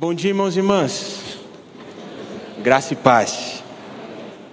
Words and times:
Bom 0.00 0.14
dia, 0.14 0.30
irmãos 0.30 0.56
e 0.56 0.60
irmãs. 0.60 1.16
Graça 2.62 2.94
e 2.94 2.96
paz. 2.96 3.62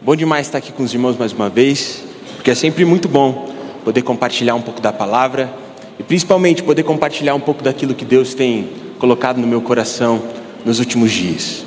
Bom 0.02 0.14
demais 0.14 0.46
estar 0.46 0.58
aqui 0.58 0.74
com 0.74 0.84
os 0.84 0.94
irmãos 0.94 1.16
mais 1.18 1.32
uma 1.32 1.48
vez, 1.50 2.04
porque 2.36 2.52
é 2.52 2.54
sempre 2.54 2.84
muito 2.84 3.08
bom 3.08 3.50
poder 3.82 4.02
compartilhar 4.02 4.56
um 4.56 4.62
pouco 4.62 4.82
da 4.82 4.92
palavra 4.92 5.50
e 5.98 6.04
principalmente 6.04 6.62
poder 6.64 6.84
compartilhar 6.84 7.34
um 7.34 7.40
pouco 7.40 7.64
daquilo 7.64 7.96
que 7.96 8.04
Deus 8.04 8.34
tem 8.34 8.72
colocado 9.00 9.38
no 9.38 9.48
meu 9.48 9.62
coração 9.62 10.22
nos 10.66 10.80
últimos 10.80 11.14
dias. 11.14 11.66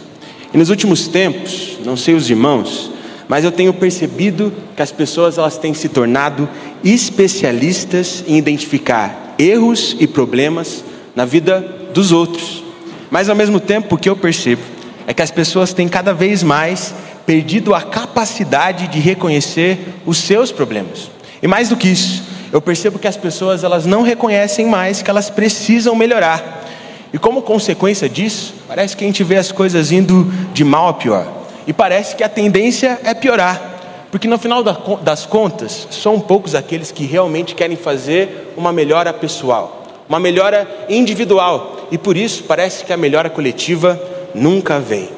E 0.53 0.59
nos 0.59 0.69
últimos 0.69 1.09
tempos, 1.09 1.79
não 1.83 1.97
sei 1.97 2.15
os 2.15 2.29
irmãos, 2.29 2.91
mas 3.27 3.47
eu 3.47 3.51
tenho 3.51 3.73
percebido 3.73 4.53
que 4.77 4.83
as 4.83 4.93
pessoas 4.93 5.39
elas 5.39 5.57
têm 5.57 5.73
se 5.73 5.89
tornado 5.89 6.47
especialistas 6.85 8.23
em 8.29 8.37
identificar 8.37 9.37
erros 9.39 9.97
e 9.99 10.07
problemas 10.07 10.85
na 11.17 11.25
vida 11.25 11.61
dos 11.95 12.13
outros. 12.13 12.69
Mas 13.11 13.29
ao 13.29 13.35
mesmo 13.35 13.59
tempo, 13.59 13.95
o 13.95 13.99
que 13.99 14.09
eu 14.09 14.17
percebo 14.17 14.63
é 15.07 15.13
que 15.13 15.23
as 15.23 15.31
pessoas 15.31 15.73
têm 15.73 15.89
cada 15.89 16.15
vez 16.15 16.43
mais 16.43 16.95
perdido 17.27 17.75
a 17.75 17.83
capacidade 17.83 18.89
de 18.89 19.01
reconhecer 19.01 19.79
os 20.07 20.19
seus 20.19 20.53
problemas. 20.53 21.11
E 21.43 21.49
mais 21.49 21.69
do 21.69 21.77
que 21.77 21.89
isso, 21.89 22.23
eu 22.53 22.61
percebo 22.61 22.99
que 22.99 23.09
as 23.09 23.17
pessoas 23.17 23.65
elas 23.65 23.87
não 23.87 24.03
reconhecem 24.03 24.67
mais 24.67 25.03
que 25.03 25.11
elas 25.11 25.31
precisam 25.31 25.95
melhorar. 25.95 26.65
E 27.13 27.19
como 27.19 27.43
consequência 27.43 28.09
disso, 28.09 28.55
parece 28.69 28.97
que 28.97 29.05
a 29.05 29.07
gente 29.07 29.25
vê 29.25 29.37
as 29.37 29.51
coisas 29.51 29.91
indo 29.91 30.25
de 30.53 30.65
mal 30.65 30.89
a 30.89 30.95
pior. 30.95 31.27
E 31.67 31.73
parece 31.73 32.15
que 32.15 32.23
a 32.23 32.29
tendência 32.29 33.01
é 33.03 33.15
piorar. 33.15 33.61
Porque 34.11 34.27
no 34.27 34.39
final 34.39 34.63
das 34.63 35.27
contas, 35.27 35.87
são 35.91 36.19
poucos 36.21 36.55
aqueles 36.55 36.91
que 36.91 37.05
realmente 37.05 37.55
querem 37.55 37.77
fazer 37.77 38.53
uma 38.57 38.73
melhora 38.73 39.13
pessoal, 39.13 39.85
uma 40.09 40.19
melhora 40.19 40.69
individual, 40.89 41.80
e 41.91 41.99
por 41.99 42.17
isso 42.17 42.45
parece 42.45 42.85
que 42.85 42.93
a 42.93 42.97
melhora 42.97 43.31
coletiva 43.31 44.01
nunca 44.35 44.79
vem. 44.79 45.09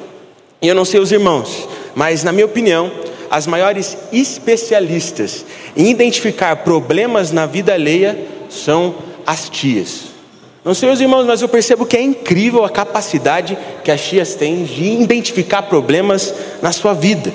E 0.60 0.68
eu 0.68 0.74
não 0.74 0.84
sei 0.84 1.00
os 1.00 1.12
irmãos, 1.12 1.68
mas 1.94 2.22
na 2.22 2.32
minha 2.32 2.46
opinião, 2.46 2.90
as 3.30 3.46
maiores 3.46 3.96
especialistas 4.12 5.44
em 5.76 5.90
identificar 5.90 6.56
problemas 6.56 7.32
na 7.32 7.46
vida 7.46 7.72
alheia 7.72 8.18
são 8.50 8.94
as 9.26 9.48
tias. 9.48 10.12
Não 10.64 10.74
sei 10.74 10.90
os 10.90 11.00
irmãos, 11.00 11.26
mas 11.26 11.42
eu 11.42 11.48
percebo 11.48 11.84
que 11.84 11.96
é 11.96 12.02
incrível 12.02 12.64
a 12.64 12.70
capacidade 12.70 13.58
que 13.82 13.90
as 13.90 14.00
tias 14.00 14.34
têm 14.34 14.62
de 14.62 14.84
identificar 14.84 15.62
problemas 15.62 16.32
na 16.62 16.70
sua 16.70 16.92
vida. 16.92 17.32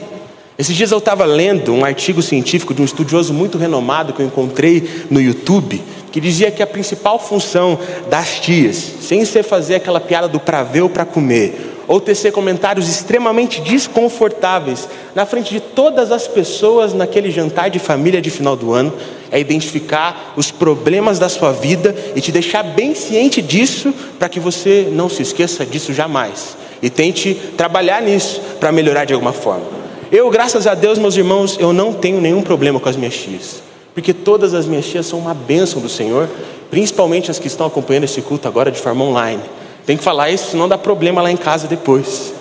Esses 0.58 0.76
dias 0.76 0.92
eu 0.92 0.98
estava 0.98 1.26
lendo 1.26 1.74
um 1.74 1.84
artigo 1.84 2.22
científico 2.22 2.74
de 2.74 2.82
um 2.82 2.86
estudioso 2.86 3.34
muito 3.34 3.58
renomado 3.58 4.14
que 4.14 4.22
eu 4.22 4.26
encontrei 4.26 5.06
no 5.10 5.22
YouTube, 5.22 5.84
que 6.12 6.20
dizia 6.20 6.52
que 6.52 6.64
a 6.64 6.68
principal 6.68 7.20
função 7.20 7.78
das 8.10 8.40
tias, 8.40 8.76
sem 9.02 9.26
ser 9.26 9.44
fazer 9.44 9.76
aquela 9.76 10.00
piada 10.00 10.28
do 10.28 10.40
pra 10.40 10.64
ver 10.64 10.82
ou 10.82 10.90
para 10.90 11.06
comer, 11.06 11.76
ou 11.88 12.02
tecer 12.02 12.32
comentários 12.32 12.90
extremamente 12.90 13.62
desconfortáveis 13.62 14.90
na 15.16 15.26
frente 15.26 15.54
de 15.54 15.60
todas 15.60 16.12
as 16.12 16.28
pessoas 16.28 16.94
naquele 16.94 17.32
jantar 17.32 17.70
de 17.70 17.80
família 17.80 18.22
de 18.22 18.30
final 18.30 18.56
do 18.56 18.74
ano, 18.74 18.94
é 19.32 19.40
identificar 19.40 20.34
os 20.36 20.52
problemas 20.52 21.18
da 21.20 21.30
sua 21.30 21.52
vida 21.52 21.96
e 22.16 22.22
te 22.22 22.32
deixar 22.32 22.64
bem 22.64 22.94
ciente 22.94 23.42
disso, 23.42 23.94
para 24.20 24.30
que 24.30 24.40
você 24.40 24.90
não 24.92 25.10
se 25.10 25.22
esqueça 25.22 25.66
disso 25.66 25.94
jamais 25.94 26.58
e 26.82 26.90
tente 26.90 27.34
trabalhar 27.58 28.02
nisso 28.02 28.40
para 28.60 28.72
melhorar 28.72 29.06
de 29.06 29.14
alguma 29.14 29.34
forma. 29.34 29.66
Eu, 30.12 30.30
graças 30.30 30.68
a 30.68 30.76
Deus, 30.76 30.98
meus 30.98 31.18
irmãos, 31.18 31.58
eu 31.60 31.74
não 31.74 31.92
tenho 31.92 32.22
nenhum 32.22 32.42
problema 32.42 32.80
com 32.80 32.88
as 32.88 32.96
minhas 32.96 33.16
tias 33.16 33.67
porque 33.98 34.14
todas 34.14 34.54
as 34.54 34.68
minhas 34.68 34.86
tias 34.86 35.08
são 35.08 35.18
uma 35.18 35.34
bênção 35.34 35.82
do 35.82 35.90
Senhor, 35.90 36.30
principalmente 36.70 37.32
as 37.32 37.40
que 37.40 37.48
estão 37.48 37.66
acompanhando 37.66 38.04
esse 38.04 38.22
culto 38.22 38.48
agora 38.48 38.70
de 38.70 38.80
forma 38.80 39.04
online. 39.04 39.42
Tem 39.88 39.98
que 39.98 40.04
falar 40.04 40.30
isso, 40.30 40.52
senão 40.52 40.70
dá 40.70 40.78
problema 40.78 41.20
lá 41.20 41.32
em 41.32 41.36
casa 41.36 41.68
depois. 41.68 42.32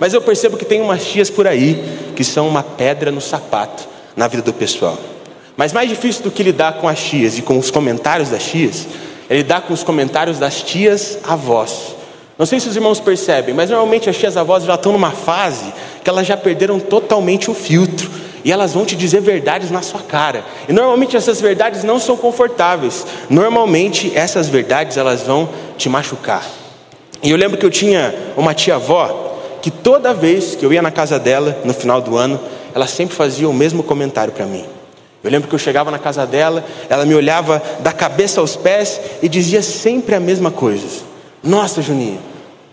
Mas 0.00 0.12
eu 0.12 0.20
percebo 0.20 0.56
que 0.56 0.64
tem 0.64 0.80
umas 0.80 1.04
tias 1.06 1.30
por 1.30 1.46
aí 1.46 1.84
que 2.16 2.24
são 2.24 2.48
uma 2.48 2.64
pedra 2.64 3.12
no 3.12 3.20
sapato 3.20 3.86
na 4.16 4.26
vida 4.26 4.42
do 4.42 4.52
pessoal. 4.52 4.98
Mas 5.56 5.72
mais 5.72 5.88
difícil 5.88 6.24
do 6.24 6.32
que 6.32 6.42
lidar 6.42 6.80
com 6.80 6.88
as 6.88 7.00
tias 7.00 7.38
e 7.38 7.42
com 7.42 7.60
os 7.60 7.70
comentários 7.70 8.30
das 8.30 8.42
tias, 8.42 8.84
é 9.30 9.36
lidar 9.36 9.60
com 9.60 9.72
os 9.72 9.84
comentários 9.84 10.40
das 10.40 10.62
tias 10.62 11.20
avós. 11.22 11.94
Não 12.36 12.44
sei 12.44 12.58
se 12.58 12.68
os 12.68 12.74
irmãos 12.74 12.98
percebem, 12.98 13.54
mas 13.54 13.70
normalmente 13.70 14.10
as 14.10 14.16
tias 14.16 14.36
avós 14.36 14.64
já 14.64 14.74
estão 14.74 14.90
numa 14.90 15.12
fase 15.12 15.72
que 16.02 16.10
elas 16.10 16.26
já 16.26 16.36
perderam 16.36 16.80
totalmente 16.80 17.52
o 17.52 17.54
filtro 17.54 18.23
e 18.44 18.52
elas 18.52 18.74
vão 18.74 18.84
te 18.84 18.94
dizer 18.94 19.20
verdades 19.20 19.70
na 19.70 19.80
sua 19.80 20.00
cara. 20.00 20.44
E 20.68 20.72
normalmente 20.72 21.16
essas 21.16 21.40
verdades 21.40 21.82
não 21.82 21.98
são 21.98 22.16
confortáveis. 22.16 23.06
Normalmente 23.30 24.12
essas 24.14 24.48
verdades 24.48 24.96
elas 24.96 25.22
vão 25.22 25.48
te 25.78 25.88
machucar. 25.88 26.44
E 27.22 27.30
eu 27.30 27.36
lembro 27.36 27.56
que 27.56 27.64
eu 27.64 27.70
tinha 27.70 28.14
uma 28.36 28.52
tia-avó 28.52 29.38
que 29.62 29.70
toda 29.70 30.12
vez 30.12 30.54
que 30.54 30.64
eu 30.64 30.72
ia 30.72 30.82
na 30.82 30.90
casa 30.90 31.18
dela 31.18 31.58
no 31.64 31.72
final 31.72 32.02
do 32.02 32.18
ano, 32.18 32.38
ela 32.74 32.86
sempre 32.86 33.16
fazia 33.16 33.48
o 33.48 33.54
mesmo 33.54 33.82
comentário 33.82 34.32
para 34.32 34.44
mim. 34.44 34.66
Eu 35.22 35.30
lembro 35.30 35.48
que 35.48 35.54
eu 35.54 35.58
chegava 35.58 35.90
na 35.90 35.98
casa 35.98 36.26
dela, 36.26 36.62
ela 36.86 37.06
me 37.06 37.14
olhava 37.14 37.62
da 37.80 37.92
cabeça 37.92 38.42
aos 38.42 38.56
pés 38.56 39.00
e 39.22 39.28
dizia 39.28 39.62
sempre 39.62 40.14
a 40.14 40.20
mesma 40.20 40.50
coisa. 40.50 41.02
Nossa, 41.42 41.80
Juninho, 41.80 42.20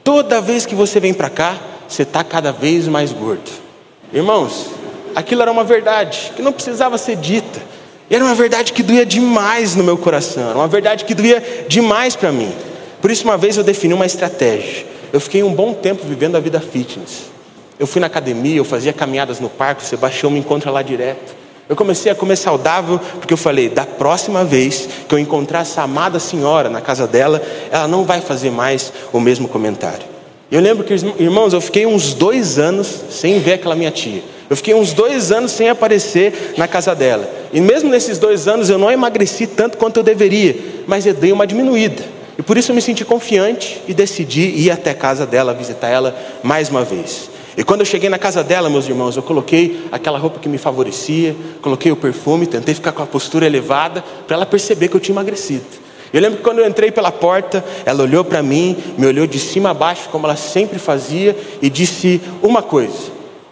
toda 0.04 0.42
vez 0.42 0.66
que 0.66 0.76
você 0.76 1.00
vem 1.00 1.14
para 1.14 1.30
cá, 1.30 1.56
você 1.88 2.04
está 2.04 2.26
cada 2.26 2.52
vez 2.52 2.90
mais 2.90 3.14
gordo. 3.14 3.50
Irmãos, 4.12 4.81
aquilo 5.16 5.42
era 5.42 5.52
uma 5.52 5.64
verdade 5.64 6.32
que 6.36 6.42
não 6.42 6.52
precisava 6.52 6.98
ser 6.98 7.16
dita. 7.16 7.62
Era 8.10 8.24
uma 8.24 8.36
verdade 8.36 8.74
que 8.74 8.84
doía 8.84 9.06
demais 9.06 9.76
no 9.76 9.84
meu 9.84 9.98
coração, 9.98 10.50
era 10.50 10.58
uma 10.58 10.68
verdade 10.68 11.06
que 11.06 11.16
doía 11.16 11.66
demais 11.68 12.16
para 12.16 12.32
mim. 12.32 12.52
Por 13.02 13.10
isso, 13.10 13.24
uma 13.24 13.38
vez 13.38 13.58
eu 13.58 13.64
defini 13.64 13.94
uma 13.94 14.06
estratégia. 14.06 14.86
Eu 15.14 15.20
fiquei 15.20 15.44
um 15.44 15.54
bom 15.54 15.74
tempo 15.74 16.06
vivendo 16.06 16.36
a 16.36 16.40
vida 16.40 16.60
fitness. 16.60 17.32
Eu 17.80 17.88
fui 17.88 18.00
na 18.00 18.08
academia, 18.08 18.58
eu 18.58 18.66
fazia 18.66 18.94
caminhadas 18.94 19.40
no 19.40 19.50
parque, 19.50 19.84
o 19.84 19.86
Sebastião 19.86 20.30
me 20.30 20.40
encontra 20.40 20.70
lá 20.70 20.82
direto. 20.82 21.36
Eu 21.68 21.76
comecei 21.76 22.12
a 22.12 22.16
comer 22.16 22.36
saudável 22.36 23.00
porque 23.16 23.34
eu 23.34 23.38
falei: 23.38 23.70
da 23.70 23.86
próxima 23.86 24.44
vez 24.44 24.90
que 25.08 25.16
eu 25.16 25.20
encontrar 25.20 25.62
essa 25.62 25.82
amada 25.82 26.20
senhora 26.20 26.70
na 26.70 26.82
casa 26.82 27.08
dela, 27.08 27.42
ela 27.72 27.88
não 27.88 28.04
vai 28.04 28.22
fazer 28.22 28.52
mais 28.52 28.92
o 29.12 29.20
mesmo 29.20 29.48
comentário. 29.48 30.06
Eu 30.52 30.60
lembro 30.60 30.84
que, 30.84 30.94
irmãos, 30.94 31.54
eu 31.54 31.62
fiquei 31.62 31.86
uns 31.86 32.14
dois 32.14 32.60
anos 32.60 32.88
sem 33.10 33.40
ver 33.40 33.54
aquela 33.54 33.74
minha 33.74 33.90
tia. 33.90 34.22
Eu 34.52 34.58
fiquei 34.58 34.74
uns 34.74 34.92
dois 34.92 35.32
anos 35.32 35.54
sem 35.54 35.70
aparecer 35.70 36.56
na 36.58 36.68
casa 36.68 36.94
dela. 36.94 37.26
E 37.54 37.62
mesmo 37.62 37.90
nesses 37.90 38.20
dois 38.20 38.50
anos 38.50 38.70
eu 38.70 38.78
não 38.78 38.92
emagreci 38.92 39.48
tanto 39.48 39.78
quanto 39.78 39.96
eu 39.96 40.04
deveria, 40.04 40.58
mas 40.86 41.06
eu 41.06 41.14
dei 41.14 41.32
uma 41.32 41.48
diminuída. 41.48 42.04
E 42.38 42.42
por 42.44 42.58
isso 42.58 42.70
eu 42.70 42.76
me 42.76 42.82
senti 42.82 43.06
confiante 43.06 43.82
e 43.88 43.94
decidi 43.94 44.42
ir 44.42 44.70
até 44.70 44.90
a 44.90 44.94
casa 44.94 45.26
dela, 45.26 45.54
visitar 45.54 45.88
ela 45.88 46.14
mais 46.44 46.70
uma 46.70 46.84
vez. 46.84 47.30
E 47.56 47.64
quando 47.64 47.80
eu 47.80 47.86
cheguei 47.86 48.10
na 48.10 48.20
casa 48.20 48.44
dela, 48.44 48.70
meus 48.70 48.90
irmãos, 48.90 49.16
eu 49.16 49.24
coloquei 49.24 49.86
aquela 49.90 50.20
roupa 50.20 50.38
que 50.38 50.50
me 50.50 50.58
favorecia, 50.58 51.34
coloquei 51.62 51.90
o 51.90 51.96
perfume, 51.96 52.46
tentei 52.46 52.76
ficar 52.76 52.92
com 52.92 53.04
a 53.04 53.08
postura 53.08 53.46
elevada 53.46 54.04
para 54.28 54.36
ela 54.36 54.46
perceber 54.46 54.90
que 54.90 54.98
eu 54.98 55.00
tinha 55.00 55.14
emagrecido. 55.14 55.64
Eu 56.12 56.20
lembro 56.20 56.40
que 56.40 56.44
quando 56.44 56.60
eu 56.60 56.68
entrei 56.68 56.92
pela 56.92 57.10
porta, 57.10 57.64
ela 57.86 58.04
olhou 58.04 58.26
para 58.26 58.44
mim, 58.44 58.76
me 58.98 59.08
olhou 59.08 59.26
de 59.26 59.40
cima 59.40 59.70
a 59.70 59.74
baixo, 59.74 60.10
como 60.12 60.28
ela 60.28 60.36
sempre 60.36 60.78
fazia, 60.78 61.38
e 61.62 61.70
disse 61.70 62.20
uma 62.44 62.62
coisa: 62.62 63.11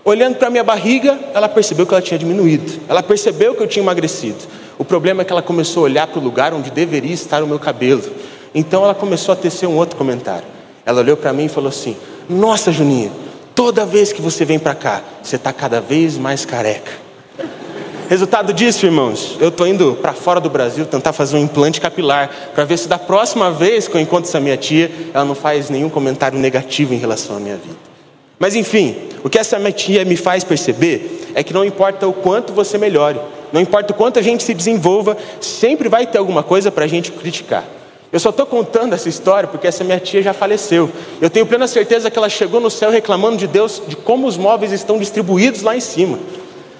Olhando 0.10 0.38
para 0.38 0.50
minha 0.50 0.64
barriga, 0.64 1.20
ela 1.36 1.48
percebeu 1.48 1.86
que 1.86 1.94
ela 1.94 2.02
tinha 2.02 2.18
diminuído. 2.18 2.82
Ela 2.90 3.04
percebeu 3.04 3.54
que 3.54 3.62
eu 3.62 3.68
tinha 3.68 3.84
emagrecido. 3.84 4.40
O 4.76 4.84
problema 4.84 5.22
é 5.22 5.24
que 5.24 5.32
ela 5.32 5.44
começou 5.44 5.82
a 5.82 5.84
olhar 5.84 6.08
para 6.08 6.20
o 6.20 6.24
lugar 6.24 6.52
onde 6.52 6.72
deveria 6.72 7.14
estar 7.14 7.44
o 7.44 7.48
meu 7.48 7.60
cabelo. 7.60 8.02
Então 8.56 8.84
ela 8.84 8.96
começou 8.96 9.34
a 9.34 9.36
tecer 9.36 9.70
um 9.70 9.78
outro 9.78 9.96
comentário. 9.96 10.48
Ela 10.84 11.02
olhou 11.02 11.16
para 11.16 11.32
mim 11.32 11.46
e 11.46 11.48
falou 11.48 11.70
assim: 11.70 11.96
Nossa, 12.28 12.72
Juninho, 12.72 13.12
toda 13.54 13.86
vez 13.86 14.12
que 14.12 14.20
você 14.20 14.44
vem 14.44 14.58
para 14.58 14.74
cá, 14.74 15.04
você 15.22 15.36
está 15.36 15.54
cada 15.54 15.80
vez 15.80 16.18
mais 16.18 16.44
careca. 16.44 16.92
Resultado 18.10 18.52
disso, 18.52 18.88
irmãos, 18.88 19.38
eu 19.40 19.50
estou 19.50 19.68
indo 19.68 19.96
para 20.02 20.14
fora 20.14 20.42
do 20.42 20.50
Brasil 20.50 20.88
tentar 20.88 21.14
fazer 21.14 21.38
um 21.38 21.44
implante 21.44 21.80
capilar 21.80 22.32
para 22.56 22.66
ver 22.66 22.80
se 22.80 22.88
da 22.88 22.98
próxima 22.98 23.52
vez 23.52 23.88
que 23.88 23.96
eu 23.96 24.02
encontro 24.02 24.28
essa 24.28 24.40
minha 24.40 24.58
tia, 24.58 24.90
ela 25.14 25.24
não 25.24 25.36
faz 25.36 25.70
nenhum 25.70 25.88
comentário 25.88 26.40
negativo 26.40 26.96
em 26.96 26.98
relação 26.98 27.38
à 27.38 27.40
minha 27.40 27.58
vida. 27.58 27.89
Mas 28.40 28.56
enfim, 28.56 28.96
o 29.22 29.30
que 29.30 29.38
essa 29.38 29.60
metinha 29.60 30.06
me 30.06 30.16
faz 30.16 30.46
perceber 30.46 31.28
é 31.36 31.44
que 31.44 31.54
não 31.54 31.66
importa 31.66 32.08
o 32.08 32.14
quanto 32.14 32.54
você 32.54 32.78
melhore, 32.78 33.20
não 33.52 33.60
importa 33.60 33.92
o 33.92 33.96
quanto 33.96 34.18
a 34.18 34.22
gente 34.22 34.44
se 34.44 34.54
desenvolva, 34.54 35.18
sempre 35.42 35.90
vai 35.90 36.08
ter 36.08 36.18
alguma 36.18 36.42
coisa 36.42 36.72
para 36.72 36.86
a 36.86 36.88
gente 36.88 37.12
criticar. 37.12 37.66
Eu 38.12 38.20
só 38.20 38.30
estou 38.30 38.46
contando 38.46 38.94
essa 38.94 39.10
história 39.10 39.48
porque 39.48 39.68
essa 39.68 39.84
minha 39.84 40.00
tia 40.00 40.24
já 40.24 40.34
faleceu. 40.34 40.90
Eu 41.22 41.30
tenho 41.30 41.46
plena 41.46 41.68
certeza 41.68 42.10
que 42.10 42.18
ela 42.18 42.30
chegou 42.30 42.60
no 42.60 42.70
céu 42.70 42.90
reclamando 42.90 43.38
de 43.38 43.46
Deus 43.46 43.82
de 43.88 43.96
como 43.96 44.26
os 44.26 44.36
móveis 44.36 44.72
estão 44.72 44.98
distribuídos 44.98 45.62
lá 45.62 45.76
em 45.76 45.80
cima. 45.80 46.18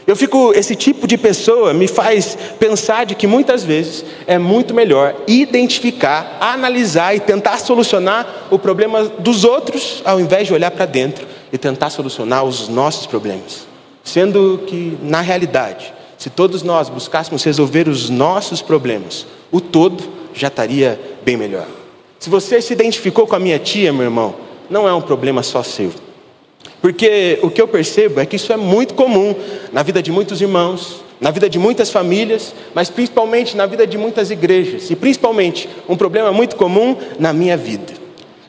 Eu 0.08 0.16
fico, 0.16 0.54
esse 0.56 0.76
tipo 0.76 1.06
de 1.06 1.20
pessoa 1.20 1.72
me 1.72 1.88
faz 1.88 2.36
pensar 2.58 3.06
de 3.06 3.14
que 3.14 3.28
muitas 3.28 3.64
vezes 3.64 4.04
é 4.26 4.40
muito 4.40 4.74
melhor 4.74 5.16
identificar, 5.28 6.38
analisar 6.40 7.16
e 7.16 7.20
tentar 7.20 7.60
solucionar 7.60 8.48
o 8.50 8.58
problema 8.58 9.04
dos 9.04 9.44
outros, 9.44 10.02
ao 10.04 10.20
invés 10.20 10.48
de 10.48 10.54
olhar 10.54 10.72
para 10.72 10.88
dentro 10.88 11.28
e 11.52 11.58
tentar 11.58 11.90
solucionar 11.90 12.44
os 12.44 12.68
nossos 12.68 13.06
problemas. 13.06 13.68
Sendo 14.04 14.64
que, 14.66 14.98
na 15.02 15.22
realidade, 15.22 15.94
se 16.18 16.30
todos 16.30 16.64
nós 16.64 16.90
buscássemos 16.90 17.44
resolver 17.44 17.88
os 17.88 18.10
nossos 18.10 18.62
problemas, 18.62 19.26
o 19.52 19.62
todo 19.62 20.04
já 20.34 20.48
estaria 20.48 21.00
bem 21.24 21.38
melhor. 21.38 21.68
Se 22.20 22.30
você 22.30 22.62
se 22.62 22.74
identificou 22.74 23.26
com 23.26 23.36
a 23.36 23.40
minha 23.40 23.58
tia, 23.58 23.94
meu 23.94 24.04
irmão, 24.04 24.36
não 24.70 24.88
é 24.88 24.94
um 24.94 25.02
problema 25.02 25.42
só 25.42 25.64
seu. 25.64 25.92
Porque 26.82 27.40
o 27.42 27.50
que 27.50 27.62
eu 27.62 27.68
percebo 27.68 28.20
é 28.20 28.26
que 28.26 28.36
isso 28.36 28.52
é 28.54 28.58
muito 28.58 28.94
comum 28.94 29.36
na 29.72 29.84
vida 29.84 30.02
de 30.02 30.12
muitos 30.12 30.42
irmãos, 30.42 31.04
na 31.20 31.32
vida 31.32 31.50
de 31.50 31.60
muitas 31.60 31.90
famílias, 31.90 32.54
mas 32.74 32.90
principalmente 32.90 33.56
na 33.56 33.66
vida 33.66 33.86
de 33.86 33.98
muitas 33.98 34.32
igrejas, 34.32 34.90
e 34.90 34.96
principalmente 34.96 35.70
um 35.88 35.98
problema 35.98 36.32
muito 36.32 36.56
comum 36.56 36.96
na 37.20 37.34
minha 37.34 37.58
vida. 37.58 37.94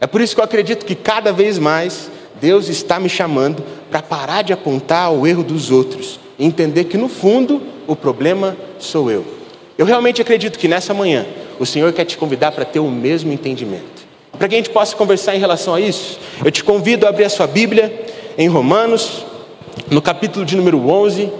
É 0.00 0.06
por 0.06 0.20
isso 0.20 0.34
que 0.34 0.40
eu 0.40 0.44
acredito 0.44 0.86
que 0.86 0.94
cada 0.94 1.32
vez 1.32 1.58
mais 1.58 2.10
Deus 2.40 2.68
está 2.68 2.98
me 2.98 3.08
chamando 3.08 3.62
para 3.90 4.00
parar 4.00 4.42
de 4.42 4.52
apontar 4.52 5.12
o 5.12 5.26
erro 5.26 5.42
dos 5.42 5.70
outros 5.70 6.18
e 6.38 6.44
entender 6.44 6.84
que 6.84 6.96
no 6.96 7.08
fundo 7.08 7.60
o 7.86 7.94
problema 7.94 8.56
sou 8.78 9.10
eu. 9.10 9.24
Eu 9.76 9.84
realmente 9.84 10.22
acredito 10.22 10.58
que 10.58 10.68
nessa 10.68 10.94
manhã 10.94 11.26
o 11.58 11.66
Senhor 11.66 11.92
quer 11.92 12.04
te 12.04 12.16
convidar 12.16 12.52
para 12.52 12.64
ter 12.64 12.80
o 12.80 12.90
mesmo 12.90 13.32
entendimento. 13.32 14.00
Para 14.38 14.48
que 14.48 14.54
a 14.54 14.58
gente 14.58 14.70
possa 14.70 14.96
conversar 14.96 15.36
em 15.36 15.38
relação 15.38 15.74
a 15.74 15.80
isso, 15.80 16.18
eu 16.42 16.50
te 16.50 16.64
convido 16.64 17.04
a 17.04 17.10
abrir 17.10 17.24
a 17.24 17.28
sua 17.28 17.46
Bíblia 17.46 18.06
em 18.38 18.48
Romanos, 18.48 19.26
no 19.90 20.00
capítulo 20.00 20.46
de 20.46 20.56
número 20.56 20.88
11, 20.88 21.30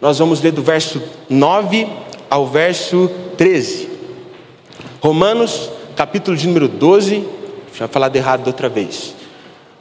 nós 0.00 0.18
vamos 0.18 0.40
ler 0.40 0.52
do 0.52 0.62
verso 0.62 1.02
9 1.28 1.88
ao 2.30 2.46
verso 2.46 3.10
13. 3.36 3.88
Romanos, 5.00 5.70
capítulo 5.96 6.36
de 6.36 6.46
número 6.46 6.68
12, 6.68 7.24
deixa 7.68 7.84
eu 7.84 7.88
falar 7.88 8.08
de 8.08 8.18
errado 8.18 8.46
outra 8.46 8.68
vez. 8.68 9.14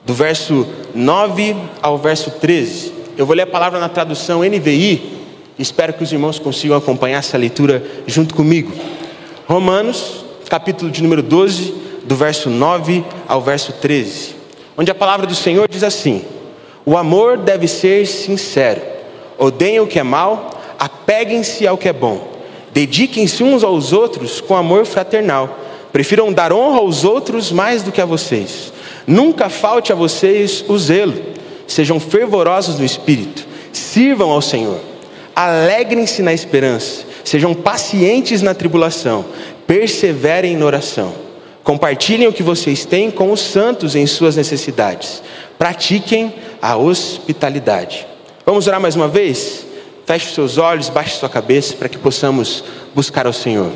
Do 0.06 0.14
verso 0.14 0.68
9 0.94 1.56
ao 1.82 1.98
verso 1.98 2.32
13. 2.32 2.94
Eu 3.18 3.26
vou 3.26 3.36
ler 3.36 3.44
a 3.44 3.48
palavra 3.48 3.80
na 3.80 3.88
tradução 3.88 4.42
NVI, 4.44 5.20
espero 5.58 5.94
que 5.94 6.04
os 6.04 6.12
irmãos 6.12 6.40
consigam 6.40 6.78
acompanhar 6.78 7.20
essa 7.20 7.38
leitura 7.38 7.84
junto 8.08 8.36
comigo. 8.36 8.72
Romanos, 9.48 10.26
capítulo 10.50 10.92
de 10.92 11.02
número 11.02 11.22
12, 11.22 11.74
do 12.06 12.16
verso 12.16 12.50
9 12.50 13.04
ao 13.28 13.42
verso 13.42 13.72
13, 13.74 14.36
onde 14.78 14.92
a 14.92 14.96
palavra 14.96 15.26
do 15.26 15.36
Senhor 15.36 15.68
diz 15.70 15.84
assim: 15.84 16.26
O 16.86 16.98
amor 16.98 17.38
deve 17.38 17.68
ser 17.68 18.06
sincero 18.06 18.94
odeiem 19.38 19.80
o 19.80 19.88
que 19.88 20.00
é 20.00 20.04
mal, 20.04 20.52
apeguem-se 20.80 21.68
ao 21.68 21.78
que 21.78 21.90
é 21.90 21.94
bom, 21.94 22.28
dediquem-se 22.72 23.44
uns 23.44 23.64
aos 23.64 23.94
outros 23.94 24.42
com 24.42 24.56
amor 24.56 24.86
fraternal, 24.86 25.60
prefiram 25.94 26.34
dar 26.34 26.52
honra 26.52 26.80
aos 26.80 27.06
outros 27.06 27.52
mais 27.52 27.84
do 27.84 27.92
que 27.92 28.02
a 28.02 28.06
vocês. 28.06 28.74
Nunca 29.06 29.48
falte 29.48 29.94
a 29.94 29.96
vocês 29.96 30.66
o 30.68 30.78
zelo, 30.78 31.14
sejam 31.68 32.00
fervorosos 32.00 32.80
no 32.80 32.84
espírito, 32.84 33.46
sirvam 33.72 34.32
ao 34.32 34.42
Senhor, 34.42 34.80
alegrem-se 35.36 36.24
na 36.24 36.34
esperança, 36.34 37.06
sejam 37.24 37.54
pacientes 37.54 38.42
na 38.42 38.56
tribulação, 38.56 39.24
perseverem 39.68 40.58
na 40.58 40.66
oração. 40.66 41.14
Compartilhem 41.64 42.28
o 42.28 42.34
que 42.34 42.44
vocês 42.44 42.84
têm 42.84 43.10
com 43.10 43.32
os 43.32 43.40
santos 43.40 43.96
em 43.96 44.06
suas 44.06 44.36
necessidades. 44.36 45.24
Pratiquem 45.58 46.34
a 46.62 46.76
hospitalidade. 46.76 48.06
Vamos 48.46 48.68
orar 48.68 48.82
mais 48.82 48.98
uma 48.98 49.08
vez? 49.08 49.66
Feche 50.06 50.34
seus 50.34 50.58
olhos, 50.58 50.90
baixe 50.90 51.18
sua 51.18 51.30
cabeça 51.30 51.76
para 51.76 51.88
que 51.88 51.98
possamos 51.98 52.66
buscar 52.94 53.26
ao 53.26 53.32
Senhor. 53.32 53.72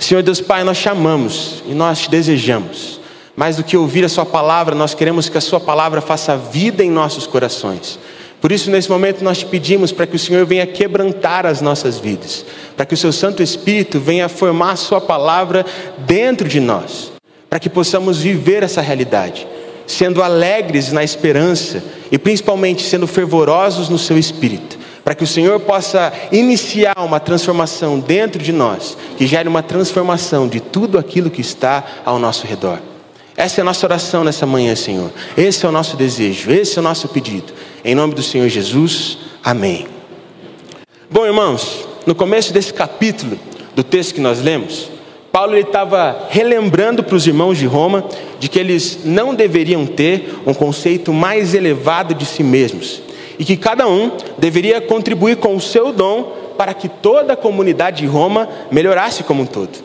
Senhor 0.00 0.22
Deus 0.22 0.40
Pai, 0.40 0.64
nós 0.64 0.76
chamamos 0.76 1.62
e 1.66 1.74
nós 1.74 2.00
te 2.00 2.10
desejamos. 2.10 3.00
Mais 3.36 3.56
do 3.56 3.64
que 3.64 3.76
ouvir 3.76 4.04
a 4.04 4.08
Sua 4.08 4.26
palavra, 4.26 4.74
nós 4.74 4.94
queremos 4.94 5.28
que 5.28 5.38
a 5.38 5.40
Sua 5.40 5.60
palavra 5.60 6.00
faça 6.00 6.36
vida 6.36 6.84
em 6.84 6.90
nossos 6.90 7.26
corações. 7.26 7.98
Por 8.40 8.52
isso, 8.52 8.70
nesse 8.70 8.90
momento, 8.90 9.22
nós 9.22 9.38
te 9.38 9.46
pedimos 9.46 9.92
para 9.92 10.06
que 10.06 10.16
o 10.16 10.18
Senhor 10.18 10.44
venha 10.46 10.66
quebrantar 10.66 11.44
as 11.44 11.60
nossas 11.60 11.98
vidas, 11.98 12.44
para 12.76 12.86
que 12.86 12.94
o 12.94 12.96
Seu 12.96 13.12
Santo 13.12 13.42
Espírito 13.42 13.98
venha 13.98 14.28
formar 14.28 14.72
a 14.72 14.76
Sua 14.76 15.00
palavra 15.00 15.64
dentro 15.98 16.48
de 16.48 16.60
nós, 16.60 17.12
para 17.50 17.58
que 17.58 17.68
possamos 17.68 18.18
viver 18.20 18.62
essa 18.62 18.80
realidade 18.80 19.46
sendo 19.88 20.22
alegres 20.22 20.92
na 20.92 21.02
esperança 21.02 21.82
e 22.12 22.18
principalmente 22.18 22.82
sendo 22.82 23.06
fervorosos 23.06 23.88
no 23.88 23.98
seu 23.98 24.18
espírito, 24.18 24.78
para 25.08 25.14
que 25.14 25.24
o 25.24 25.26
Senhor 25.26 25.58
possa 25.60 26.12
iniciar 26.30 26.98
uma 26.98 27.18
transformação 27.18 27.98
dentro 27.98 28.42
de 28.42 28.52
nós, 28.52 28.94
que 29.16 29.26
gere 29.26 29.48
uma 29.48 29.62
transformação 29.62 30.46
de 30.46 30.60
tudo 30.60 30.98
aquilo 30.98 31.30
que 31.30 31.40
está 31.40 31.82
ao 32.04 32.18
nosso 32.18 32.46
redor. 32.46 32.78
Essa 33.34 33.58
é 33.58 33.62
a 33.62 33.64
nossa 33.64 33.86
oração 33.86 34.22
nessa 34.22 34.44
manhã, 34.44 34.76
Senhor. 34.76 35.10
Esse 35.34 35.64
é 35.64 35.68
o 35.70 35.72
nosso 35.72 35.96
desejo, 35.96 36.50
esse 36.50 36.76
é 36.76 36.80
o 36.82 36.84
nosso 36.84 37.08
pedido. 37.08 37.54
Em 37.82 37.94
nome 37.94 38.12
do 38.12 38.22
Senhor 38.22 38.50
Jesus, 38.50 39.16
amém. 39.42 39.86
Bom, 41.10 41.24
irmãos, 41.24 41.88
no 42.04 42.14
começo 42.14 42.52
desse 42.52 42.74
capítulo 42.74 43.38
do 43.74 43.82
texto 43.82 44.14
que 44.14 44.20
nós 44.20 44.42
lemos, 44.42 44.90
Paulo 45.32 45.56
estava 45.56 46.26
relembrando 46.28 47.02
para 47.02 47.16
os 47.16 47.26
irmãos 47.26 47.56
de 47.56 47.64
Roma 47.64 48.04
de 48.38 48.46
que 48.46 48.58
eles 48.58 48.98
não 49.06 49.34
deveriam 49.34 49.86
ter 49.86 50.34
um 50.44 50.52
conceito 50.52 51.14
mais 51.14 51.54
elevado 51.54 52.12
de 52.14 52.26
si 52.26 52.42
mesmos 52.42 53.07
e 53.38 53.44
que 53.44 53.56
cada 53.56 53.86
um 53.86 54.12
deveria 54.36 54.80
contribuir 54.80 55.36
com 55.36 55.54
o 55.54 55.60
seu 55.60 55.92
dom 55.92 56.36
para 56.56 56.74
que 56.74 56.88
toda 56.88 57.34
a 57.34 57.36
comunidade 57.36 58.02
de 58.02 58.06
Roma 58.06 58.48
melhorasse 58.70 59.22
como 59.22 59.42
um 59.42 59.46
todo. 59.46 59.78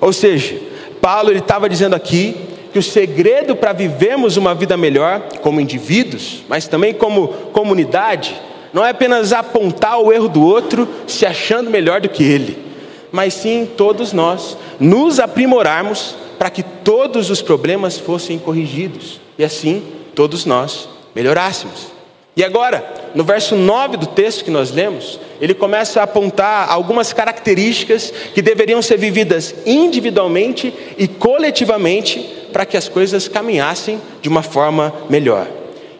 Ou 0.00 0.12
seja, 0.12 0.60
Paulo 1.00 1.32
estava 1.32 1.68
dizendo 1.68 1.94
aqui 1.94 2.36
que 2.72 2.78
o 2.78 2.82
segredo 2.82 3.56
para 3.56 3.72
vivermos 3.72 4.36
uma 4.36 4.54
vida 4.54 4.76
melhor 4.76 5.22
como 5.40 5.60
indivíduos, 5.60 6.42
mas 6.48 6.68
também 6.68 6.92
como 6.92 7.28
comunidade, 7.52 8.34
não 8.72 8.84
é 8.84 8.90
apenas 8.90 9.32
apontar 9.32 9.98
o 9.98 10.12
erro 10.12 10.28
do 10.28 10.42
outro 10.44 10.86
se 11.06 11.24
achando 11.24 11.70
melhor 11.70 12.00
do 12.00 12.08
que 12.08 12.22
ele 12.22 12.68
mas 13.10 13.34
sim 13.34 13.66
todos 13.76 14.12
nós 14.12 14.56
nos 14.78 15.18
aprimorarmos 15.18 16.16
para 16.38 16.50
que 16.50 16.62
todos 16.62 17.30
os 17.30 17.42
problemas 17.42 17.98
fossem 17.98 18.38
corrigidos 18.38 19.20
e 19.38 19.44
assim 19.44 19.82
todos 20.14 20.44
nós 20.44 20.88
melhorássemos. 21.14 21.97
E 22.38 22.44
agora, 22.44 22.88
no 23.16 23.24
verso 23.24 23.56
9 23.56 23.96
do 23.96 24.06
texto 24.06 24.44
que 24.44 24.50
nós 24.50 24.70
lemos, 24.70 25.18
ele 25.40 25.54
começa 25.54 25.98
a 25.98 26.04
apontar 26.04 26.70
algumas 26.70 27.12
características 27.12 28.12
que 28.32 28.40
deveriam 28.40 28.80
ser 28.80 28.96
vividas 28.96 29.52
individualmente 29.66 30.72
e 30.96 31.08
coletivamente 31.08 32.20
para 32.52 32.64
que 32.64 32.76
as 32.76 32.88
coisas 32.88 33.26
caminhassem 33.26 34.00
de 34.22 34.28
uma 34.28 34.44
forma 34.44 34.94
melhor. 35.10 35.48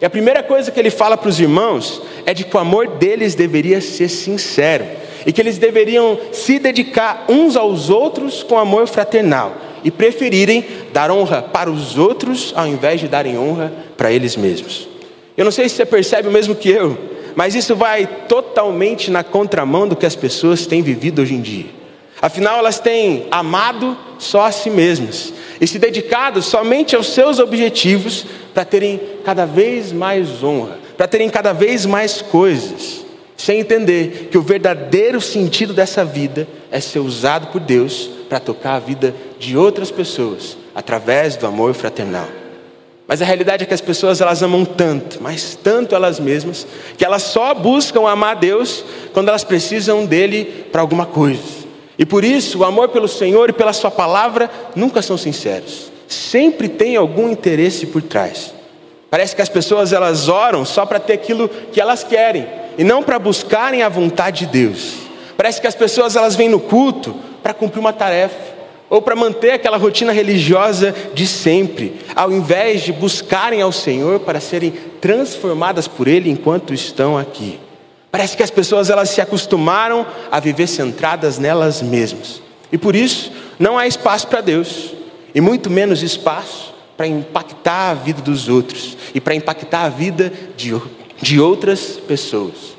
E 0.01 0.05
a 0.05 0.09
primeira 0.09 0.41
coisa 0.41 0.71
que 0.71 0.79
ele 0.79 0.89
fala 0.89 1.17
para 1.17 1.27
os 1.27 1.41
irmãos 1.41 2.01
é 2.25 2.33
de 2.33 2.45
que 2.45 2.55
o 2.55 2.59
amor 2.61 2.87
deles 2.87 3.35
deveria 3.35 3.81
ser 3.81 4.07
sincero 4.07 4.85
e 5.25 5.33
que 5.33 5.41
eles 5.41 5.57
deveriam 5.57 6.17
se 6.31 6.57
dedicar 6.57 7.25
uns 7.27 7.57
aos 7.57 7.89
outros 7.89 8.43
com 8.43 8.57
amor 8.57 8.87
fraternal 8.87 9.57
e 9.83 9.91
preferirem 9.91 10.65
dar 10.93 11.11
honra 11.11 11.41
para 11.41 11.69
os 11.69 11.97
outros 11.97 12.53
ao 12.55 12.65
invés 12.65 13.01
de 13.01 13.09
darem 13.09 13.37
honra 13.37 13.73
para 13.97 14.09
eles 14.09 14.37
mesmos. 14.37 14.88
Eu 15.39 15.45
não 15.45 15.53
sei 15.53 15.69
se 15.69 15.75
você 15.75 15.85
percebe 15.85 16.27
o 16.27 16.31
mesmo 16.31 16.53
que 16.53 16.69
eu, 16.69 16.97
mas 17.33 17.55
isso 17.55 17.73
vai 17.73 18.05
totalmente 18.27 19.09
na 19.09 19.23
contramão 19.23 19.87
do 19.87 19.95
que 19.95 20.05
as 20.05 20.13
pessoas 20.13 20.67
têm 20.67 20.81
vivido 20.81 21.21
hoje 21.21 21.33
em 21.33 21.39
dia. 21.39 21.67
Afinal, 22.21 22.59
elas 22.59 22.77
têm 22.77 23.25
amado 23.31 23.97
só 24.17 24.47
a 24.47 24.51
si 24.51 24.69
mesmas 24.69 25.33
e 25.61 25.65
se 25.65 25.79
dedicado 25.79 26.41
somente 26.41 26.93
aos 26.93 27.13
seus 27.13 27.39
objetivos 27.39 28.25
para 28.53 28.65
terem 28.65 28.99
cada 29.23 29.45
vez 29.45 29.93
mais 29.93 30.43
honra, 30.43 30.77
para 30.97 31.07
terem 31.07 31.29
cada 31.29 31.53
vez 31.53 31.85
mais 31.85 32.21
coisas 32.21 33.05
sem 33.37 33.61
entender 33.61 34.27
que 34.29 34.37
o 34.37 34.41
verdadeiro 34.41 35.21
sentido 35.21 35.73
dessa 35.73 36.03
vida 36.03 36.45
é 36.69 36.81
ser 36.81 36.99
usado 36.99 37.47
por 37.47 37.61
Deus 37.61 38.11
para 38.27 38.41
tocar 38.41 38.73
a 38.73 38.79
vida 38.79 39.15
de 39.39 39.55
outras 39.55 39.89
pessoas 39.89 40.57
através 40.75 41.37
do 41.37 41.47
amor 41.47 41.73
fraternal. 41.73 42.38
Mas 43.09 43.23
a 43.23 43.25
realidade 43.25 43.63
é 43.63 43.65
que 43.65 43.73
as 43.73 43.81
pessoas 43.81 44.21
elas 44.21 44.43
amam 44.43 44.63
tanto, 44.63 45.17
mas 45.19 45.57
tanto 45.63 45.95
elas 45.95 46.19
mesmas, 46.19 46.67
que 46.95 47.03
elas 47.03 47.23
só 47.23 47.55
buscam 47.55 48.07
amar 48.07 48.35
Deus 48.35 48.85
quando 49.11 49.29
elas 49.29 49.43
precisam 49.43 50.05
dele 50.05 50.67
para 50.71 50.81
alguma 50.81 51.07
coisa. 51.07 51.41
E 51.97 52.05
por 52.05 52.23
isso, 52.23 52.59
o 52.59 52.63
amor 52.63 52.89
pelo 52.89 53.07
Senhor 53.07 53.49
e 53.49 53.53
pela 53.53 53.73
sua 53.73 53.89
palavra 53.89 54.47
nunca 54.75 55.01
são 55.01 55.17
sinceros. 55.17 55.91
Sempre 56.07 56.69
tem 56.69 56.95
algum 56.97 57.31
interesse 57.31 57.87
por 57.87 58.03
trás. 58.03 58.53
Parece 59.09 59.35
que 59.35 59.41
as 59.41 59.49
pessoas 59.49 59.91
elas 59.91 60.29
oram 60.29 60.63
só 60.63 60.85
para 60.85 60.99
ter 60.99 61.13
aquilo 61.13 61.49
que 61.49 61.81
elas 61.81 62.03
querem, 62.03 62.47
e 62.77 62.83
não 62.83 63.01
para 63.01 63.17
buscarem 63.17 63.81
a 63.81 63.89
vontade 63.89 64.45
de 64.45 64.51
Deus. 64.51 64.97
Parece 65.35 65.59
que 65.59 65.65
as 65.65 65.73
pessoas 65.73 66.15
elas 66.15 66.35
vêm 66.35 66.47
no 66.47 66.59
culto 66.59 67.15
para 67.41 67.55
cumprir 67.55 67.79
uma 67.79 67.91
tarefa 67.91 68.58
ou 68.89 69.01
para 69.01 69.15
manter 69.15 69.51
aquela 69.51 69.77
rotina 69.77 70.11
religiosa 70.11 70.95
de 71.13 71.27
sempre, 71.27 71.99
ao 72.15 72.31
invés 72.31 72.81
de 72.81 72.91
buscarem 72.91 73.61
ao 73.61 73.71
Senhor 73.71 74.19
para 74.21 74.39
serem 74.39 74.73
transformadas 74.99 75.87
por 75.87 76.07
Ele 76.07 76.29
enquanto 76.29 76.73
estão 76.73 77.17
aqui. 77.17 77.59
Parece 78.11 78.35
que 78.35 78.43
as 78.43 78.49
pessoas 78.49 78.89
elas 78.89 79.09
se 79.09 79.21
acostumaram 79.21 80.05
a 80.31 80.39
viver 80.39 80.67
centradas 80.67 81.37
nelas 81.37 81.81
mesmas. 81.81 82.41
E 82.71 82.77
por 82.77 82.95
isso 82.95 83.31
não 83.59 83.77
há 83.77 83.85
espaço 83.85 84.27
para 84.27 84.41
Deus, 84.41 84.93
e 85.33 85.41
muito 85.41 85.69
menos 85.69 86.01
espaço 86.01 86.73
para 86.97 87.07
impactar 87.07 87.91
a 87.91 87.93
vida 87.93 88.21
dos 88.21 88.49
outros 88.49 88.97
e 89.13 89.21
para 89.21 89.35
impactar 89.35 89.85
a 89.85 89.89
vida 89.89 90.33
de, 90.57 90.75
de 91.21 91.39
outras 91.39 91.97
pessoas. 92.07 92.75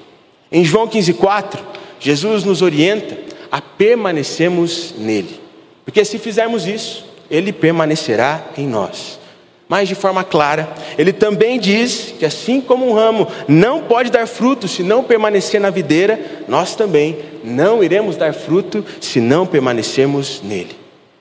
Em 0.53 0.65
João 0.65 0.89
15,4, 0.89 1.61
Jesus 2.01 2.45
nos 2.45 2.61
orienta 2.61 3.17
a 3.51 3.61
permanecermos 3.61 4.95
nele, 4.99 5.41
porque 5.85 6.05
se 6.05 6.19
fizermos 6.19 6.67
isso, 6.67 7.05
ele 7.31 7.53
permanecerá 7.53 8.45
em 8.57 8.67
nós. 8.67 9.19
mas 9.71 9.87
de 9.89 9.95
forma 9.95 10.25
clara. 10.25 10.69
Ele 10.99 11.13
também 11.13 11.57
diz 11.57 12.13
que, 12.19 12.27
assim 12.27 12.61
como 12.61 12.91
um 12.91 12.93
ramo 12.93 13.29
não 13.47 13.85
pode 13.85 14.11
dar 14.11 14.27
fruto 14.27 14.67
se 14.67 14.83
não 14.83 15.05
permanecer 15.05 15.61
na 15.61 15.71
videira, 15.71 16.19
nós 16.49 16.75
também 16.75 17.17
não 17.45 17.83
iremos 17.83 18.17
dar 18.17 18.35
fruto 18.35 18.85
se 19.01 19.21
não 19.21 19.47
permanecermos 19.47 20.43
nele. 20.43 20.77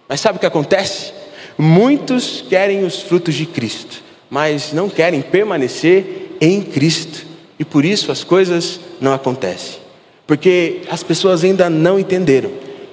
Mas 0.08 0.20
sabe 0.20 0.38
o 0.38 0.40
que 0.40 0.48
acontece? 0.48 1.14
Muitos 1.56 2.44
querem 2.50 2.84
os 2.84 3.00
frutos 3.04 3.36
de 3.36 3.46
Cristo, 3.46 4.02
mas 4.32 4.74
não 4.74 4.90
querem 4.90 5.22
permanecer 5.22 6.36
em 6.42 6.60
Cristo, 6.60 7.28
e 7.60 7.64
por 7.64 7.86
isso 7.86 8.12
as 8.12 8.24
coisas 8.24 8.80
não 9.00 9.14
acontecem, 9.14 9.76
porque 10.26 10.82
as 10.90 11.04
pessoas 11.04 11.44
ainda 11.44 11.70
não 11.70 12.00
entenderam 12.00 12.50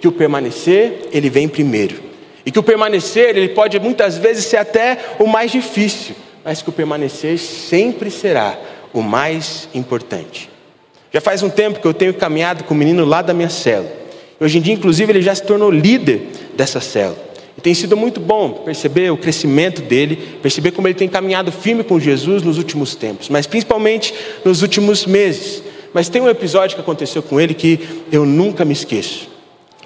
que 0.07 0.09
o 0.09 0.13
permanecer 0.13 1.09
ele 1.13 1.29
vem 1.29 1.49
primeiro. 1.49 1.97
E 2.45 2.53
que 2.53 2.59
o 2.61 2.63
permanecer, 2.63 3.37
ele 3.37 3.49
pode 3.49 3.79
muitas 3.81 4.17
vezes 4.17 4.45
ser 4.45 4.59
até 4.59 4.99
o 5.19 5.27
mais 5.27 5.51
difícil, 5.51 6.15
mas 6.45 6.63
que 6.63 6.69
o 6.69 6.73
permanecer 6.73 7.39
sempre 7.39 8.09
será 8.09 8.57
o 8.93 9.03
mais 9.03 9.69
importante. 9.75 10.49
Já 11.13 11.21
faz 11.21 11.43
um 11.43 11.51
tempo 11.51 11.81
que 11.81 11.87
eu 11.87 11.93
tenho 11.93 12.15
caminhado 12.15 12.63
com 12.63 12.73
o 12.73 12.77
menino 12.77 13.05
lá 13.05 13.21
da 13.21 13.35
minha 13.35 13.49
cela. 13.49 13.91
Hoje 14.39 14.59
em 14.59 14.61
dia, 14.61 14.75
inclusive, 14.75 15.11
ele 15.11 15.23
já 15.23 15.35
se 15.35 15.43
tornou 15.43 15.73
líder 15.73 16.29
dessa 16.55 16.81
cela. 16.81 17.17
E 17.59 17.61
tem 17.61 17.75
sido 17.75 17.97
muito 17.97 18.21
bom 18.21 18.53
perceber 18.65 19.11
o 19.11 19.17
crescimento 19.17 19.83
dele, 19.83 20.39
perceber 20.41 20.71
como 20.71 20.87
ele 20.87 20.95
tem 20.95 21.09
caminhado 21.09 21.51
firme 21.51 21.83
com 21.83 21.99
Jesus 21.99 22.45
nos 22.45 22.59
últimos 22.59 22.95
tempos, 22.95 23.29
mas 23.29 23.47
principalmente 23.47 24.15
nos 24.45 24.63
últimos 24.63 25.05
meses. 25.05 25.63
Mas 25.93 26.09
tem 26.09 26.23
um 26.23 26.29
episódio 26.29 26.77
que 26.77 26.83
aconteceu 26.83 27.23
com 27.23 27.41
ele 27.41 27.55
que 27.55 27.81
eu 28.13 28.25
nunca 28.25 28.65
me 28.65 28.73
esqueço. 28.73 29.36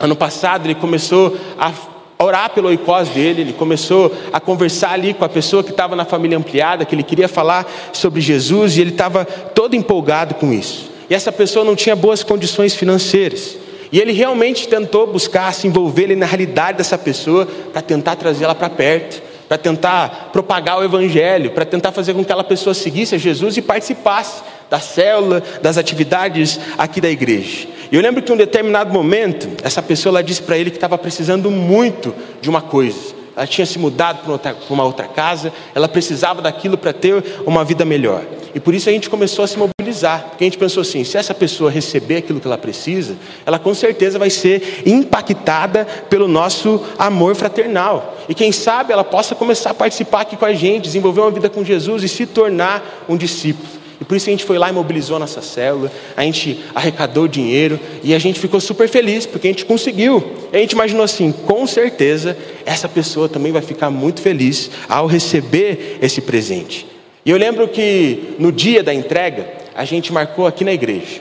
Ano 0.00 0.16
passado 0.16 0.66
ele 0.66 0.75
começou 0.75 1.37
a 1.59 1.71
orar 2.19 2.50
pelo 2.50 2.69
oicós 2.69 3.11
dele, 3.11 3.42
ele 3.42 3.52
começou 3.52 4.12
a 4.33 4.40
conversar 4.40 4.92
ali 4.92 5.12
com 5.12 5.25
a 5.25 5.28
pessoa 5.28 5.62
que 5.62 5.71
estava 5.71 5.95
na 5.95 6.07
família 6.07 6.38
ampliada, 6.38 6.85
que 6.85 6.95
ele 6.95 7.02
queria 7.02 7.28
falar 7.28 7.71
sobre 7.92 8.21
Jesus 8.21 8.76
e 8.76 8.80
ele 8.80 8.90
estava 8.90 9.25
todo 9.25 9.76
empolgado 9.76 10.35
com 10.35 10.52
isso. 10.52 10.90
E 11.09 11.14
essa 11.14 11.30
pessoa 11.30 11.64
não 11.64 11.76
tinha 11.76 11.95
boas 11.95 12.23
condições 12.23 12.75
financeiras. 12.75 13.57
E 13.92 13.99
ele 13.99 14.12
realmente 14.12 14.69
tentou 14.69 15.07
buscar 15.07 15.52
se 15.52 15.66
envolver 15.66 16.14
na 16.16 16.25
realidade 16.25 16.78
dessa 16.78 16.97
pessoa 16.97 17.47
para 17.73 17.83
tentar 17.83 18.16
trazê-la 18.16 18.54
para 18.54 18.71
perto, 18.71 19.21
para 19.49 19.59
tentar 19.59 20.30
propagar 20.33 20.78
o 20.78 20.85
evangelho, 20.85 21.50
para 21.50 21.64
tentar 21.64 21.90
fazer 21.90 22.14
com 22.14 22.21
que 22.21 22.26
aquela 22.26 22.45
pessoa 22.45 22.73
seguisse 22.73 23.16
a 23.16 23.19
Jesus 23.19 23.57
e 23.57 23.62
participasse 23.62 24.42
da 24.71 24.78
célula, 24.78 25.42
das 25.61 25.76
atividades 25.76 26.61
aqui 26.78 27.00
da 27.00 27.11
igreja. 27.11 27.66
E 27.90 27.97
eu 27.97 28.02
lembro 28.02 28.23
que 28.23 28.30
em 28.30 28.35
um 28.35 28.38
determinado 28.38 28.92
momento, 28.92 29.49
essa 29.64 29.82
pessoa 29.82 30.12
ela 30.12 30.23
disse 30.23 30.40
para 30.42 30.56
ele 30.56 30.70
que 30.70 30.76
estava 30.76 30.97
precisando 30.97 31.50
muito 31.50 32.14
de 32.40 32.49
uma 32.49 32.62
coisa. 32.62 33.20
Ela 33.37 33.47
tinha 33.47 33.66
se 33.66 33.78
mudado 33.78 34.38
para 34.38 34.54
uma 34.70 34.85
outra 34.85 35.09
casa, 35.09 35.52
ela 35.75 35.88
precisava 35.88 36.40
daquilo 36.40 36.78
para 36.78 36.92
ter 36.92 37.25
uma 37.47 37.64
vida 37.64 37.85
melhor. 37.85 38.23
E 38.54 38.61
por 38.61 38.75
isso 38.75 38.88
a 38.88 38.92
gente 38.92 39.09
começou 39.09 39.44
a 39.44 39.49
se 39.49 39.56
mobilizar, 39.59 40.26
porque 40.28 40.44
a 40.44 40.47
gente 40.47 40.59
pensou 40.59 40.82
assim: 40.82 41.04
se 41.04 41.16
essa 41.16 41.32
pessoa 41.35 41.70
receber 41.70 42.16
aquilo 42.18 42.40
que 42.40 42.47
ela 42.47 42.59
precisa, 42.59 43.16
ela 43.47 43.59
com 43.59 43.73
certeza 43.75 44.18
vai 44.18 44.30
ser 44.30 44.82
impactada 44.87 45.85
pelo 46.09 46.28
nosso 46.28 46.85
amor 46.99 47.35
fraternal. 47.35 48.16
E 48.28 48.35
quem 48.35 48.52
sabe 48.52 48.92
ela 48.92 49.04
possa 49.04 49.35
começar 49.35 49.70
a 49.70 49.75
participar 49.75 50.23
aqui 50.23 50.37
com 50.37 50.44
a 50.44 50.52
gente, 50.52 50.85
desenvolver 50.85 51.20
uma 51.20 51.30
vida 51.30 51.49
com 51.49 51.64
Jesus 51.64 52.02
e 52.02 52.09
se 52.09 52.26
tornar 52.26 53.04
um 53.09 53.16
discípulo. 53.16 53.79
E 54.00 54.04
por 54.04 54.16
isso 54.16 54.28
a 54.28 54.33
gente 54.33 54.45
foi 54.45 54.57
lá 54.57 54.71
e 54.71 54.73
mobilizou 54.73 55.16
a 55.16 55.19
nossa 55.19 55.42
célula, 55.42 55.92
a 56.16 56.23
gente 56.23 56.64
arrecadou 56.75 57.28
dinheiro 57.28 57.78
e 58.02 58.14
a 58.14 58.19
gente 58.19 58.40
ficou 58.40 58.59
super 58.59 58.88
feliz, 58.88 59.26
porque 59.26 59.47
a 59.47 59.50
gente 59.50 59.66
conseguiu. 59.66 60.25
E 60.50 60.57
a 60.57 60.61
gente 60.61 60.73
imaginou 60.73 61.04
assim: 61.04 61.30
com 61.30 61.66
certeza 61.66 62.37
essa 62.64 62.88
pessoa 62.88 63.28
também 63.28 63.52
vai 63.52 63.61
ficar 63.61 63.90
muito 63.90 64.23
feliz 64.23 64.71
ao 64.88 65.07
receber 65.07 65.99
esse 66.00 66.23
presente. 66.23 66.87
E 67.26 67.30
eu 67.30 67.37
lembro 67.37 67.69
que 67.69 68.35
no 68.38 68.50
dia 68.50 68.83
da 68.83 68.95
entrega, 68.95 69.47
a 69.75 69.85
gente 69.85 70.11
marcou 70.12 70.47
aqui 70.47 70.64
na 70.64 70.73
igreja. 70.73 71.21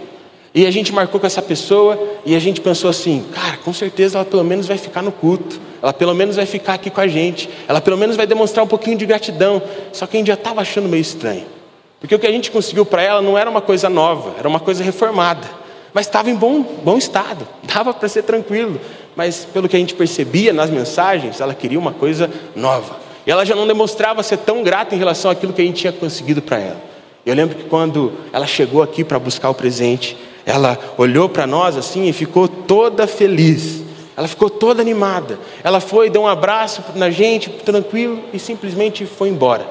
E 0.55 0.65
a 0.65 0.71
gente 0.71 0.93
marcou 0.93 1.19
com 1.19 1.27
essa 1.27 1.41
pessoa 1.41 2.01
e 2.25 2.33
a 2.33 2.39
gente 2.39 2.61
pensou 2.61 2.89
assim: 2.89 3.25
cara, 3.33 3.57
com 3.57 3.73
certeza 3.73 4.17
ela 4.17 4.25
pelo 4.25 4.43
menos 4.43 4.67
vai 4.67 4.77
ficar 4.77 5.01
no 5.01 5.11
culto, 5.11 5.59
ela 5.81 5.91
pelo 5.91 6.15
menos 6.15 6.37
vai 6.37 6.45
ficar 6.45 6.75
aqui 6.75 6.89
com 6.89 7.01
a 7.01 7.07
gente, 7.07 7.49
ela 7.67 7.81
pelo 7.81 7.97
menos 7.97 8.15
vai 8.15 8.25
demonstrar 8.25 8.63
um 8.63 8.67
pouquinho 8.69 8.97
de 8.97 9.05
gratidão. 9.05 9.61
Só 9.91 10.07
que 10.07 10.15
a 10.15 10.19
gente 10.19 10.27
já 10.27 10.35
estava 10.35 10.61
achando 10.61 10.87
meio 10.87 11.01
estranho. 11.01 11.58
Porque 11.99 12.15
o 12.15 12.19
que 12.19 12.27
a 12.27 12.31
gente 12.31 12.49
conseguiu 12.49 12.85
para 12.85 13.03
ela 13.03 13.21
não 13.21 13.37
era 13.37 13.49
uma 13.49 13.61
coisa 13.61 13.89
nova, 13.89 14.35
era 14.37 14.47
uma 14.47 14.59
coisa 14.59 14.83
reformada. 14.83 15.47
Mas 15.93 16.05
estava 16.05 16.29
em 16.29 16.35
bom, 16.35 16.61
bom 16.61 16.97
estado, 16.97 17.47
dava 17.63 17.93
para 17.93 18.07
ser 18.07 18.23
tranquilo. 18.23 18.79
Mas 19.15 19.45
pelo 19.45 19.67
que 19.67 19.75
a 19.75 19.79
gente 19.79 19.95
percebia 19.95 20.53
nas 20.53 20.69
mensagens, 20.69 21.41
ela 21.41 21.53
queria 21.53 21.79
uma 21.79 21.91
coisa 21.91 22.29
nova. 22.55 22.97
E 23.25 23.31
ela 23.31 23.45
já 23.45 23.55
não 23.55 23.67
demonstrava 23.67 24.23
ser 24.23 24.37
tão 24.37 24.63
grata 24.63 24.95
em 24.95 24.97
relação 24.97 25.29
àquilo 25.29 25.51
que 25.51 25.61
a 25.61 25.65
gente 25.65 25.81
tinha 25.81 25.91
conseguido 25.91 26.41
para 26.41 26.59
ela. 26.59 26.81
Eu 27.25 27.35
lembro 27.35 27.55
que 27.55 27.63
quando 27.65 28.13
ela 28.31 28.47
chegou 28.47 28.81
aqui 28.81 29.03
para 29.03 29.19
buscar 29.19 29.49
o 29.49 29.53
presente, 29.53 30.15
ela 30.45 30.79
olhou 30.97 31.27
para 31.27 31.45
nós 31.45 31.75
assim 31.75 32.07
e 32.07 32.13
ficou 32.13 32.47
toda 32.47 33.05
feliz. 33.05 33.83
Ela 34.15 34.27
ficou 34.27 34.49
toda 34.49 34.81
animada. 34.81 35.37
Ela 35.63 35.79
foi, 35.79 36.09
deu 36.09 36.21
um 36.21 36.27
abraço 36.27 36.83
na 36.95 37.09
gente, 37.09 37.49
tranquilo, 37.49 38.21
e 38.33 38.39
simplesmente 38.39 39.05
foi 39.05 39.29
embora. 39.29 39.67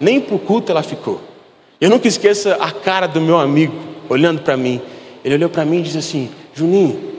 Nem 0.00 0.20
para 0.20 0.34
o 0.34 0.38
culto 0.38 0.70
ela 0.70 0.82
ficou. 0.82 1.20
Eu 1.82 1.90
nunca 1.90 2.06
esqueço 2.06 2.48
a 2.48 2.70
cara 2.70 3.08
do 3.08 3.20
meu 3.20 3.36
amigo 3.36 3.74
olhando 4.08 4.40
para 4.40 4.56
mim. 4.56 4.80
Ele 5.24 5.34
olhou 5.34 5.50
para 5.50 5.64
mim 5.64 5.80
e 5.80 5.82
disse 5.82 5.98
assim: 5.98 6.30
Juninho, 6.54 7.18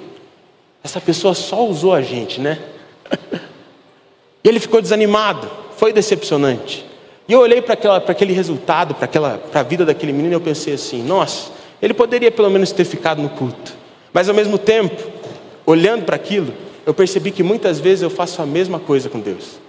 essa 0.81 1.01
pessoa 1.01 1.33
só 1.33 1.67
usou 1.67 1.93
a 1.93 2.01
gente, 2.01 2.39
né? 2.39 2.59
e 4.41 4.47
ele 4.47 4.61
ficou 4.61 4.81
desanimado, 4.81 5.51
foi 5.75 5.91
decepcionante. 5.91 6.85
E 7.27 7.33
eu 7.33 7.41
olhei 7.41 7.61
para 7.61 7.73
aquele 8.07 8.31
resultado, 8.31 8.95
para 8.95 9.59
a 9.59 9.63
vida 9.63 9.83
daquele 9.83 10.13
menino, 10.13 10.33
e 10.33 10.37
eu 10.37 10.39
pensei 10.39 10.75
assim: 10.75 11.03
nossa, 11.03 11.51
ele 11.81 11.93
poderia 11.93 12.31
pelo 12.31 12.49
menos 12.49 12.71
ter 12.71 12.85
ficado 12.85 13.21
no 13.21 13.31
culto. 13.31 13.75
Mas 14.13 14.29
ao 14.29 14.35
mesmo 14.35 14.57
tempo, 14.57 15.11
olhando 15.65 16.05
para 16.05 16.15
aquilo, 16.15 16.53
eu 16.85 16.93
percebi 16.93 17.31
que 17.31 17.43
muitas 17.43 17.81
vezes 17.81 18.01
eu 18.01 18.09
faço 18.09 18.41
a 18.41 18.45
mesma 18.45 18.79
coisa 18.79 19.09
com 19.09 19.19
Deus. 19.19 19.59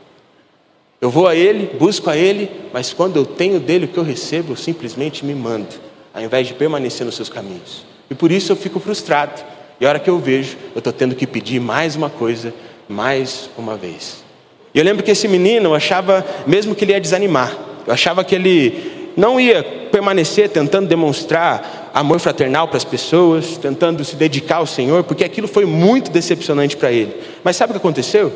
Eu 1.05 1.11
vou 1.11 1.29
a 1.29 1.37
Ele, 1.37 1.69
busco 1.79 2.09
a 2.09 2.17
Ele, 2.17 2.51
mas 2.73 2.95
quando 2.95 3.17
eu 3.17 3.27
tenho 3.27 3.61
dele 3.61 3.85
o 3.85 3.89
que 3.89 3.99
eu 3.99 4.03
recebo, 4.03 4.53
eu 4.53 4.57
simplesmente 4.57 5.23
me 5.23 5.35
mando, 5.35 5.69
ao 6.15 6.23
invés 6.23 6.47
de 6.47 6.55
permanecer 6.55 7.05
nos 7.05 7.15
seus 7.15 7.29
caminhos. 7.29 7.85
E 8.11 8.15
por 8.15 8.33
isso 8.33 8.51
eu 8.51 8.57
fico 8.57 8.81
frustrado. 8.81 9.45
E 9.79 9.85
a 9.85 9.91
hora 9.91 9.99
que 9.99 10.09
eu 10.09 10.19
vejo, 10.19 10.57
eu 10.75 10.79
estou 10.79 10.95
tendo 10.95 11.15
que 11.15 11.27
pedir 11.27 11.61
mais 11.61 11.95
uma 11.95 12.09
coisa, 12.09 12.55
mais 12.89 13.51
uma 13.59 13.77
vez. 13.77 14.25
E 14.73 14.79
eu 14.79 14.83
lembro 14.83 15.05
que 15.05 15.11
esse 15.11 15.29
menino, 15.29 15.69
eu 15.69 15.75
achava 15.75 16.25
mesmo 16.47 16.75
que 16.75 16.87
ele 16.87 16.93
ia 16.93 17.01
desanimar. 17.03 17.55
Eu 17.87 17.93
achava 17.93 18.25
que 18.25 18.35
ele 18.35 19.13
não 19.15 19.39
ia 19.39 19.63
permanecer 19.63 20.49
tentando 20.49 20.89
demonstrar 20.89 21.91
amor 21.93 22.19
fraternal 22.19 22.67
para 22.67 22.79
as 22.79 22.85
pessoas, 22.85 23.59
tentando 23.59 24.03
se 24.07 24.17
dedicar 24.17 24.57
ao 24.57 24.67
Senhor, 24.67 25.05
porque 25.05 25.23
aquilo 25.23 25.49
foi 25.49 25.67
muito 25.67 26.11
decepcionante 26.11 26.79
para 26.79 26.91
ele. 26.91 27.15
Mas 27.45 27.57
sabe 27.57 27.73
o 27.73 27.75
que 27.75 27.79
aconteceu? 27.79 28.33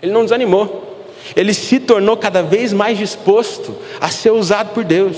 Ele 0.00 0.12
não 0.12 0.22
desanimou 0.22 0.89
ele 1.36 1.54
se 1.54 1.78
tornou 1.78 2.16
cada 2.16 2.42
vez 2.42 2.72
mais 2.72 2.98
disposto 2.98 3.74
a 4.00 4.08
ser 4.08 4.32
usado 4.32 4.72
por 4.74 4.84
Deus, 4.84 5.16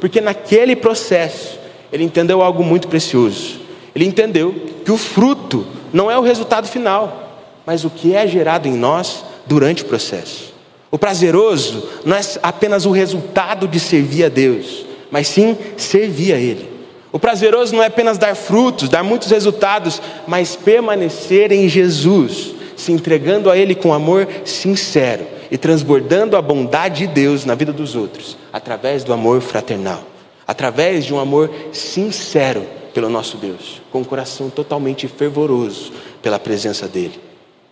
porque 0.00 0.20
naquele 0.20 0.74
processo 0.74 1.58
ele 1.92 2.04
entendeu 2.04 2.42
algo 2.42 2.62
muito 2.62 2.88
precioso. 2.88 3.60
Ele 3.94 4.04
entendeu 4.04 4.54
que 4.84 4.92
o 4.92 4.96
fruto 4.96 5.66
não 5.92 6.10
é 6.10 6.16
o 6.16 6.22
resultado 6.22 6.68
final, 6.68 7.42
mas 7.66 7.84
o 7.84 7.90
que 7.90 8.14
é 8.14 8.26
gerado 8.26 8.68
em 8.68 8.74
nós 8.74 9.24
durante 9.46 9.82
o 9.82 9.86
processo. 9.86 10.54
O 10.90 10.98
prazeroso 10.98 11.88
não 12.04 12.16
é 12.16 12.20
apenas 12.42 12.86
o 12.86 12.90
resultado 12.90 13.68
de 13.68 13.78
servir 13.78 14.24
a 14.24 14.28
Deus, 14.28 14.84
mas 15.10 15.28
sim 15.28 15.56
servir 15.76 16.32
a 16.32 16.38
Ele. 16.38 16.68
O 17.12 17.18
prazeroso 17.18 17.74
não 17.74 17.82
é 17.82 17.86
apenas 17.86 18.18
dar 18.18 18.34
frutos, 18.36 18.88
dar 18.88 19.02
muitos 19.02 19.30
resultados, 19.30 20.00
mas 20.26 20.54
permanecer 20.54 21.50
em 21.50 21.68
Jesus, 21.68 22.54
se 22.80 22.92
entregando 22.92 23.50
a 23.50 23.56
Ele 23.56 23.74
com 23.74 23.92
amor 23.92 24.26
sincero 24.44 25.26
e 25.50 25.58
transbordando 25.58 26.36
a 26.36 26.42
bondade 26.42 27.06
de 27.06 27.12
Deus 27.12 27.44
na 27.44 27.54
vida 27.54 27.72
dos 27.72 27.94
outros, 27.94 28.36
através 28.52 29.04
do 29.04 29.12
amor 29.12 29.40
fraternal, 29.40 30.02
através 30.46 31.04
de 31.04 31.12
um 31.12 31.18
amor 31.18 31.50
sincero 31.72 32.64
pelo 32.94 33.08
nosso 33.08 33.36
Deus, 33.36 33.80
com 33.92 34.00
um 34.00 34.04
coração 34.04 34.50
totalmente 34.50 35.06
fervoroso 35.06 35.92
pela 36.22 36.38
presença 36.38 36.88
dEle. 36.88 37.20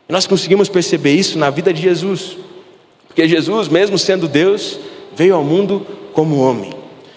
E 0.08 0.12
nós 0.12 0.26
conseguimos 0.26 0.68
perceber 0.68 1.12
isso 1.12 1.38
na 1.38 1.50
vida 1.50 1.72
de 1.72 1.82
Jesus, 1.82 2.36
porque 3.06 3.26
Jesus, 3.26 3.68
mesmo 3.68 3.98
sendo 3.98 4.28
Deus, 4.28 4.78
veio 5.14 5.34
ao 5.34 5.44
mundo 5.44 5.86
como 6.12 6.38
homem. 6.38 6.72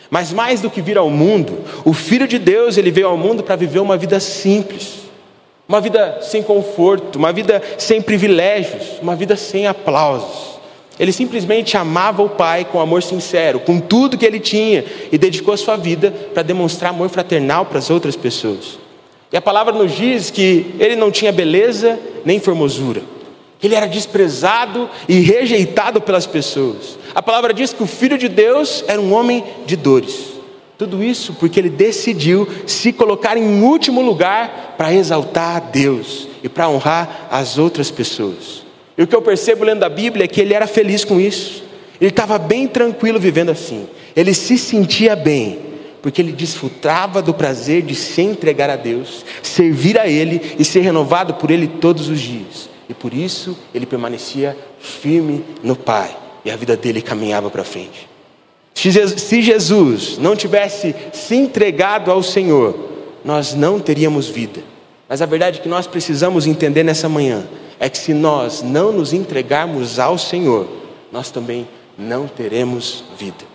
Mas 0.09 0.33
mais 0.33 0.59
do 0.59 0.69
que 0.69 0.81
vir 0.81 0.97
ao 0.97 1.09
mundo, 1.09 1.59
o 1.85 1.93
Filho 1.93 2.27
de 2.27 2.37
Deus, 2.37 2.77
ele 2.77 2.91
veio 2.91 3.07
ao 3.07 3.17
mundo 3.17 3.43
para 3.43 3.55
viver 3.55 3.79
uma 3.79 3.95
vida 3.95 4.19
simples, 4.19 5.01
uma 5.71 5.79
vida 5.79 6.19
sem 6.21 6.43
conforto, 6.43 7.17
uma 7.17 7.31
vida 7.31 7.61
sem 7.77 8.01
privilégios, 8.01 8.99
uma 9.01 9.15
vida 9.15 9.37
sem 9.37 9.67
aplausos. 9.67 10.59
Ele 10.99 11.13
simplesmente 11.13 11.77
amava 11.77 12.21
o 12.21 12.27
Pai 12.27 12.67
com 12.69 12.81
amor 12.81 13.01
sincero, 13.01 13.61
com 13.61 13.79
tudo 13.79 14.17
que 14.17 14.25
ele 14.25 14.41
tinha, 14.41 14.83
e 15.09 15.17
dedicou 15.17 15.53
a 15.53 15.57
sua 15.57 15.77
vida 15.77 16.11
para 16.33 16.43
demonstrar 16.43 16.89
amor 16.89 17.07
fraternal 17.07 17.65
para 17.65 17.79
as 17.79 17.89
outras 17.89 18.17
pessoas. 18.17 18.77
E 19.31 19.37
a 19.37 19.41
palavra 19.41 19.71
nos 19.71 19.93
diz 19.93 20.29
que 20.29 20.75
ele 20.77 20.97
não 20.97 21.09
tinha 21.09 21.31
beleza 21.31 21.97
nem 22.25 22.37
formosura, 22.37 23.01
Ele 23.63 23.73
era 23.73 23.87
desprezado 23.87 24.89
e 25.07 25.21
rejeitado 25.21 26.01
pelas 26.01 26.27
pessoas. 26.27 26.99
A 27.15 27.21
palavra 27.21 27.53
diz 27.53 27.71
que 27.71 27.81
o 27.81 27.87
Filho 27.87 28.17
de 28.17 28.27
Deus 28.27 28.83
era 28.89 28.99
um 28.99 29.13
homem 29.13 29.41
de 29.65 29.77
dores. 29.77 30.30
Tudo 30.81 31.03
isso 31.03 31.33
porque 31.33 31.59
ele 31.59 31.69
decidiu 31.69 32.47
se 32.65 32.91
colocar 32.91 33.37
em 33.37 33.61
último 33.61 34.01
lugar 34.01 34.73
para 34.79 34.91
exaltar 34.91 35.57
a 35.57 35.59
Deus 35.59 36.27
e 36.41 36.49
para 36.49 36.67
honrar 36.67 37.27
as 37.29 37.59
outras 37.59 37.91
pessoas. 37.91 38.63
E 38.97 39.03
o 39.03 39.05
que 39.05 39.15
eu 39.15 39.21
percebo 39.21 39.63
lendo 39.63 39.83
a 39.83 39.89
Bíblia 39.89 40.25
é 40.25 40.27
que 40.27 40.41
ele 40.41 40.55
era 40.55 40.65
feliz 40.65 41.05
com 41.05 41.19
isso. 41.19 41.63
Ele 41.99 42.09
estava 42.09 42.39
bem 42.39 42.65
tranquilo 42.65 43.19
vivendo 43.19 43.51
assim. 43.51 43.87
Ele 44.15 44.33
se 44.33 44.57
sentia 44.57 45.15
bem, 45.15 45.59
porque 46.01 46.19
ele 46.19 46.31
desfrutava 46.31 47.21
do 47.21 47.31
prazer 47.31 47.83
de 47.83 47.93
se 47.93 48.23
entregar 48.23 48.71
a 48.71 48.75
Deus, 48.75 49.23
servir 49.43 49.99
a 49.99 50.07
Ele 50.07 50.55
e 50.57 50.65
ser 50.65 50.79
renovado 50.79 51.35
por 51.35 51.51
Ele 51.51 51.67
todos 51.67 52.09
os 52.09 52.19
dias. 52.19 52.67
E 52.89 52.93
por 52.95 53.13
isso 53.13 53.55
ele 53.71 53.85
permanecia 53.85 54.57
firme 54.79 55.45
no 55.61 55.75
Pai 55.75 56.17
e 56.43 56.49
a 56.49 56.55
vida 56.55 56.75
dele 56.75 57.03
caminhava 57.03 57.51
para 57.51 57.63
frente. 57.63 58.09
Se 58.89 59.41
Jesus 59.41 60.17
não 60.17 60.35
tivesse 60.35 60.95
se 61.13 61.35
entregado 61.35 62.09
ao 62.09 62.23
Senhor, 62.23 62.89
nós 63.23 63.53
não 63.53 63.79
teríamos 63.79 64.27
vida. 64.27 64.63
Mas 65.07 65.21
a 65.21 65.25
verdade 65.27 65.61
que 65.61 65.69
nós 65.69 65.85
precisamos 65.85 66.47
entender 66.47 66.83
nessa 66.83 67.07
manhã 67.07 67.45
é 67.79 67.87
que 67.89 67.97
se 67.97 68.13
nós 68.13 68.63
não 68.63 68.91
nos 68.91 69.13
entregarmos 69.13 69.99
ao 69.99 70.17
Senhor, 70.17 70.67
nós 71.11 71.29
também 71.29 71.67
não 71.95 72.27
teremos 72.27 73.03
vida. 73.19 73.45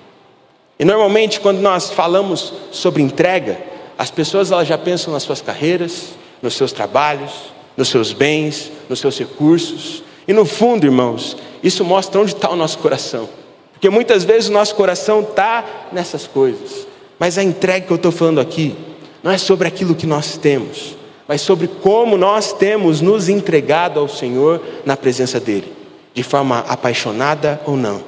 E 0.78 0.84
normalmente 0.84 1.40
quando 1.40 1.58
nós 1.58 1.90
falamos 1.90 2.52
sobre 2.70 3.02
entrega, 3.02 3.58
as 3.98 4.10
pessoas 4.10 4.52
elas 4.52 4.68
já 4.68 4.78
pensam 4.78 5.12
nas 5.12 5.24
suas 5.24 5.40
carreiras, 5.40 6.10
nos 6.40 6.54
seus 6.54 6.70
trabalhos, 6.70 7.32
nos 7.76 7.88
seus 7.88 8.12
bens, 8.12 8.70
nos 8.88 9.00
seus 9.00 9.18
recursos. 9.18 10.04
E 10.28 10.32
no 10.32 10.44
fundo, 10.44 10.86
irmãos, 10.86 11.36
isso 11.64 11.84
mostra 11.84 12.20
onde 12.20 12.32
está 12.32 12.48
o 12.50 12.56
nosso 12.56 12.78
coração. 12.78 13.28
Porque 13.76 13.90
muitas 13.90 14.24
vezes 14.24 14.48
o 14.48 14.52
nosso 14.52 14.74
coração 14.74 15.20
está 15.20 15.62
nessas 15.92 16.26
coisas. 16.26 16.86
Mas 17.18 17.36
a 17.36 17.42
entrega 17.42 17.86
que 17.86 17.92
eu 17.92 17.96
estou 17.96 18.10
falando 18.10 18.40
aqui 18.40 18.74
não 19.22 19.30
é 19.30 19.36
sobre 19.36 19.68
aquilo 19.68 19.94
que 19.94 20.06
nós 20.06 20.38
temos, 20.38 20.96
mas 21.28 21.42
sobre 21.42 21.68
como 21.68 22.16
nós 22.16 22.52
temos 22.54 23.02
nos 23.02 23.28
entregado 23.28 24.00
ao 24.00 24.08
Senhor 24.08 24.62
na 24.84 24.96
presença 24.96 25.38
dEle, 25.38 25.72
de 26.14 26.22
forma 26.22 26.60
apaixonada 26.60 27.60
ou 27.66 27.76
não. 27.76 28.02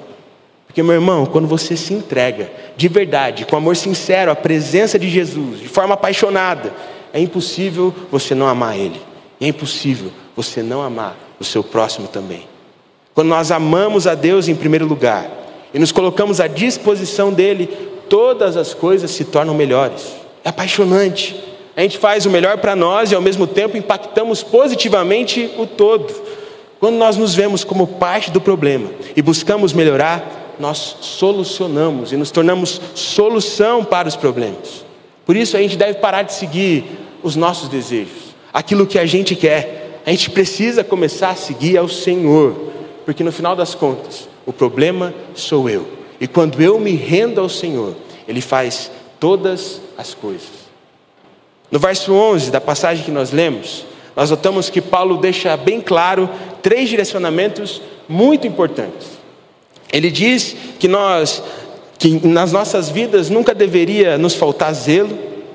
Porque, 0.66 0.82
meu 0.82 0.94
irmão, 0.94 1.26
quando 1.26 1.46
você 1.46 1.76
se 1.76 1.92
entrega 1.92 2.50
de 2.76 2.88
verdade, 2.88 3.44
com 3.44 3.56
amor 3.56 3.76
sincero 3.76 4.30
à 4.30 4.36
presença 4.36 4.98
de 4.98 5.08
Jesus, 5.08 5.60
de 5.60 5.68
forma 5.68 5.94
apaixonada, 5.94 6.72
é 7.12 7.20
impossível 7.20 7.92
você 8.10 8.34
não 8.34 8.46
amar 8.46 8.78
Ele, 8.78 9.00
e 9.40 9.44
é 9.44 9.48
impossível 9.48 10.10
você 10.34 10.62
não 10.62 10.82
amar 10.82 11.16
o 11.38 11.44
seu 11.44 11.62
próximo 11.62 12.08
também. 12.08 12.46
Quando 13.14 13.28
nós 13.28 13.50
amamos 13.50 14.06
a 14.06 14.14
Deus 14.14 14.46
em 14.46 14.54
primeiro 14.54 14.86
lugar, 14.86 15.28
e 15.72 15.78
nos 15.78 15.92
colocamos 15.92 16.40
à 16.40 16.46
disposição 16.46 17.32
dele, 17.32 17.66
todas 18.08 18.56
as 18.56 18.74
coisas 18.74 19.10
se 19.10 19.24
tornam 19.24 19.54
melhores. 19.54 20.14
É 20.44 20.48
apaixonante. 20.48 21.36
A 21.76 21.82
gente 21.82 21.98
faz 21.98 22.26
o 22.26 22.30
melhor 22.30 22.58
para 22.58 22.74
nós 22.74 23.12
e 23.12 23.14
ao 23.14 23.20
mesmo 23.20 23.46
tempo 23.46 23.76
impactamos 23.76 24.42
positivamente 24.42 25.50
o 25.56 25.66
todo. 25.66 26.12
Quando 26.80 26.96
nós 26.96 27.16
nos 27.16 27.34
vemos 27.34 27.64
como 27.64 27.86
parte 27.86 28.30
do 28.30 28.40
problema 28.40 28.90
e 29.16 29.22
buscamos 29.22 29.72
melhorar, 29.72 30.56
nós 30.58 30.96
solucionamos 31.00 32.12
e 32.12 32.16
nos 32.16 32.30
tornamos 32.30 32.80
solução 32.94 33.84
para 33.84 34.08
os 34.08 34.16
problemas. 34.16 34.84
Por 35.24 35.36
isso 35.36 35.56
a 35.56 35.60
gente 35.60 35.76
deve 35.76 35.94
parar 35.94 36.22
de 36.22 36.32
seguir 36.32 36.84
os 37.22 37.36
nossos 37.36 37.68
desejos, 37.68 38.34
aquilo 38.52 38.86
que 38.86 38.98
a 38.98 39.06
gente 39.06 39.34
quer. 39.34 40.00
A 40.06 40.10
gente 40.10 40.30
precisa 40.30 40.82
começar 40.82 41.30
a 41.30 41.36
seguir 41.36 41.76
ao 41.76 41.88
Senhor, 41.88 42.54
porque 43.04 43.22
no 43.22 43.30
final 43.30 43.54
das 43.54 43.74
contas, 43.74 44.27
o 44.48 44.52
problema 44.52 45.14
sou 45.34 45.68
eu. 45.68 45.86
E 46.18 46.26
quando 46.26 46.62
eu 46.62 46.80
me 46.80 46.92
rendo 46.92 47.38
ao 47.38 47.50
Senhor, 47.50 47.94
Ele 48.26 48.40
faz 48.40 48.90
todas 49.20 49.78
as 49.98 50.14
coisas. 50.14 50.48
No 51.70 51.78
verso 51.78 52.14
11 52.14 52.50
da 52.50 52.58
passagem 52.58 53.04
que 53.04 53.10
nós 53.10 53.30
lemos, 53.30 53.84
nós 54.16 54.30
notamos 54.30 54.70
que 54.70 54.80
Paulo 54.80 55.18
deixa 55.18 55.54
bem 55.54 55.82
claro 55.82 56.30
três 56.62 56.88
direcionamentos 56.88 57.82
muito 58.08 58.46
importantes. 58.46 59.18
Ele 59.92 60.10
diz 60.10 60.56
que 60.78 60.88
nós, 60.88 61.42
que 61.98 62.26
nas 62.26 62.50
nossas 62.50 62.88
vidas 62.88 63.28
nunca 63.28 63.54
deveria 63.54 64.16
nos 64.16 64.34
faltar 64.34 64.72
zelo, 64.72 65.10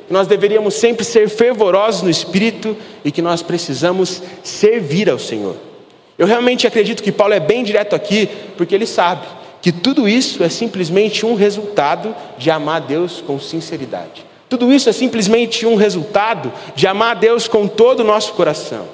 que 0.08 0.14
nós 0.14 0.28
deveríamos 0.28 0.76
sempre 0.76 1.04
ser 1.04 1.28
fervorosos 1.30 2.04
no 2.04 2.12
espírito 2.12 2.78
e 3.04 3.12
que 3.12 3.24
nós 3.24 3.42
precisamos 3.42 4.22
servir 4.44 5.10
ao 5.10 5.18
Senhor. 5.18 5.73
Eu 6.18 6.28
realmente 6.28 6.68
acredito 6.68 7.02
que 7.02 7.12
Paulo 7.12 7.34
é 7.34 7.40
bem 7.40 7.64
direto 7.64 7.96
aqui, 7.96 8.30
porque 8.56 8.76
ele 8.76 8.86
sabe 8.86 9.26
que 9.62 9.72
tudo 9.72 10.08
isso 10.08 10.44
é 10.44 10.50
simplesmente 10.50 11.26
um 11.26 11.36
resultado 11.36 12.16
de 12.38 12.52
amar 12.52 12.82
Deus 12.82 13.24
com 13.26 13.40
sinceridade. 13.40 14.26
Tudo 14.50 14.72
isso 14.72 14.90
é 14.90 14.92
simplesmente 14.92 15.66
um 15.66 15.76
resultado 15.76 16.52
de 16.76 16.86
amar 16.86 17.16
Deus 17.16 17.48
com 17.48 17.68
todo 17.68 18.02
o 18.02 18.04
nosso 18.04 18.34
coração. 18.34 18.86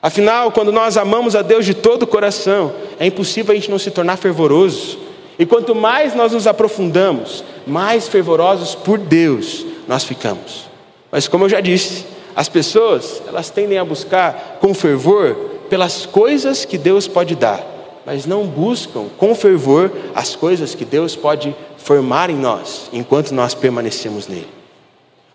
Afinal, 0.00 0.52
quando 0.52 0.70
nós 0.70 0.96
amamos 0.96 1.34
a 1.34 1.42
Deus 1.42 1.66
de 1.66 1.74
todo 1.74 2.04
o 2.04 2.06
coração, 2.06 2.72
é 2.98 3.06
impossível 3.06 3.52
a 3.52 3.54
gente 3.54 3.70
não 3.70 3.78
se 3.78 3.90
tornar 3.90 4.16
fervoroso. 4.16 4.98
E 5.38 5.44
quanto 5.44 5.74
mais 5.74 6.14
nós 6.14 6.32
nos 6.32 6.46
aprofundamos, 6.46 7.42
mais 7.66 8.06
fervorosos 8.06 8.74
por 8.74 8.98
Deus 8.98 9.66
nós 9.88 10.04
ficamos. 10.04 10.66
Mas 11.10 11.26
como 11.26 11.44
eu 11.44 11.48
já 11.48 11.60
disse, 11.60 12.06
as 12.36 12.48
pessoas, 12.48 13.22
elas 13.26 13.50
tendem 13.50 13.78
a 13.78 13.84
buscar 13.84 14.58
com 14.60 14.72
fervor 14.74 15.53
pelas 15.68 16.06
coisas 16.06 16.64
que 16.64 16.78
Deus 16.78 17.08
pode 17.08 17.34
dar, 17.34 17.64
mas 18.06 18.26
não 18.26 18.46
buscam 18.46 19.06
com 19.16 19.34
fervor 19.34 19.90
as 20.14 20.36
coisas 20.36 20.74
que 20.74 20.84
Deus 20.84 21.16
pode 21.16 21.54
formar 21.78 22.30
em 22.30 22.36
nós, 22.36 22.88
enquanto 22.92 23.32
nós 23.32 23.54
permanecemos 23.54 24.28
nele. 24.28 24.48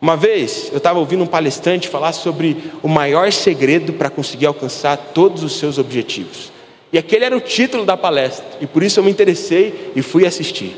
Uma 0.02 0.16
vez 0.16 0.70
eu 0.72 0.78
estava 0.78 0.98
ouvindo 0.98 1.24
um 1.24 1.28
palestrante 1.28 1.90
falar 1.90 2.14
sobre 2.14 2.72
o 2.82 2.88
maior 2.88 3.32
segredo 3.32 3.94
para 3.94 4.10
conseguir 4.10 4.46
alcançar 4.46 4.96
todos 5.14 5.44
os 5.44 5.60
seus 5.60 5.78
objetivos. 5.78 6.52
E 6.92 6.98
aquele 6.98 7.26
era 7.26 7.36
o 7.36 7.42
título 7.42 7.86
da 7.86 7.98
palestra, 7.98 8.46
e 8.62 8.66
por 8.66 8.82
isso 8.82 9.00
eu 9.00 9.04
me 9.04 9.12
interessei 9.12 9.92
e 9.96 10.02
fui 10.02 10.26
assistir. 10.26 10.76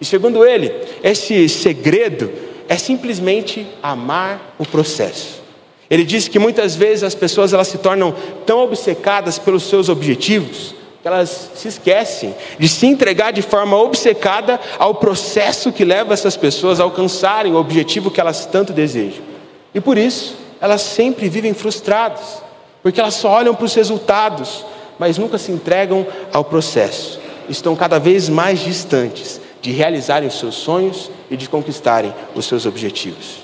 E 0.00 0.04
segundo 0.04 0.44
ele, 0.44 0.72
esse 1.02 1.48
segredo 1.48 2.30
é 2.68 2.76
simplesmente 2.76 3.66
amar 3.82 4.56
o 4.58 4.66
processo. 4.66 5.43
Ele 5.94 6.04
disse 6.04 6.28
que 6.28 6.40
muitas 6.40 6.74
vezes 6.74 7.04
as 7.04 7.14
pessoas 7.14 7.52
elas 7.52 7.68
se 7.68 7.78
tornam 7.78 8.12
tão 8.44 8.64
obcecadas 8.64 9.38
pelos 9.38 9.62
seus 9.62 9.88
objetivos 9.88 10.74
que 11.00 11.06
elas 11.06 11.52
se 11.54 11.68
esquecem 11.68 12.34
de 12.58 12.68
se 12.68 12.84
entregar 12.84 13.32
de 13.32 13.42
forma 13.42 13.76
obcecada 13.76 14.58
ao 14.76 14.96
processo 14.96 15.70
que 15.70 15.84
leva 15.84 16.12
essas 16.12 16.36
pessoas 16.36 16.80
a 16.80 16.82
alcançarem 16.82 17.52
o 17.52 17.56
objetivo 17.56 18.10
que 18.10 18.20
elas 18.20 18.44
tanto 18.44 18.72
desejam. 18.72 19.22
E 19.72 19.80
por 19.80 19.96
isso, 19.96 20.34
elas 20.60 20.80
sempre 20.80 21.28
vivem 21.28 21.54
frustradas, 21.54 22.42
porque 22.82 23.00
elas 23.00 23.14
só 23.14 23.30
olham 23.30 23.54
para 23.54 23.66
os 23.66 23.74
resultados, 23.74 24.66
mas 24.98 25.16
nunca 25.16 25.38
se 25.38 25.52
entregam 25.52 26.04
ao 26.32 26.42
processo. 26.42 27.20
Estão 27.48 27.76
cada 27.76 28.00
vez 28.00 28.28
mais 28.28 28.58
distantes 28.58 29.40
de 29.62 29.70
realizarem 29.70 30.26
os 30.26 30.40
seus 30.40 30.56
sonhos 30.56 31.08
e 31.30 31.36
de 31.36 31.48
conquistarem 31.48 32.12
os 32.34 32.46
seus 32.46 32.66
objetivos. 32.66 33.43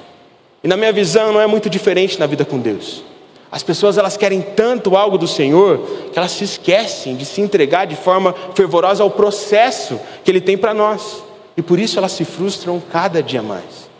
E 0.62 0.68
na 0.68 0.76
minha 0.76 0.92
visão 0.92 1.32
não 1.32 1.40
é 1.40 1.46
muito 1.46 1.70
diferente 1.70 2.18
na 2.18 2.26
vida 2.26 2.44
com 2.44 2.58
Deus. 2.58 3.02
As 3.50 3.62
pessoas 3.62 3.98
elas 3.98 4.16
querem 4.16 4.40
tanto 4.40 4.96
algo 4.96 5.18
do 5.18 5.26
Senhor 5.26 5.78
que 6.12 6.18
elas 6.18 6.32
se 6.32 6.44
esquecem 6.44 7.16
de 7.16 7.24
se 7.24 7.40
entregar 7.40 7.86
de 7.86 7.96
forma 7.96 8.34
fervorosa 8.54 9.02
ao 9.02 9.10
processo 9.10 9.98
que 10.24 10.30
Ele 10.30 10.40
tem 10.40 10.56
para 10.56 10.72
nós. 10.72 11.22
E 11.56 11.62
por 11.62 11.78
isso 11.78 11.98
elas 11.98 12.12
se 12.12 12.24
frustram 12.24 12.80
cada 12.92 13.22
dia 13.22 13.42
mais. 13.42 13.90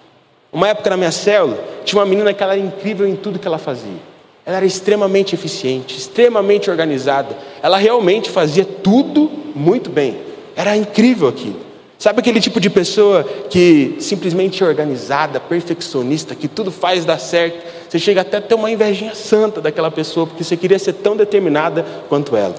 Uma 0.53 0.68
época 0.68 0.90
na 0.90 0.96
minha 0.96 1.12
célula, 1.12 1.62
tinha 1.85 1.99
uma 1.99 2.07
menina 2.07 2.33
que 2.33 2.42
ela 2.42 2.53
era 2.53 2.61
incrível 2.61 3.07
em 3.07 3.16
tudo 3.16 3.38
que 3.38 3.46
ela 3.46 3.59
fazia. 3.59 4.11
Ela 4.44 4.59
era 4.59 4.66
extremamente 4.66 5.35
eficiente, 5.35 5.96
extremamente 5.96 6.70
organizada. 6.70 7.37
Ela 7.62 7.77
realmente 7.77 8.31
fazia 8.31 8.64
tudo 8.64 9.31
muito 9.55 9.90
bem. 9.90 10.18
Era 10.57 10.77
incrível 10.77 11.29
aquilo. 11.29 11.69
Sabe 12.01 12.21
aquele 12.21 12.41
tipo 12.41 12.59
de 12.59 12.71
pessoa 12.71 13.25
que 13.51 13.97
simplesmente 14.01 14.65
é 14.65 14.67
organizada, 14.67 15.39
perfeccionista, 15.39 16.35
que 16.35 16.49
tudo 16.49 16.71
faz 16.73 17.05
dar 17.05 17.19
certo? 17.19 17.63
Você 17.87 17.99
chega 17.99 18.23
até 18.23 18.39
a 18.39 18.41
ter 18.41 18.55
uma 18.55 18.71
invejinha 18.71 19.15
santa 19.15 19.61
daquela 19.61 19.91
pessoa, 19.91 20.27
porque 20.27 20.43
você 20.43 20.57
queria 20.57 20.79
ser 20.79 20.95
tão 20.95 21.15
determinada 21.15 21.85
quanto 22.09 22.35
ela. 22.35 22.55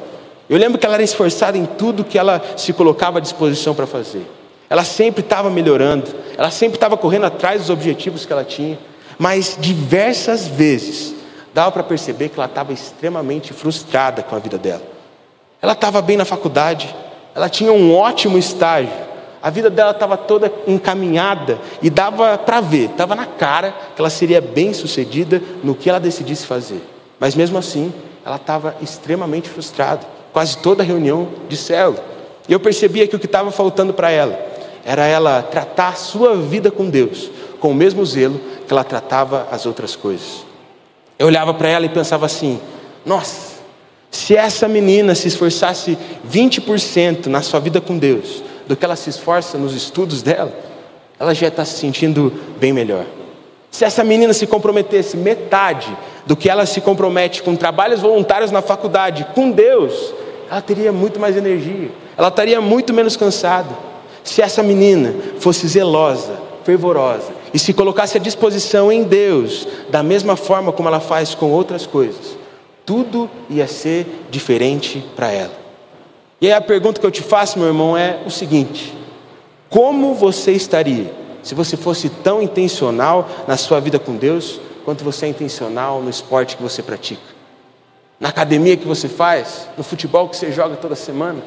Eu 0.48 0.60
lembro 0.60 0.78
que 0.78 0.86
ela 0.86 0.94
era 0.94 1.02
esforçada 1.02 1.58
em 1.58 1.66
tudo 1.66 2.04
que 2.04 2.20
ela 2.20 2.40
se 2.56 2.72
colocava 2.72 3.18
à 3.18 3.20
disposição 3.20 3.74
para 3.74 3.88
fazer. 3.88 4.28
Ela 4.70 4.84
sempre 4.84 5.22
estava 5.22 5.50
melhorando, 5.50 6.06
ela 6.38 6.52
sempre 6.52 6.78
estava 6.78 6.96
correndo 6.96 7.26
atrás 7.26 7.62
dos 7.62 7.72
objetivos 7.72 8.28
que 8.28 8.32
ela 8.32 8.44
tinha, 8.44 8.78
mas 9.18 9.58
diversas 9.60 10.46
vezes 10.46 11.16
dava 11.52 11.72
para 11.72 11.82
perceber 11.82 12.30
que 12.30 12.40
ela 12.40 12.46
estava 12.46 12.72
extremamente 12.74 13.54
frustrada 13.54 14.22
com 14.22 14.36
a 14.36 14.40
vida 14.40 14.60
dela. 14.60 14.84
Ela 15.60 15.74
estava 15.74 16.00
bem 16.00 16.16
na 16.16 16.26
faculdade, 16.26 16.96
ela 17.34 17.50
tinha 17.50 17.74
um 17.74 17.96
ótimo 17.96 18.38
estágio, 18.38 19.10
a 19.42 19.50
vida 19.50 19.70
dela 19.70 19.92
estava 19.92 20.16
toda 20.16 20.52
encaminhada 20.68 21.60
e 21.82 21.90
dava 21.90 22.38
para 22.38 22.62
ver, 22.62 22.92
estava 22.92 23.16
na 23.16 23.26
cara 23.26 23.74
que 23.96 24.02
ela 24.02 24.10
seria 24.10 24.40
bem 24.40 24.74
sucedida 24.74 25.42
no 25.64 25.74
que 25.74 25.90
ela 25.90 26.00
decidisse 26.00 26.46
fazer. 26.46 26.82
Mas 27.20 27.36
mesmo 27.36 27.58
assim, 27.58 27.92
ela 28.24 28.36
estava 28.36 28.76
extremamente 28.82 29.50
frustrada, 29.50 30.06
quase 30.32 30.58
toda 30.58 30.84
reunião 30.84 31.28
de 31.50 31.58
célula. 31.58 32.04
E 32.48 32.54
eu 32.54 32.60
percebia 32.60 33.08
que 33.08 33.16
o 33.16 33.20
que 33.20 33.26
estava 33.26 33.52
faltando 33.52 33.94
para 33.94 34.12
ela 34.12 34.40
era 34.86 35.06
ela 35.06 35.42
tratar 35.42 35.90
a 35.90 35.94
sua 35.94 36.36
vida 36.36 36.70
com 36.70 36.90
Deus 36.90 37.32
com 37.60 37.72
o 37.72 37.76
mesmo 37.76 38.06
zelo 38.06 38.40
que 38.68 38.74
ela 38.74 38.84
tratava 38.84 39.48
as 39.52 39.66
outras 39.66 39.96
coisas. 39.96 40.46
Eu 41.18 41.28
olhava 41.28 41.54
para 41.54 41.70
ela 41.70 41.86
e 41.86 41.90
pensava 41.90 42.26
assim: 42.26 42.60
nossa, 43.06 43.52
se 44.10 44.36
essa 44.36 44.68
menina 44.68 45.16
se 45.16 45.28
esforçasse 45.28 45.98
20% 46.30 47.28
na 47.28 47.42
sua 47.42 47.60
vida 47.60 47.80
com 47.80 47.98
Deus 47.98 48.44
do 48.72 48.78
que 48.78 48.86
ela 48.86 48.96
se 48.96 49.10
esforça 49.10 49.58
nos 49.58 49.76
estudos 49.76 50.22
dela, 50.22 50.50
ela 51.20 51.36
já 51.36 51.50
está 51.50 51.66
se 51.66 51.78
sentindo 51.78 52.32
bem 52.58 52.72
melhor. 52.72 53.04
Se 53.70 53.84
essa 53.84 54.02
menina 54.02 54.32
se 54.32 54.48
comprometesse 54.48 55.18
metade 55.18 55.94
do 56.26 56.38
que 56.38 56.50
ela 56.50 56.66
se 56.66 56.80
compromete 56.80 57.44
com 57.44 57.54
trabalhos 57.54 58.00
voluntários 58.00 58.50
na 58.50 58.62
faculdade, 58.62 59.28
com 59.36 59.52
Deus, 59.52 60.14
ela 60.50 60.62
teria 60.62 60.90
muito 60.90 61.20
mais 61.20 61.36
energia, 61.36 61.92
ela 62.18 62.30
estaria 62.30 62.62
muito 62.62 62.94
menos 62.94 63.18
cansada. 63.18 63.78
Se 64.24 64.42
essa 64.42 64.64
menina 64.64 65.14
fosse 65.38 65.68
zelosa, 65.68 66.40
fervorosa 66.64 67.34
e 67.54 67.60
se 67.60 67.74
colocasse 67.74 68.16
à 68.16 68.22
disposição 68.22 68.90
em 68.90 69.04
Deus, 69.04 69.68
da 69.90 70.02
mesma 70.02 70.38
forma 70.38 70.72
como 70.72 70.88
ela 70.88 71.02
faz 71.02 71.36
com 71.36 71.52
outras 71.52 71.86
coisas, 71.86 72.38
tudo 72.86 73.30
ia 73.50 73.68
ser 73.68 74.28
diferente 74.32 75.04
para 75.14 75.30
ela. 75.30 75.61
E 76.42 76.48
aí 76.48 76.54
a 76.54 76.60
pergunta 76.60 77.00
que 77.00 77.06
eu 77.06 77.12
te 77.12 77.22
faço, 77.22 77.60
meu 77.60 77.68
irmão, 77.68 77.96
é 77.96 78.20
o 78.26 78.32
seguinte: 78.32 78.98
como 79.70 80.16
você 80.16 80.52
estaria 80.52 81.14
se 81.44 81.54
você 81.54 81.78
fosse 81.78 82.10
tão 82.10 82.42
intencional 82.42 83.30
na 83.48 83.58
sua 83.58 83.80
vida 83.80 84.00
com 84.00 84.16
Deus, 84.16 84.60
quanto 84.84 85.04
você 85.04 85.28
é 85.28 85.30
intencional 85.30 86.02
no 86.02 86.10
esporte 86.10 86.58
que 86.58 86.64
você 86.64 86.82
pratica, 86.82 87.22
na 88.20 88.30
academia 88.30 88.76
que 88.76 88.88
você 88.88 89.08
faz, 89.08 89.68
no 89.78 89.84
futebol 89.84 90.30
que 90.30 90.36
você 90.36 90.52
joga 90.52 90.76
toda 90.76 90.96
semana. 90.96 91.44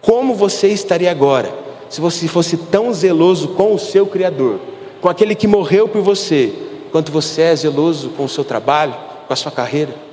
Como 0.00 0.34
você 0.34 0.68
estaria 0.68 1.10
agora 1.10 1.52
se 1.88 2.00
você 2.00 2.26
fosse 2.26 2.56
tão 2.56 2.92
zeloso 2.92 3.48
com 3.48 3.72
o 3.72 3.78
seu 3.78 4.06
Criador, 4.06 4.58
com 5.00 5.08
aquele 5.08 5.36
que 5.36 5.46
morreu 5.46 5.88
por 5.88 6.02
você, 6.02 6.52
quanto 6.90 7.12
você 7.12 7.42
é 7.42 7.56
zeloso 7.56 8.10
com 8.10 8.24
o 8.24 8.28
seu 8.28 8.44
trabalho, 8.44 8.94
com 9.26 9.32
a 9.32 9.36
sua 9.36 9.52
carreira? 9.52 10.05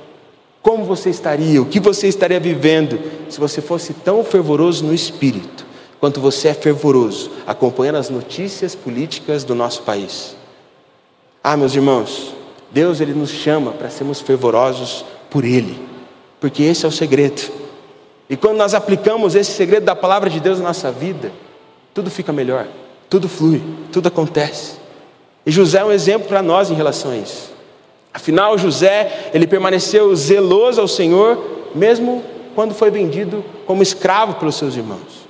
Como 0.64 0.84
você 0.84 1.10
estaria, 1.10 1.62
o 1.62 1.66
que 1.66 1.78
você 1.78 2.08
estaria 2.08 2.40
vivendo 2.40 2.98
se 3.28 3.38
você 3.38 3.62
fosse 3.62 3.94
tão 3.94 4.24
fervoroso 4.24 4.84
no 4.84 4.92
espírito? 4.92 5.64
quanto 6.04 6.20
você 6.20 6.48
é 6.48 6.54
fervoroso 6.54 7.30
acompanhando 7.46 7.96
as 7.96 8.10
notícias 8.10 8.74
políticas 8.74 9.42
do 9.42 9.54
nosso 9.54 9.80
país. 9.84 10.36
Ah, 11.42 11.56
meus 11.56 11.74
irmãos, 11.74 12.34
Deus 12.70 13.00
ele 13.00 13.14
nos 13.14 13.30
chama 13.30 13.70
para 13.70 13.88
sermos 13.88 14.20
fervorosos 14.20 15.02
por 15.30 15.46
Ele, 15.46 15.80
porque 16.38 16.62
esse 16.62 16.84
é 16.84 16.88
o 16.88 16.92
segredo. 16.92 17.50
E 18.28 18.36
quando 18.36 18.58
nós 18.58 18.74
aplicamos 18.74 19.34
esse 19.34 19.52
segredo 19.52 19.86
da 19.86 19.96
palavra 19.96 20.28
de 20.28 20.40
Deus 20.40 20.58
na 20.58 20.64
nossa 20.64 20.92
vida, 20.92 21.32
tudo 21.94 22.10
fica 22.10 22.34
melhor, 22.34 22.66
tudo 23.08 23.26
flui, 23.26 23.62
tudo 23.90 24.08
acontece. 24.08 24.72
E 25.46 25.50
José 25.50 25.78
é 25.78 25.84
um 25.86 25.90
exemplo 25.90 26.28
para 26.28 26.42
nós 26.42 26.70
em 26.70 26.74
relação 26.74 27.12
a 27.12 27.16
isso. 27.16 27.50
Afinal, 28.14 28.56
José, 28.56 29.30
ele 29.34 29.44
permaneceu 29.44 30.14
zeloso 30.14 30.80
ao 30.80 30.86
Senhor, 30.86 31.36
mesmo 31.74 32.22
quando 32.54 32.72
foi 32.72 32.88
vendido 32.88 33.44
como 33.66 33.82
escravo 33.82 34.34
pelos 34.34 34.54
seus 34.54 34.76
irmãos. 34.76 35.24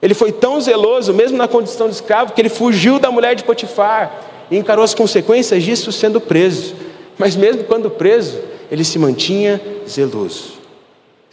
Ele 0.00 0.14
foi 0.14 0.30
tão 0.30 0.60
zeloso, 0.60 1.12
mesmo 1.12 1.36
na 1.36 1.48
condição 1.48 1.88
de 1.88 1.94
escravo, 1.94 2.32
que 2.32 2.40
ele 2.40 2.48
fugiu 2.48 3.00
da 3.00 3.10
mulher 3.10 3.34
de 3.34 3.42
Potifar 3.42 4.14
e 4.48 4.56
encarou 4.56 4.84
as 4.84 4.94
consequências 4.94 5.62
disso 5.62 5.90
sendo 5.90 6.20
preso. 6.20 6.74
Mas 7.18 7.34
mesmo 7.34 7.64
quando 7.64 7.90
preso, 7.90 8.38
ele 8.70 8.84
se 8.84 8.98
mantinha 8.98 9.60
zeloso. 9.86 10.60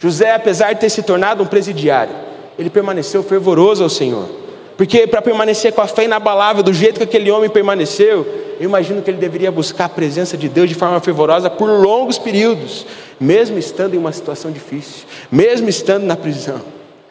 José, 0.00 0.32
apesar 0.32 0.72
de 0.72 0.80
ter 0.80 0.90
se 0.90 1.02
tornado 1.02 1.42
um 1.44 1.46
presidiário, 1.46 2.14
ele 2.58 2.68
permaneceu 2.68 3.22
fervoroso 3.22 3.84
ao 3.84 3.88
Senhor. 3.88 4.28
Porque 4.78 5.08
para 5.08 5.20
permanecer 5.20 5.72
com 5.72 5.80
a 5.80 5.88
fé 5.88 6.04
inabalável 6.04 6.62
do 6.62 6.72
jeito 6.72 6.98
que 6.98 7.02
aquele 7.02 7.32
homem 7.32 7.50
permaneceu, 7.50 8.24
eu 8.60 8.64
imagino 8.64 9.02
que 9.02 9.10
ele 9.10 9.18
deveria 9.18 9.50
buscar 9.50 9.86
a 9.86 9.88
presença 9.88 10.36
de 10.36 10.48
Deus 10.48 10.68
de 10.68 10.76
forma 10.76 11.00
fervorosa 11.00 11.50
por 11.50 11.68
longos 11.68 12.16
períodos, 12.16 12.86
mesmo 13.18 13.58
estando 13.58 13.94
em 13.94 13.98
uma 13.98 14.12
situação 14.12 14.52
difícil, 14.52 15.04
mesmo 15.32 15.68
estando 15.68 16.04
na 16.04 16.14
prisão. 16.14 16.60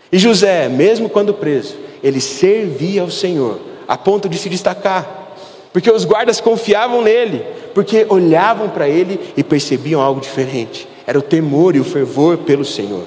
E 0.09 0.17
José, 0.17 0.69
mesmo 0.69 1.09
quando 1.09 1.33
preso, 1.33 1.75
ele 2.01 2.21
servia 2.21 3.01
ao 3.01 3.11
Senhor, 3.11 3.59
a 3.85 3.97
ponto 3.97 4.29
de 4.29 4.37
se 4.37 4.47
destacar, 4.47 5.35
porque 5.73 5.91
os 5.91 6.05
guardas 6.05 6.39
confiavam 6.39 7.01
nele, 7.01 7.43
porque 7.73 8.05
olhavam 8.07 8.69
para 8.69 8.87
ele 8.87 9.19
e 9.35 9.43
percebiam 9.43 9.99
algo 9.99 10.21
diferente. 10.21 10.87
Era 11.05 11.19
o 11.19 11.21
temor 11.21 11.75
e 11.75 11.81
o 11.81 11.83
fervor 11.83 12.37
pelo 12.37 12.63
Senhor. 12.63 13.03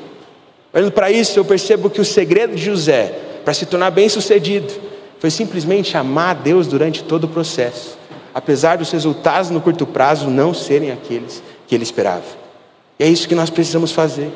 Olhando 0.71 0.93
para 0.93 1.11
isso, 1.11 1.39
eu 1.39 1.47
percebo 1.47 1.89
que 1.89 2.01
o 2.01 2.05
segredo 2.05 2.55
de 2.55 2.63
José, 2.63 3.30
para 3.45 3.55
se 3.55 3.67
tornar 3.67 3.91
bem-sucedido, 3.91 4.73
foi 5.19 5.31
simplesmente 5.31 5.97
amar 5.97 6.31
a 6.31 6.35
Deus 6.35 6.67
durante 6.67 7.05
todo 7.05 7.25
o 7.25 7.29
processo, 7.29 7.99
apesar 8.35 8.79
dos 8.79 8.91
resultados 8.91 9.51
no 9.51 9.61
curto 9.61 9.87
prazo 9.87 10.31
não 10.31 10.55
serem 10.55 10.91
aqueles 10.91 11.43
que 11.67 11.75
ele 11.75 11.85
esperava. 11.85 12.25
E 12.99 13.05
é 13.05 13.09
isso 13.09 13.29
que 13.29 13.35
nós 13.35 13.51
precisamos 13.51 13.93
fazer 13.93 14.31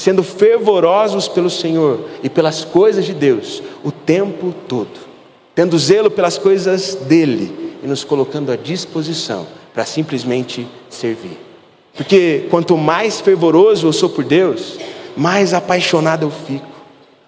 sendo 0.00 0.22
fervorosos 0.22 1.28
pelo 1.28 1.50
Senhor 1.50 2.06
e 2.22 2.30
pelas 2.30 2.64
coisas 2.64 3.04
de 3.04 3.12
Deus 3.12 3.62
o 3.84 3.92
tempo 3.92 4.54
todo, 4.66 4.98
tendo 5.54 5.78
zelo 5.78 6.10
pelas 6.10 6.38
coisas 6.38 6.94
dele 6.94 7.76
e 7.82 7.86
nos 7.86 8.02
colocando 8.02 8.50
à 8.50 8.56
disposição 8.56 9.46
para 9.74 9.84
simplesmente 9.84 10.66
servir. 10.88 11.38
Porque 11.94 12.46
quanto 12.48 12.78
mais 12.78 13.20
fervoroso 13.20 13.86
eu 13.86 13.92
sou 13.92 14.08
por 14.08 14.24
Deus, 14.24 14.78
mais 15.14 15.52
apaixonado 15.52 16.26
eu 16.26 16.30
fico, 16.30 16.66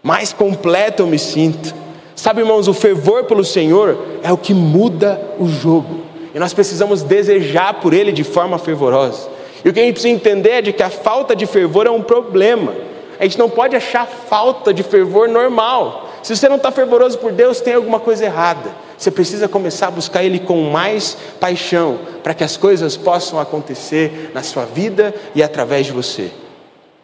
mais 0.03 0.33
completo 0.33 1.03
eu 1.03 1.07
me 1.07 1.19
sinto. 1.19 1.75
Sabe, 2.17 2.41
irmãos, 2.41 2.69
o 2.69 2.75
fervor 2.75 3.25
pelo 3.25 3.45
Senhor 3.45 3.99
é 4.23 4.33
o 4.33 4.37
que 4.37 4.53
muda 4.53 5.21
o 5.39 5.49
jogo. 5.49 6.03
E 6.35 6.39
nós 6.39 6.53
precisamos 6.53 7.03
desejar 7.03 7.75
por 7.75 7.93
Ele 7.93 8.13
de 8.13 8.25
forma 8.25 8.59
fervorosa. 8.59 9.29
E 9.65 9.69
o 9.69 9.73
que 9.73 9.81
a 9.81 9.83
gente 9.83 9.95
precisa 9.95 10.15
entender 10.15 10.51
é 10.51 10.63
de 10.63 10.73
que 10.73 10.83
a 10.83 10.91
falta 10.91 11.37
de 11.37 11.47
fervor 11.47 11.87
é 11.87 11.91
um 11.91 12.03
problema. 12.03 12.75
A 13.19 13.25
gente 13.25 13.39
não 13.39 13.49
pode 13.49 13.77
achar 13.77 14.07
falta 14.07 14.75
de 14.75 14.83
fervor 14.83 15.29
normal. 15.29 16.09
Se 16.23 16.35
você 16.35 16.49
não 16.49 16.57
está 16.57 16.71
fervoroso 16.71 17.19
por 17.19 17.33
Deus, 17.33 17.61
tem 17.61 17.75
alguma 17.75 18.01
coisa 18.01 18.25
errada. 18.25 18.71
Você 18.97 19.11
precisa 19.11 19.49
começar 19.49 19.89
a 19.89 19.91
buscar 19.91 20.25
Ele 20.25 20.39
com 20.39 20.71
mais 20.71 21.17
paixão, 21.41 21.99
para 22.23 22.35
que 22.35 22.45
as 22.45 22.57
coisas 22.57 22.97
possam 22.97 23.39
acontecer 23.39 24.31
na 24.33 24.43
sua 24.43 24.65
vida 24.65 25.15
e 25.35 25.43
através 25.43 25.87
de 25.87 25.93
você. 25.93 26.31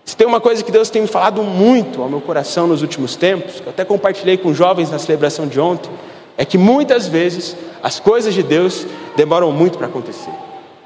Se 0.08 0.16
tem 0.16 0.26
uma 0.26 0.40
coisa 0.40 0.64
que 0.64 0.72
Deus 0.72 0.88
tem 0.88 1.02
me 1.02 1.06
falado 1.06 1.42
muito 1.42 2.00
ao 2.00 2.08
meu 2.08 2.22
coração 2.22 2.66
nos 2.66 2.80
últimos 2.80 3.14
tempos, 3.14 3.60
que 3.60 3.66
eu 3.66 3.68
até 3.68 3.84
compartilhei 3.84 4.38
com 4.38 4.54
jovens 4.54 4.90
na 4.90 4.98
celebração 4.98 5.46
de 5.46 5.60
ontem, 5.60 5.90
é 6.34 6.46
que 6.46 6.56
muitas 6.56 7.06
vezes 7.06 7.54
as 7.82 8.00
coisas 8.00 8.32
de 8.32 8.42
Deus 8.42 8.86
demoram 9.18 9.52
muito 9.52 9.76
para 9.76 9.86
acontecer. 9.86 10.30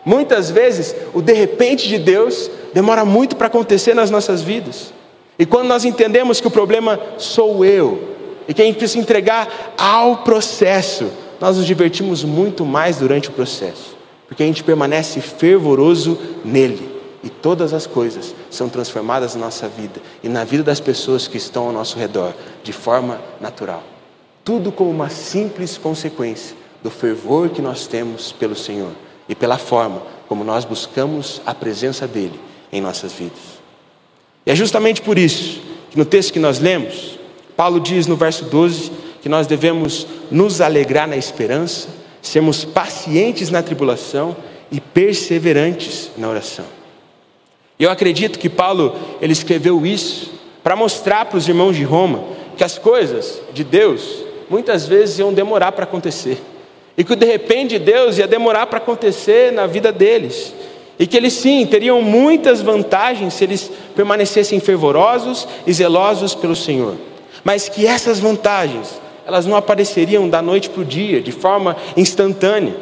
Muitas 0.04 0.50
vezes, 0.50 0.92
o 1.14 1.22
de 1.22 1.34
repente 1.34 1.86
de 1.86 1.98
Deus 2.00 2.50
demora 2.74 3.04
muito 3.04 3.36
para 3.36 3.46
acontecer 3.46 3.94
nas 3.94 4.10
nossas 4.10 4.42
vidas. 4.42 4.92
E 5.38 5.46
quando 5.46 5.68
nós 5.68 5.84
entendemos 5.84 6.40
que 6.40 6.48
o 6.48 6.50
problema 6.50 6.98
sou 7.16 7.64
eu, 7.64 8.02
e 8.48 8.52
que 8.52 8.60
a 8.60 8.64
gente 8.64 8.78
precisa 8.78 8.98
entregar 8.98 9.74
ao 9.78 10.16
processo, 10.24 11.06
nós 11.40 11.56
nos 11.56 11.64
divertimos 11.64 12.24
muito 12.24 12.64
mais 12.64 12.96
durante 12.96 13.28
o 13.28 13.32
processo, 13.32 13.96
porque 14.26 14.42
a 14.42 14.46
gente 14.46 14.64
permanece 14.64 15.20
fervoroso 15.20 16.18
nele, 16.44 16.90
e 17.22 17.30
todas 17.30 17.72
as 17.72 17.86
coisas 17.86 18.34
são 18.52 18.68
transformadas 18.68 19.34
na 19.34 19.46
nossa 19.46 19.66
vida 19.66 20.00
e 20.22 20.28
na 20.28 20.44
vida 20.44 20.62
das 20.62 20.78
pessoas 20.78 21.26
que 21.26 21.38
estão 21.38 21.66
ao 21.66 21.72
nosso 21.72 21.98
redor, 21.98 22.34
de 22.62 22.72
forma 22.72 23.20
natural. 23.40 23.82
Tudo 24.44 24.70
como 24.70 24.90
uma 24.90 25.08
simples 25.08 25.78
consequência 25.78 26.54
do 26.82 26.90
fervor 26.90 27.48
que 27.48 27.62
nós 27.62 27.86
temos 27.86 28.30
pelo 28.30 28.54
Senhor 28.54 28.92
e 29.28 29.34
pela 29.34 29.56
forma 29.56 30.02
como 30.28 30.44
nós 30.44 30.64
buscamos 30.64 31.40
a 31.46 31.54
presença 31.54 32.06
dEle 32.06 32.38
em 32.70 32.80
nossas 32.80 33.12
vidas. 33.12 33.38
E 34.44 34.50
é 34.50 34.54
justamente 34.54 35.00
por 35.00 35.18
isso 35.18 35.60
que 35.90 35.98
no 35.98 36.04
texto 36.04 36.32
que 36.32 36.38
nós 36.38 36.58
lemos, 36.58 37.18
Paulo 37.56 37.80
diz 37.80 38.06
no 38.06 38.16
verso 38.16 38.44
12 38.44 38.92
que 39.22 39.28
nós 39.28 39.46
devemos 39.46 40.06
nos 40.30 40.60
alegrar 40.60 41.06
na 41.06 41.16
esperança, 41.16 41.88
sermos 42.20 42.64
pacientes 42.64 43.50
na 43.50 43.62
tribulação 43.62 44.36
e 44.70 44.80
perseverantes 44.80 46.10
na 46.16 46.28
oração. 46.28 46.81
Eu 47.82 47.90
acredito 47.90 48.38
que 48.38 48.48
Paulo 48.48 48.94
ele 49.20 49.32
escreveu 49.32 49.84
isso 49.84 50.30
para 50.62 50.76
mostrar 50.76 51.24
para 51.24 51.36
os 51.36 51.48
irmãos 51.48 51.74
de 51.74 51.82
Roma 51.82 52.22
que 52.56 52.62
as 52.62 52.78
coisas 52.78 53.42
de 53.52 53.64
Deus 53.64 54.22
muitas 54.48 54.86
vezes 54.86 55.18
iam 55.18 55.32
demorar 55.32 55.72
para 55.72 55.82
acontecer. 55.82 56.40
E 56.96 57.02
que 57.02 57.16
de 57.16 57.26
repente 57.26 57.80
Deus 57.80 58.18
ia 58.18 58.28
demorar 58.28 58.66
para 58.66 58.78
acontecer 58.78 59.50
na 59.50 59.66
vida 59.66 59.90
deles. 59.90 60.54
E 60.96 61.08
que 61.08 61.16
eles 61.16 61.32
sim 61.32 61.66
teriam 61.66 62.00
muitas 62.00 62.62
vantagens 62.62 63.34
se 63.34 63.42
eles 63.42 63.68
permanecessem 63.96 64.60
fervorosos 64.60 65.48
e 65.66 65.72
zelosos 65.72 66.36
pelo 66.36 66.54
Senhor. 66.54 66.94
Mas 67.42 67.68
que 67.68 67.84
essas 67.84 68.20
vantagens, 68.20 69.00
elas 69.26 69.44
não 69.44 69.56
apareceriam 69.56 70.28
da 70.28 70.40
noite 70.40 70.70
para 70.70 70.82
o 70.82 70.84
dia, 70.84 71.20
de 71.20 71.32
forma 71.32 71.76
instantânea. 71.96 72.76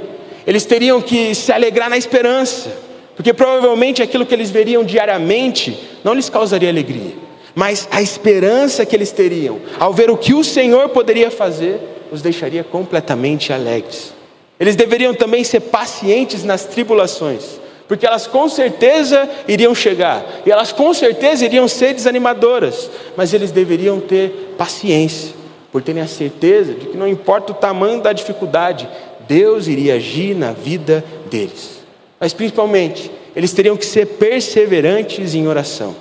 Eles 0.46 0.66
teriam 0.66 1.00
que 1.00 1.34
se 1.34 1.50
alegrar 1.50 1.88
na 1.88 1.96
esperança, 1.96 2.89
porque 3.20 3.34
provavelmente 3.34 4.00
aquilo 4.00 4.24
que 4.24 4.32
eles 4.32 4.48
veriam 4.50 4.82
diariamente 4.82 5.78
não 6.02 6.14
lhes 6.14 6.30
causaria 6.30 6.70
alegria. 6.70 7.12
mas 7.54 7.86
a 7.90 8.00
esperança 8.00 8.86
que 8.86 8.96
eles 8.96 9.12
teriam 9.12 9.60
ao 9.78 9.92
ver 9.92 10.10
o 10.10 10.16
que 10.16 10.32
o 10.32 10.42
Senhor 10.42 10.88
poderia 10.88 11.30
fazer 11.30 11.78
os 12.10 12.22
deixaria 12.22 12.64
completamente 12.64 13.52
alegres. 13.52 14.14
Eles 14.58 14.74
deveriam 14.74 15.12
também 15.12 15.44
ser 15.44 15.60
pacientes 15.60 16.44
nas 16.44 16.64
tribulações, 16.64 17.60
porque 17.86 18.06
elas 18.06 18.26
com 18.26 18.48
certeza 18.48 19.28
iriam 19.46 19.74
chegar, 19.74 20.24
e 20.46 20.50
elas 20.50 20.72
com 20.72 20.94
certeza 20.94 21.44
iriam 21.44 21.68
ser 21.68 21.92
desanimadoras, 21.92 22.90
mas 23.18 23.34
eles 23.34 23.50
deveriam 23.50 24.00
ter 24.00 24.54
paciência, 24.56 25.34
por 25.70 25.82
terem 25.82 26.00
a 26.00 26.08
certeza 26.08 26.72
de 26.72 26.86
que 26.86 26.96
não 26.96 27.06
importa 27.06 27.52
o 27.52 27.54
tamanho 27.54 28.00
da 28.00 28.14
dificuldade, 28.14 28.88
Deus 29.28 29.68
iria 29.68 29.96
agir 29.96 30.34
na 30.34 30.52
vida 30.52 31.04
deles. 31.30 31.79
Mas 32.20 32.34
principalmente, 32.34 33.10
eles 33.34 33.52
teriam 33.52 33.76
que 33.76 33.86
ser 33.86 34.06
perseverantes 34.06 35.34
em 35.34 35.48
oração. 35.48 35.96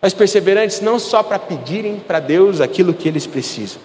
Mas 0.00 0.12
perseverantes 0.12 0.82
não 0.82 0.98
só 0.98 1.22
para 1.22 1.38
pedirem 1.38 1.96
para 1.96 2.20
Deus 2.20 2.60
aquilo 2.60 2.92
que 2.92 3.08
eles 3.08 3.26
precisam, 3.26 3.80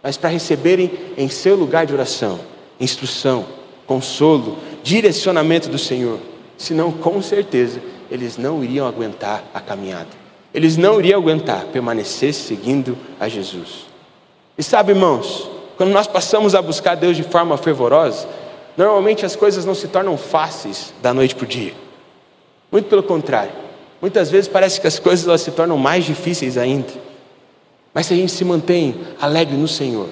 mas 0.00 0.16
para 0.16 0.30
receberem 0.30 0.90
em 1.18 1.28
seu 1.28 1.56
lugar 1.56 1.84
de 1.84 1.92
oração 1.92 2.38
instrução, 2.78 3.44
consolo, 3.86 4.58
direcionamento 4.82 5.68
do 5.68 5.78
Senhor. 5.78 6.18
Senão, 6.56 6.92
com 6.92 7.20
certeza, 7.20 7.80
eles 8.10 8.36
não 8.36 8.62
iriam 8.62 8.86
aguentar 8.86 9.44
a 9.52 9.60
caminhada. 9.60 10.08
Eles 10.52 10.76
não 10.76 11.00
iriam 11.00 11.20
aguentar 11.20 11.64
permanecer 11.66 12.32
seguindo 12.32 12.96
a 13.18 13.28
Jesus. 13.28 13.86
E 14.56 14.62
sabe, 14.62 14.92
irmãos, 14.92 15.50
quando 15.76 15.90
nós 15.90 16.06
passamos 16.06 16.54
a 16.54 16.62
buscar 16.62 16.94
Deus 16.94 17.16
de 17.16 17.24
forma 17.24 17.56
fervorosa, 17.56 18.28
normalmente 18.76 19.24
as 19.24 19.36
coisas 19.36 19.64
não 19.64 19.74
se 19.74 19.88
tornam 19.88 20.16
fáceis 20.16 20.92
da 21.02 21.14
noite 21.14 21.34
para 21.34 21.44
o 21.44 21.48
dia. 21.48 21.74
Muito 22.70 22.88
pelo 22.88 23.02
contrário. 23.02 23.52
Muitas 24.00 24.30
vezes 24.30 24.48
parece 24.48 24.80
que 24.80 24.86
as 24.86 24.98
coisas 24.98 25.26
elas 25.26 25.40
se 25.40 25.50
tornam 25.50 25.78
mais 25.78 26.04
difíceis 26.04 26.58
ainda. 26.58 26.92
Mas 27.92 28.06
se 28.06 28.14
a 28.14 28.16
gente 28.16 28.32
se 28.32 28.44
mantém 28.44 28.96
alegre 29.20 29.56
no 29.56 29.68
Senhor, 29.68 30.08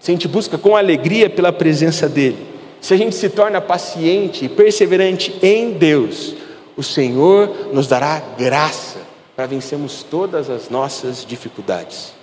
se 0.00 0.10
a 0.10 0.14
gente 0.14 0.26
busca 0.26 0.56
com 0.56 0.76
alegria 0.76 1.28
pela 1.28 1.52
presença 1.52 2.08
dEle, 2.08 2.38
se 2.80 2.94
a 2.94 2.96
gente 2.96 3.14
se 3.14 3.28
torna 3.28 3.60
paciente 3.60 4.44
e 4.44 4.48
perseverante 4.48 5.34
em 5.42 5.72
Deus, 5.72 6.34
o 6.76 6.82
Senhor 6.82 7.68
nos 7.72 7.86
dará 7.86 8.22
graça 8.38 8.98
para 9.34 9.46
vencermos 9.46 10.02
todas 10.02 10.48
as 10.48 10.70
nossas 10.70 11.24
dificuldades. 11.24 12.14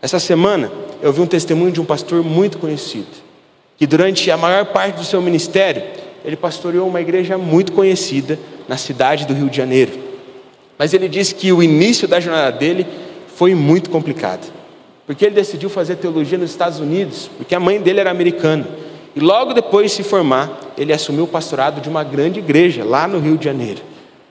Essa 0.00 0.18
semana 0.18 0.72
eu 1.00 1.12
vi 1.12 1.20
um 1.20 1.26
testemunho 1.26 1.70
de 1.70 1.80
um 1.80 1.84
pastor 1.84 2.24
muito 2.24 2.58
conhecido, 2.58 3.06
que 3.82 3.86
durante 3.88 4.30
a 4.30 4.36
maior 4.36 4.66
parte 4.66 4.94
do 4.94 5.04
seu 5.04 5.20
ministério, 5.20 5.82
ele 6.24 6.36
pastoreou 6.36 6.86
uma 6.86 7.00
igreja 7.00 7.36
muito 7.36 7.72
conhecida 7.72 8.38
na 8.68 8.76
cidade 8.76 9.26
do 9.26 9.34
Rio 9.34 9.50
de 9.50 9.56
Janeiro. 9.56 9.90
Mas 10.78 10.94
ele 10.94 11.08
disse 11.08 11.34
que 11.34 11.52
o 11.52 11.60
início 11.60 12.06
da 12.06 12.20
jornada 12.20 12.52
dele 12.56 12.86
foi 13.34 13.56
muito 13.56 13.90
complicado, 13.90 14.52
porque 15.04 15.26
ele 15.26 15.34
decidiu 15.34 15.68
fazer 15.68 15.96
teologia 15.96 16.38
nos 16.38 16.52
Estados 16.52 16.78
Unidos, 16.78 17.28
porque 17.36 17.56
a 17.56 17.58
mãe 17.58 17.80
dele 17.80 17.98
era 17.98 18.12
americana. 18.12 18.68
E 19.16 19.18
logo 19.18 19.52
depois 19.52 19.90
de 19.90 19.96
se 19.96 20.04
formar, 20.04 20.60
ele 20.78 20.92
assumiu 20.92 21.24
o 21.24 21.26
pastorado 21.26 21.80
de 21.80 21.88
uma 21.88 22.04
grande 22.04 22.38
igreja 22.38 22.84
lá 22.84 23.08
no 23.08 23.18
Rio 23.18 23.36
de 23.36 23.46
Janeiro. 23.46 23.82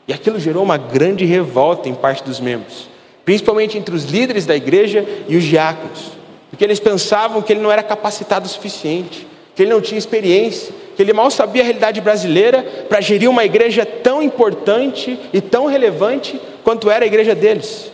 E 0.07 0.13
aquilo 0.13 0.39
gerou 0.39 0.63
uma 0.63 0.77
grande 0.77 1.25
revolta 1.25 1.89
em 1.89 1.93
parte 1.93 2.23
dos 2.23 2.39
membros, 2.39 2.87
principalmente 3.25 3.77
entre 3.77 3.93
os 3.93 4.05
líderes 4.05 4.45
da 4.45 4.55
igreja 4.55 5.05
e 5.27 5.35
os 5.35 5.43
diáconos, 5.43 6.13
porque 6.49 6.63
eles 6.63 6.79
pensavam 6.79 7.41
que 7.41 7.51
ele 7.51 7.59
não 7.59 7.69
era 7.69 7.83
capacitado 7.83 8.45
o 8.45 8.49
suficiente, 8.49 9.29
que 9.55 9.63
ele 9.63 9.71
não 9.71 9.81
tinha 9.81 9.97
experiência, 9.97 10.73
que 10.95 11.01
ele 11.01 11.13
mal 11.13 11.29
sabia 11.31 11.61
a 11.61 11.65
realidade 11.65 12.01
brasileira 12.01 12.63
para 12.87 13.01
gerir 13.01 13.29
uma 13.29 13.43
igreja 13.43 13.85
tão 13.85 14.21
importante 14.21 15.19
e 15.33 15.41
tão 15.41 15.65
relevante 15.65 16.39
quanto 16.63 16.89
era 16.89 17.05
a 17.05 17.07
igreja 17.07 17.35
deles. 17.35 17.91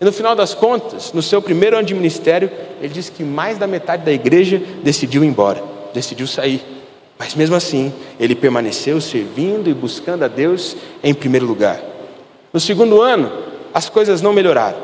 E 0.00 0.04
no 0.04 0.12
final 0.12 0.34
das 0.34 0.54
contas, 0.54 1.12
no 1.12 1.22
seu 1.22 1.40
primeiro 1.40 1.76
ano 1.76 1.86
de 1.86 1.94
ministério, 1.94 2.50
ele 2.80 2.92
disse 2.92 3.10
que 3.10 3.22
mais 3.22 3.58
da 3.58 3.66
metade 3.66 4.04
da 4.04 4.12
igreja 4.12 4.60
decidiu 4.82 5.24
ir 5.24 5.28
embora 5.28 5.76
decidiu 5.96 6.26
sair. 6.26 6.62
Mas 7.18 7.34
mesmo 7.34 7.56
assim, 7.56 7.92
ele 8.20 8.34
permaneceu 8.34 9.00
servindo 9.00 9.70
e 9.70 9.74
buscando 9.74 10.24
a 10.24 10.28
Deus 10.28 10.76
em 11.02 11.14
primeiro 11.14 11.46
lugar. 11.46 11.80
No 12.52 12.60
segundo 12.60 13.00
ano, 13.00 13.32
as 13.72 13.88
coisas 13.88 14.20
não 14.20 14.34
melhoraram. 14.34 14.78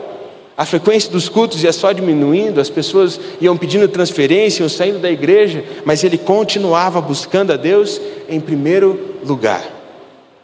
A 0.63 0.65
frequência 0.65 1.11
dos 1.11 1.29
cultos 1.29 1.65
ia 1.65 1.73
só 1.73 1.91
diminuindo, 1.91 2.61
as 2.61 2.71
pessoas 2.71 3.19
iam 3.41 3.57
pedindo 3.57 3.89
transferência, 3.89 4.63
iam 4.63 4.69
saindo 4.69 5.01
da 5.01 5.11
igreja, 5.11 5.65
mas 5.85 6.05
ele 6.05 6.17
continuava 6.17 7.01
buscando 7.01 7.53
a 7.53 7.57
Deus 7.57 8.01
em 8.29 8.39
primeiro 8.39 9.17
lugar. 9.25 9.61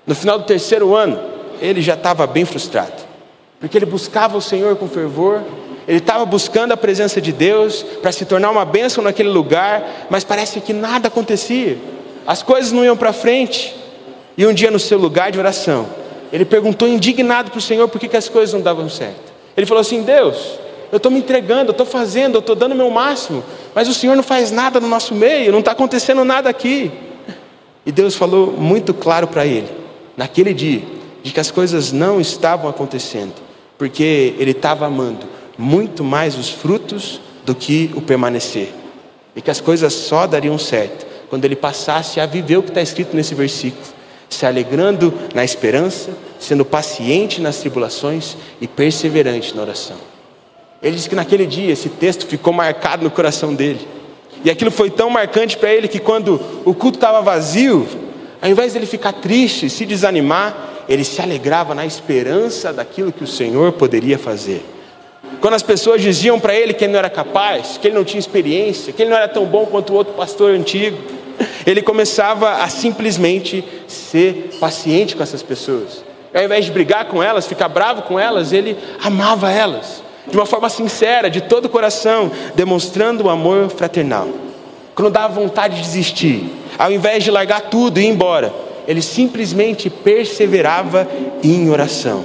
No 0.04 0.16
final 0.16 0.36
do 0.36 0.44
terceiro 0.44 0.92
ano, 0.96 1.20
ele 1.60 1.80
já 1.80 1.94
estava 1.94 2.26
bem 2.26 2.44
frustrado, 2.44 3.00
porque 3.60 3.78
ele 3.78 3.86
buscava 3.86 4.36
o 4.36 4.42
Senhor 4.42 4.74
com 4.74 4.88
fervor, 4.88 5.40
ele 5.86 5.98
estava 5.98 6.24
buscando 6.26 6.72
a 6.72 6.76
presença 6.76 7.20
de 7.20 7.30
Deus 7.30 7.84
para 8.02 8.10
se 8.10 8.24
tornar 8.24 8.50
uma 8.50 8.64
bênção 8.64 9.04
naquele 9.04 9.28
lugar, 9.28 10.08
mas 10.10 10.24
parece 10.24 10.60
que 10.60 10.72
nada 10.72 11.06
acontecia. 11.06 11.78
As 12.26 12.42
coisas 12.42 12.72
não 12.72 12.84
iam 12.84 12.96
para 12.96 13.12
frente. 13.12 13.72
E 14.36 14.44
um 14.44 14.52
dia, 14.52 14.72
no 14.72 14.80
seu 14.80 14.98
lugar 14.98 15.30
de 15.30 15.38
oração, 15.38 15.86
ele 16.32 16.44
perguntou 16.44 16.88
indignado 16.88 17.52
para 17.52 17.58
o 17.58 17.62
Senhor 17.62 17.86
por 17.86 18.00
que, 18.00 18.08
que 18.08 18.16
as 18.16 18.28
coisas 18.28 18.52
não 18.52 18.60
davam 18.60 18.88
certo. 18.88 19.27
Ele 19.58 19.66
falou 19.66 19.80
assim: 19.80 20.02
Deus, 20.02 20.58
eu 20.92 20.98
estou 20.98 21.10
me 21.10 21.18
entregando, 21.18 21.70
eu 21.70 21.72
estou 21.72 21.84
fazendo, 21.84 22.36
eu 22.36 22.40
estou 22.40 22.54
dando 22.54 22.72
o 22.72 22.76
meu 22.76 22.88
máximo, 22.90 23.42
mas 23.74 23.88
o 23.88 23.92
Senhor 23.92 24.14
não 24.14 24.22
faz 24.22 24.52
nada 24.52 24.78
no 24.78 24.86
nosso 24.86 25.16
meio, 25.16 25.50
não 25.50 25.58
está 25.58 25.72
acontecendo 25.72 26.24
nada 26.24 26.48
aqui. 26.48 26.92
E 27.84 27.90
Deus 27.90 28.14
falou 28.14 28.52
muito 28.52 28.94
claro 28.94 29.26
para 29.26 29.44
ele, 29.44 29.68
naquele 30.16 30.54
dia, 30.54 30.82
de 31.24 31.32
que 31.32 31.40
as 31.40 31.50
coisas 31.50 31.90
não 31.90 32.20
estavam 32.20 32.70
acontecendo, 32.70 33.34
porque 33.76 34.34
ele 34.38 34.52
estava 34.52 34.86
amando 34.86 35.26
muito 35.58 36.04
mais 36.04 36.38
os 36.38 36.48
frutos 36.48 37.20
do 37.44 37.52
que 37.52 37.90
o 37.96 38.00
permanecer. 38.00 38.72
E 39.34 39.42
que 39.42 39.50
as 39.50 39.60
coisas 39.60 39.92
só 39.92 40.26
dariam 40.26 40.56
certo 40.56 41.04
quando 41.28 41.44
ele 41.44 41.56
passasse 41.56 42.20
a 42.20 42.26
viver 42.26 42.58
o 42.58 42.62
que 42.62 42.70
está 42.70 42.80
escrito 42.80 43.16
nesse 43.16 43.34
versículo, 43.34 43.84
se 44.28 44.44
alegrando 44.46 45.12
na 45.34 45.44
esperança, 45.44 46.10
sendo 46.38 46.64
paciente 46.64 47.40
nas 47.40 47.58
tribulações 47.58 48.36
e 48.60 48.66
perseverante 48.66 49.54
na 49.54 49.62
oração. 49.62 49.96
Ele 50.82 50.94
disse 50.96 51.08
que 51.08 51.16
naquele 51.16 51.46
dia 51.46 51.72
esse 51.72 51.88
texto 51.88 52.26
ficou 52.26 52.52
marcado 52.52 53.02
no 53.02 53.10
coração 53.10 53.54
dele. 53.54 53.86
E 54.44 54.50
aquilo 54.50 54.70
foi 54.70 54.90
tão 54.90 55.10
marcante 55.10 55.56
para 55.56 55.72
ele 55.72 55.88
que 55.88 55.98
quando 55.98 56.40
o 56.64 56.72
culto 56.72 56.98
estava 56.98 57.20
vazio, 57.20 57.86
ao 58.40 58.48
invés 58.48 58.72
dele 58.72 58.86
ficar 58.86 59.12
triste, 59.12 59.68
se 59.68 59.84
desanimar, 59.84 60.84
ele 60.88 61.04
se 61.04 61.20
alegrava 61.20 61.74
na 61.74 61.84
esperança 61.84 62.72
daquilo 62.72 63.12
que 63.12 63.24
o 63.24 63.26
Senhor 63.26 63.72
poderia 63.72 64.18
fazer. 64.18 64.64
Quando 65.40 65.54
as 65.54 65.62
pessoas 65.62 66.00
diziam 66.00 66.38
para 66.38 66.54
ele 66.54 66.72
que 66.72 66.84
ele 66.84 66.92
não 66.92 66.98
era 66.98 67.10
capaz, 67.10 67.76
que 67.76 67.88
ele 67.88 67.94
não 67.94 68.04
tinha 68.04 68.18
experiência, 68.18 68.92
que 68.92 69.02
ele 69.02 69.10
não 69.10 69.16
era 69.16 69.28
tão 69.28 69.44
bom 69.44 69.66
quanto 69.66 69.92
o 69.92 69.96
outro 69.96 70.14
pastor 70.14 70.52
antigo, 70.52 70.96
ele 71.66 71.82
começava 71.82 72.62
a 72.62 72.68
simplesmente 72.68 73.64
ser 73.86 74.56
paciente 74.60 75.16
com 75.16 75.22
essas 75.22 75.42
pessoas. 75.42 76.04
Ao 76.34 76.42
invés 76.42 76.64
de 76.64 76.72
brigar 76.72 77.06
com 77.06 77.22
elas, 77.22 77.46
ficar 77.46 77.68
bravo 77.68 78.02
com 78.02 78.18
elas, 78.18 78.52
ele 78.52 78.76
amava 79.02 79.50
elas, 79.50 80.02
de 80.26 80.36
uma 80.36 80.46
forma 80.46 80.68
sincera, 80.68 81.30
de 81.30 81.40
todo 81.40 81.66
o 81.66 81.68
coração, 81.70 82.30
demonstrando 82.54 83.24
o 83.24 83.30
amor 83.30 83.70
fraternal. 83.70 84.28
Quando 84.94 85.10
dava 85.10 85.40
vontade 85.40 85.76
de 85.76 85.82
desistir, 85.82 86.52
ao 86.78 86.92
invés 86.92 87.24
de 87.24 87.30
largar 87.30 87.62
tudo 87.62 87.98
e 87.98 88.04
ir 88.04 88.08
embora, 88.08 88.52
ele 88.86 89.02
simplesmente 89.02 89.88
perseverava 89.88 91.08
em 91.42 91.70
oração. 91.70 92.24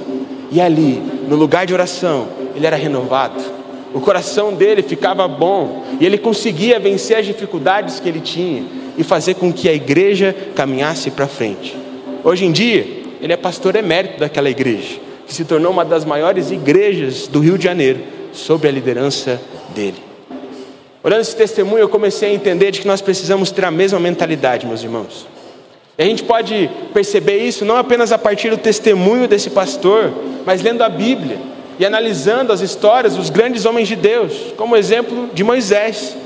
E 0.50 0.60
ali, 0.60 1.02
no 1.28 1.36
lugar 1.36 1.66
de 1.66 1.72
oração, 1.72 2.28
ele 2.54 2.66
era 2.66 2.76
renovado, 2.76 3.42
o 3.94 4.00
coração 4.00 4.52
dele 4.52 4.82
ficava 4.82 5.26
bom 5.28 5.84
e 6.00 6.04
ele 6.04 6.18
conseguia 6.18 6.80
vencer 6.80 7.16
as 7.16 7.24
dificuldades 7.24 8.00
que 8.00 8.08
ele 8.08 8.20
tinha 8.20 8.64
e 8.96 9.04
fazer 9.04 9.34
com 9.34 9.52
que 9.52 9.68
a 9.68 9.72
igreja 9.72 10.34
caminhasse 10.54 11.10
para 11.10 11.26
frente. 11.26 11.76
Hoje 12.22 12.44
em 12.44 12.52
dia, 12.52 12.86
ele 13.20 13.32
é 13.32 13.36
pastor 13.36 13.76
emérito 13.76 14.20
daquela 14.20 14.50
igreja, 14.50 14.98
que 15.26 15.34
se 15.34 15.44
tornou 15.44 15.72
uma 15.72 15.84
das 15.84 16.04
maiores 16.04 16.50
igrejas 16.50 17.26
do 17.26 17.40
Rio 17.40 17.56
de 17.58 17.64
Janeiro, 17.64 18.00
sob 18.32 18.66
a 18.66 18.70
liderança 18.70 19.40
dele. 19.74 20.02
Olhando 21.02 21.20
esse 21.20 21.36
testemunho, 21.36 21.80
eu 21.80 21.88
comecei 21.88 22.30
a 22.30 22.32
entender 22.32 22.70
de 22.70 22.80
que 22.80 22.86
nós 22.86 23.00
precisamos 23.00 23.50
ter 23.50 23.64
a 23.64 23.70
mesma 23.70 24.00
mentalidade, 24.00 24.66
meus 24.66 24.82
irmãos. 24.82 25.26
E 25.98 26.02
a 26.02 26.06
gente 26.06 26.24
pode 26.24 26.70
perceber 26.92 27.38
isso 27.38 27.64
não 27.64 27.76
apenas 27.76 28.10
a 28.10 28.18
partir 28.18 28.50
do 28.50 28.56
testemunho 28.56 29.28
desse 29.28 29.50
pastor, 29.50 30.12
mas 30.44 30.62
lendo 30.62 30.82
a 30.82 30.88
Bíblia 30.88 31.38
e 31.78 31.84
analisando 31.84 32.52
as 32.52 32.60
histórias 32.60 33.16
dos 33.16 33.30
grandes 33.30 33.64
homens 33.64 33.86
de 33.86 33.96
Deus, 33.96 34.32
como 34.56 34.74
o 34.74 34.78
exemplo 34.78 35.30
de 35.32 35.44
Moisés. 35.44 36.16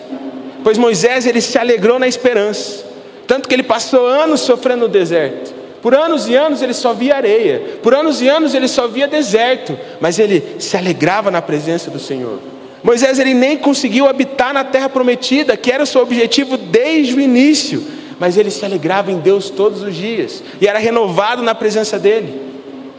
Pois 0.69 0.77
Moisés 0.77 1.25
ele 1.25 1.41
se 1.41 1.57
alegrou 1.57 1.99
na 1.99 2.07
esperança, 2.07 2.85
tanto 3.27 3.49
que 3.49 3.55
ele 3.55 3.63
passou 3.63 4.07
anos 4.07 4.43
sofrendo 4.43 4.83
no 4.83 4.89
deserto. 4.89 5.55
Por 5.81 5.95
anos 5.95 6.29
e 6.29 6.37
anos 6.37 6.61
ele 6.61 6.75
só 6.75 6.93
via 6.93 7.17
areia, 7.17 7.79
por 7.83 7.95
anos 7.95 8.21
e 8.21 8.29
anos 8.29 8.53
ele 8.53 8.69
só 8.69 8.87
via 8.87 9.09
deserto, 9.09 9.79
mas 9.99 10.19
ele 10.19 10.57
se 10.59 10.77
alegrava 10.77 11.31
na 11.31 11.41
presença 11.41 11.91
do 11.91 11.99
Senhor. 11.99 12.39
Moisés 12.83 13.19
ele 13.19 13.33
nem 13.33 13.57
conseguiu 13.57 14.07
habitar 14.07 14.53
na 14.53 14.63
terra 14.63 14.91
prometida, 14.91 15.57
que 15.57 15.73
era 15.73 15.85
o 15.85 15.87
seu 15.87 16.03
objetivo 16.03 16.59
desde 16.59 17.15
o 17.15 17.21
início, 17.23 17.83
mas 18.21 18.37
ele 18.37 18.51
se 18.51 18.63
alegrava 18.63 19.11
em 19.11 19.21
Deus 19.21 19.49
todos 19.49 19.83
os 19.83 19.97
dias 19.97 20.45
e 20.61 20.69
era 20.69 20.79
renovado 20.79 21.43
na 21.43 21.55
presença 21.55 21.99
dele. 21.99 22.43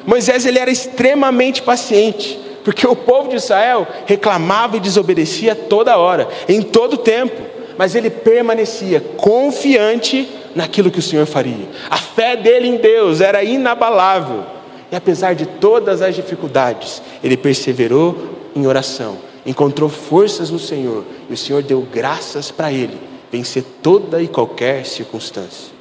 Moisés 0.08 0.43
ele 0.43 0.58
era 0.58 0.71
extremamente 0.71 1.62
paciente, 1.62 2.39
porque 2.63 2.88
o 2.88 2.95
povo 2.95 3.29
de 3.29 3.36
Israel 3.36 3.88
reclamava 4.08 4.75
e 4.75 4.79
desobedecia 4.79 5.53
toda 5.53 5.99
hora, 5.99 6.27
em 6.47 6.63
todo 6.63 6.97
tempo, 6.97 7.48
mas 7.79 7.95
ele 7.95 8.09
permanecia 8.09 8.99
confiante 8.99 10.29
naquilo 10.53 10.91
que 10.91 10.99
o 10.99 11.01
Senhor 11.01 11.25
faria. 11.25 11.65
A 11.89 11.95
fé 11.95 12.35
dele 12.35 12.67
em 12.67 12.75
Deus 12.75 13.21
era 13.21 13.41
inabalável. 13.41 14.43
E 14.91 14.97
apesar 14.97 15.33
de 15.33 15.45
todas 15.45 16.01
as 16.01 16.13
dificuldades, 16.13 17.01
ele 17.23 17.37
perseverou 17.37 18.35
em 18.53 18.67
oração, 18.67 19.17
encontrou 19.45 19.87
forças 19.87 20.49
no 20.49 20.59
Senhor, 20.59 21.05
e 21.29 21.33
o 21.33 21.37
Senhor 21.37 21.63
deu 21.63 21.79
graças 21.89 22.51
para 22.51 22.69
ele 22.69 22.99
vencer 23.31 23.63
toda 23.81 24.21
e 24.21 24.27
qualquer 24.27 24.85
circunstância. 24.85 25.71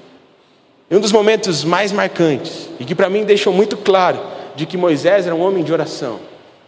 E 0.89 0.95
um 0.95 1.01
dos 1.01 1.11
momentos 1.11 1.65
mais 1.65 1.91
marcantes, 1.91 2.69
e 2.79 2.85
que 2.85 2.95
para 2.95 3.11
mim 3.11 3.25
deixou 3.25 3.53
muito 3.53 3.77
claro, 3.77 4.21
de 4.55 4.67
que 4.67 4.77
Moisés 4.77 5.27
era 5.27 5.35
um 5.35 5.41
homem 5.41 5.65
de 5.65 5.73
oração, 5.73 6.21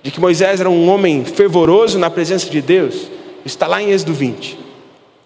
de 0.02 0.10
que 0.10 0.18
Moisés 0.18 0.58
era 0.58 0.68
um 0.68 0.88
homem 0.88 1.24
fervoroso 1.24 2.00
na 2.00 2.10
presença 2.10 2.50
de 2.50 2.60
Deus, 2.60 3.08
está 3.44 3.68
lá 3.68 3.80
em 3.80 3.92
Êxodo 3.92 4.12
20, 4.12 4.60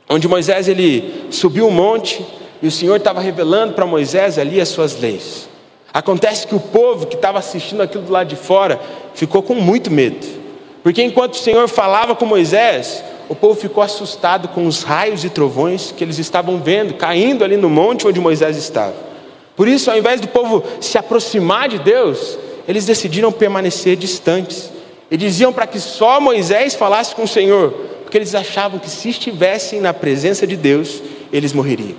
onde 0.09 0.29
Moisés 0.29 0.69
ele 0.69 1.27
subiu 1.31 1.67
um 1.67 1.71
monte 1.71 2.25
e 2.63 2.67
o 2.67 2.71
Senhor 2.71 2.97
estava 2.97 3.21
revelando 3.21 3.75
para 3.75 3.87
Moisés 3.87 4.39
ali 4.39 4.61
as 4.61 4.69
suas 4.69 4.99
leis. 5.01 5.49
Acontece 5.93 6.47
que 6.47 6.55
o 6.55 6.61
povo 6.61 7.07
que 7.07 7.15
estava 7.15 7.39
assistindo 7.39 7.83
aquilo 7.83 8.05
do 8.05 8.13
lado 8.13 8.29
de 8.29 8.37
fora 8.37 8.81
ficou 9.15 9.43
com 9.43 9.55
muito 9.55 9.91
medo, 9.91 10.27
porque 10.83 11.03
enquanto 11.03 11.35
o 11.35 11.39
Senhor 11.39 11.69
falava 11.69 12.15
com 12.15 12.27
Moisés, 12.27 13.03
o 13.29 13.35
povo 13.35 13.59
ficou 13.59 13.83
assustado 13.83 14.49
com 14.49 14.67
os 14.67 14.83
raios 14.83 15.25
e 15.25 15.31
trovões 15.31 15.93
que 15.97 16.05
eles 16.05 16.19
estavam 16.19 16.59
vendo 16.61 16.95
caindo 16.95 17.45
ali 17.45 17.57
no 17.57 17.71
monte 17.71 18.07
onde 18.07 18.21
Moisés 18.21 18.57
estava. 18.57 18.95
Por 19.57 19.69
isso, 19.69 19.91
ao 19.91 19.97
invés 19.97 20.21
do 20.21 20.29
povo 20.29 20.65
se 20.81 20.99
aproximar 20.99 21.69
de 21.69 21.79
Deus, 21.79 22.37
eles 22.67 22.85
decidiram 22.85 23.31
permanecer 23.31 23.97
distantes. 23.97 24.71
E 25.11 25.17
diziam 25.17 25.53
para 25.53 25.67
que 25.67 25.79
só 25.79 26.21
Moisés 26.21 26.75
falasse 26.75 27.15
com 27.15 27.23
o 27.23 27.29
Senhor, 27.29 27.73
porque 28.15 28.19
eles 28.19 28.35
achavam 28.37 28.79
que 28.79 28.89
se 28.89 29.09
estivessem 29.09 29.81
na 29.81 29.93
presença 29.93 30.47
de 30.47 30.57
Deus, 30.57 31.03
eles 31.33 31.53
morreriam. 31.53 31.97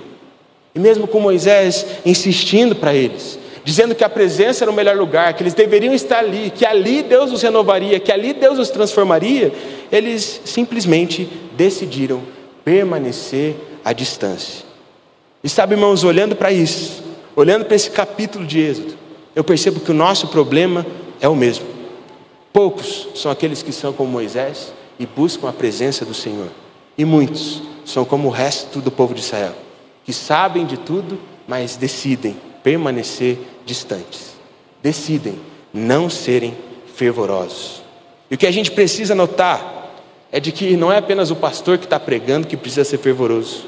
E 0.74 0.78
mesmo 0.78 1.06
com 1.06 1.20
Moisés 1.20 1.84
insistindo 2.06 2.74
para 2.74 2.94
eles, 2.94 3.38
dizendo 3.62 3.94
que 3.94 4.02
a 4.02 4.08
presença 4.08 4.64
era 4.64 4.70
o 4.70 4.74
melhor 4.74 4.96
lugar, 4.96 5.34
que 5.34 5.42
eles 5.42 5.52
deveriam 5.52 5.92
estar 5.92 6.20
ali, 6.20 6.50
que 6.50 6.64
ali 6.64 7.02
Deus 7.02 7.32
os 7.32 7.42
renovaria, 7.42 8.00
que 8.00 8.10
ali 8.10 8.32
Deus 8.32 8.58
os 8.58 8.70
transformaria, 8.70 9.52
eles 9.92 10.40
simplesmente 10.46 11.28
decidiram 11.54 12.22
permanecer 12.64 13.54
à 13.84 13.92
distância. 13.92 14.64
E 15.44 15.50
sabe, 15.50 15.74
irmãos, 15.74 16.02
olhando 16.02 16.34
para 16.34 16.50
isso, 16.50 17.04
olhando 17.36 17.66
para 17.66 17.76
esse 17.76 17.90
capítulo 17.90 18.46
de 18.46 18.58
Êxodo, 18.58 18.94
eu 19.34 19.44
percebo 19.44 19.80
que 19.80 19.90
o 19.90 19.94
nosso 19.94 20.28
problema 20.28 20.86
é 21.20 21.28
o 21.28 21.36
mesmo. 21.36 21.66
Poucos 22.54 23.06
são 23.14 23.30
aqueles 23.30 23.62
que 23.62 23.70
são 23.70 23.92
como 23.92 24.10
Moisés 24.10 24.72
e 24.98 25.06
buscam 25.06 25.48
a 25.48 25.52
presença 25.52 26.04
do 26.04 26.14
Senhor, 26.14 26.48
e 26.96 27.04
muitos 27.04 27.62
são 27.84 28.04
como 28.04 28.28
o 28.28 28.30
resto 28.30 28.80
do 28.80 28.90
povo 28.90 29.14
de 29.14 29.20
Israel, 29.20 29.54
que 30.04 30.12
sabem 30.12 30.66
de 30.66 30.76
tudo, 30.76 31.18
mas 31.46 31.76
decidem 31.76 32.36
permanecer 32.62 33.38
distantes, 33.64 34.34
decidem 34.82 35.38
não 35.72 36.08
serem 36.08 36.56
fervorosos. 36.94 37.82
E 38.30 38.34
o 38.34 38.38
que 38.38 38.46
a 38.46 38.50
gente 38.50 38.70
precisa 38.70 39.14
notar 39.14 39.94
é 40.32 40.40
de 40.40 40.50
que 40.50 40.76
não 40.76 40.90
é 40.90 40.98
apenas 40.98 41.30
o 41.30 41.36
pastor 41.36 41.78
que 41.78 41.84
está 41.84 42.00
pregando 42.00 42.46
que 42.46 42.56
precisa 42.56 42.84
ser 42.84 42.98
fervoroso. 42.98 43.66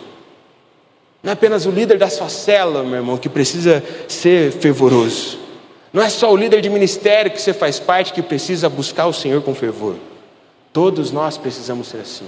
Não 1.22 1.30
é 1.30 1.32
apenas 1.34 1.66
o 1.66 1.70
líder 1.70 1.98
da 1.98 2.08
sua 2.08 2.28
célula, 2.28 2.82
meu 2.82 2.96
irmão, 2.96 3.16
que 3.16 3.28
precisa 3.28 3.82
ser 4.08 4.52
fervoroso. 4.52 5.38
Não 5.92 6.02
é 6.02 6.08
só 6.08 6.32
o 6.32 6.36
líder 6.36 6.60
de 6.60 6.68
ministério 6.68 7.30
que 7.30 7.40
você 7.40 7.52
faz 7.52 7.78
parte 7.78 8.12
que 8.12 8.22
precisa 8.22 8.68
buscar 8.68 9.06
o 9.06 9.12
Senhor 9.12 9.42
com 9.42 9.54
fervor. 9.54 9.96
Todos 10.78 11.10
nós 11.10 11.36
precisamos 11.36 11.88
ser 11.88 12.02
assim. 12.02 12.26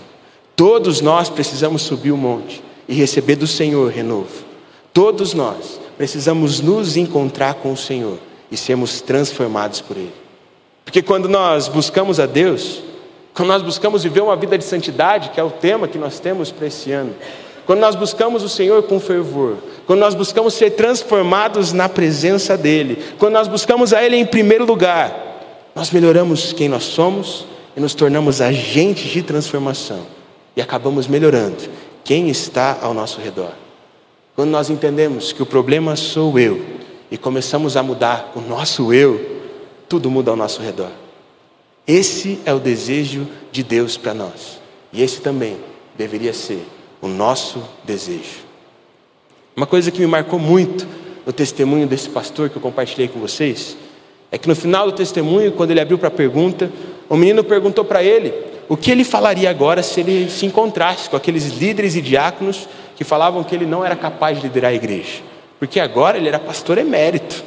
Todos 0.56 1.00
nós 1.00 1.28
precisamos 1.30 1.82
subir 1.82 2.10
o 2.10 2.16
monte 2.16 2.60
e 2.88 2.94
receber 2.94 3.36
do 3.36 3.46
Senhor 3.46 3.92
renovo. 3.92 4.44
Todos 4.92 5.34
nós 5.34 5.80
precisamos 5.96 6.58
nos 6.58 6.96
encontrar 6.96 7.54
com 7.54 7.72
o 7.72 7.76
Senhor 7.76 8.18
e 8.50 8.56
sermos 8.56 9.00
transformados 9.00 9.80
por 9.80 9.96
Ele. 9.96 10.12
Porque 10.84 11.00
quando 11.00 11.28
nós 11.28 11.68
buscamos 11.68 12.18
a 12.18 12.26
Deus, 12.26 12.82
quando 13.32 13.50
nós 13.50 13.62
buscamos 13.62 14.02
viver 14.02 14.20
uma 14.20 14.34
vida 14.34 14.58
de 14.58 14.64
santidade, 14.64 15.30
que 15.30 15.38
é 15.38 15.44
o 15.44 15.50
tema 15.52 15.86
que 15.86 15.96
nós 15.96 16.18
temos 16.18 16.50
para 16.50 16.66
esse 16.66 16.90
ano, 16.90 17.14
quando 17.64 17.78
nós 17.78 17.94
buscamos 17.94 18.42
o 18.42 18.48
Senhor 18.48 18.82
com 18.82 18.98
fervor, 18.98 19.58
quando 19.86 20.00
nós 20.00 20.16
buscamos 20.16 20.54
ser 20.54 20.70
transformados 20.70 21.72
na 21.72 21.88
presença 21.88 22.58
dEle, 22.58 22.98
quando 23.16 23.34
nós 23.34 23.46
buscamos 23.46 23.92
a 23.92 24.02
Ele 24.02 24.16
em 24.16 24.26
primeiro 24.26 24.66
lugar, 24.66 25.38
nós 25.72 25.92
melhoramos 25.92 26.52
quem 26.52 26.68
nós 26.68 26.82
somos 26.82 27.48
e 27.76 27.80
nos 27.80 27.94
tornamos 27.94 28.40
agentes 28.40 29.10
de 29.10 29.22
transformação 29.22 30.06
e 30.56 30.60
acabamos 30.60 31.06
melhorando 31.06 31.68
quem 32.04 32.28
está 32.28 32.78
ao 32.80 32.92
nosso 32.92 33.20
redor. 33.20 33.52
Quando 34.34 34.50
nós 34.50 34.70
entendemos 34.70 35.32
que 35.32 35.42
o 35.42 35.46
problema 35.46 35.96
sou 35.96 36.38
eu 36.38 36.64
e 37.10 37.18
começamos 37.18 37.76
a 37.76 37.82
mudar 37.82 38.32
o 38.34 38.40
nosso 38.40 38.92
eu, 38.92 39.40
tudo 39.88 40.10
muda 40.10 40.30
ao 40.30 40.36
nosso 40.36 40.62
redor. 40.62 40.90
Esse 41.86 42.38
é 42.44 42.54
o 42.54 42.58
desejo 42.58 43.26
de 43.50 43.62
Deus 43.62 43.96
para 43.96 44.14
nós, 44.14 44.60
e 44.92 45.02
esse 45.02 45.20
também 45.20 45.56
deveria 45.96 46.32
ser 46.32 46.64
o 47.00 47.08
nosso 47.08 47.62
desejo. 47.84 48.44
Uma 49.56 49.66
coisa 49.66 49.90
que 49.90 50.00
me 50.00 50.06
marcou 50.06 50.38
muito 50.38 50.86
no 51.26 51.32
testemunho 51.32 51.86
desse 51.86 52.08
pastor 52.08 52.48
que 52.48 52.56
eu 52.56 52.62
compartilhei 52.62 53.08
com 53.08 53.18
vocês 53.18 53.76
é 54.30 54.38
que 54.38 54.48
no 54.48 54.54
final 54.54 54.86
do 54.86 54.92
testemunho, 54.92 55.52
quando 55.52 55.72
ele 55.72 55.80
abriu 55.80 55.98
para 55.98 56.08
a 56.08 56.12
pergunta, 56.12 56.70
o 57.10 57.16
menino 57.16 57.42
perguntou 57.42 57.84
para 57.84 58.04
ele 58.04 58.32
o 58.68 58.76
que 58.76 58.88
ele 58.88 59.02
falaria 59.02 59.50
agora 59.50 59.82
se 59.82 59.98
ele 59.98 60.30
se 60.30 60.46
encontrasse 60.46 61.10
com 61.10 61.16
aqueles 61.16 61.48
líderes 61.48 61.96
e 61.96 62.00
diáconos 62.00 62.68
que 62.94 63.02
falavam 63.02 63.42
que 63.42 63.52
ele 63.52 63.66
não 63.66 63.84
era 63.84 63.96
capaz 63.96 64.36
de 64.36 64.44
liderar 64.44 64.70
a 64.70 64.74
igreja, 64.74 65.18
porque 65.58 65.80
agora 65.80 66.16
ele 66.16 66.28
era 66.28 66.38
pastor 66.38 66.78
emérito. 66.78 67.42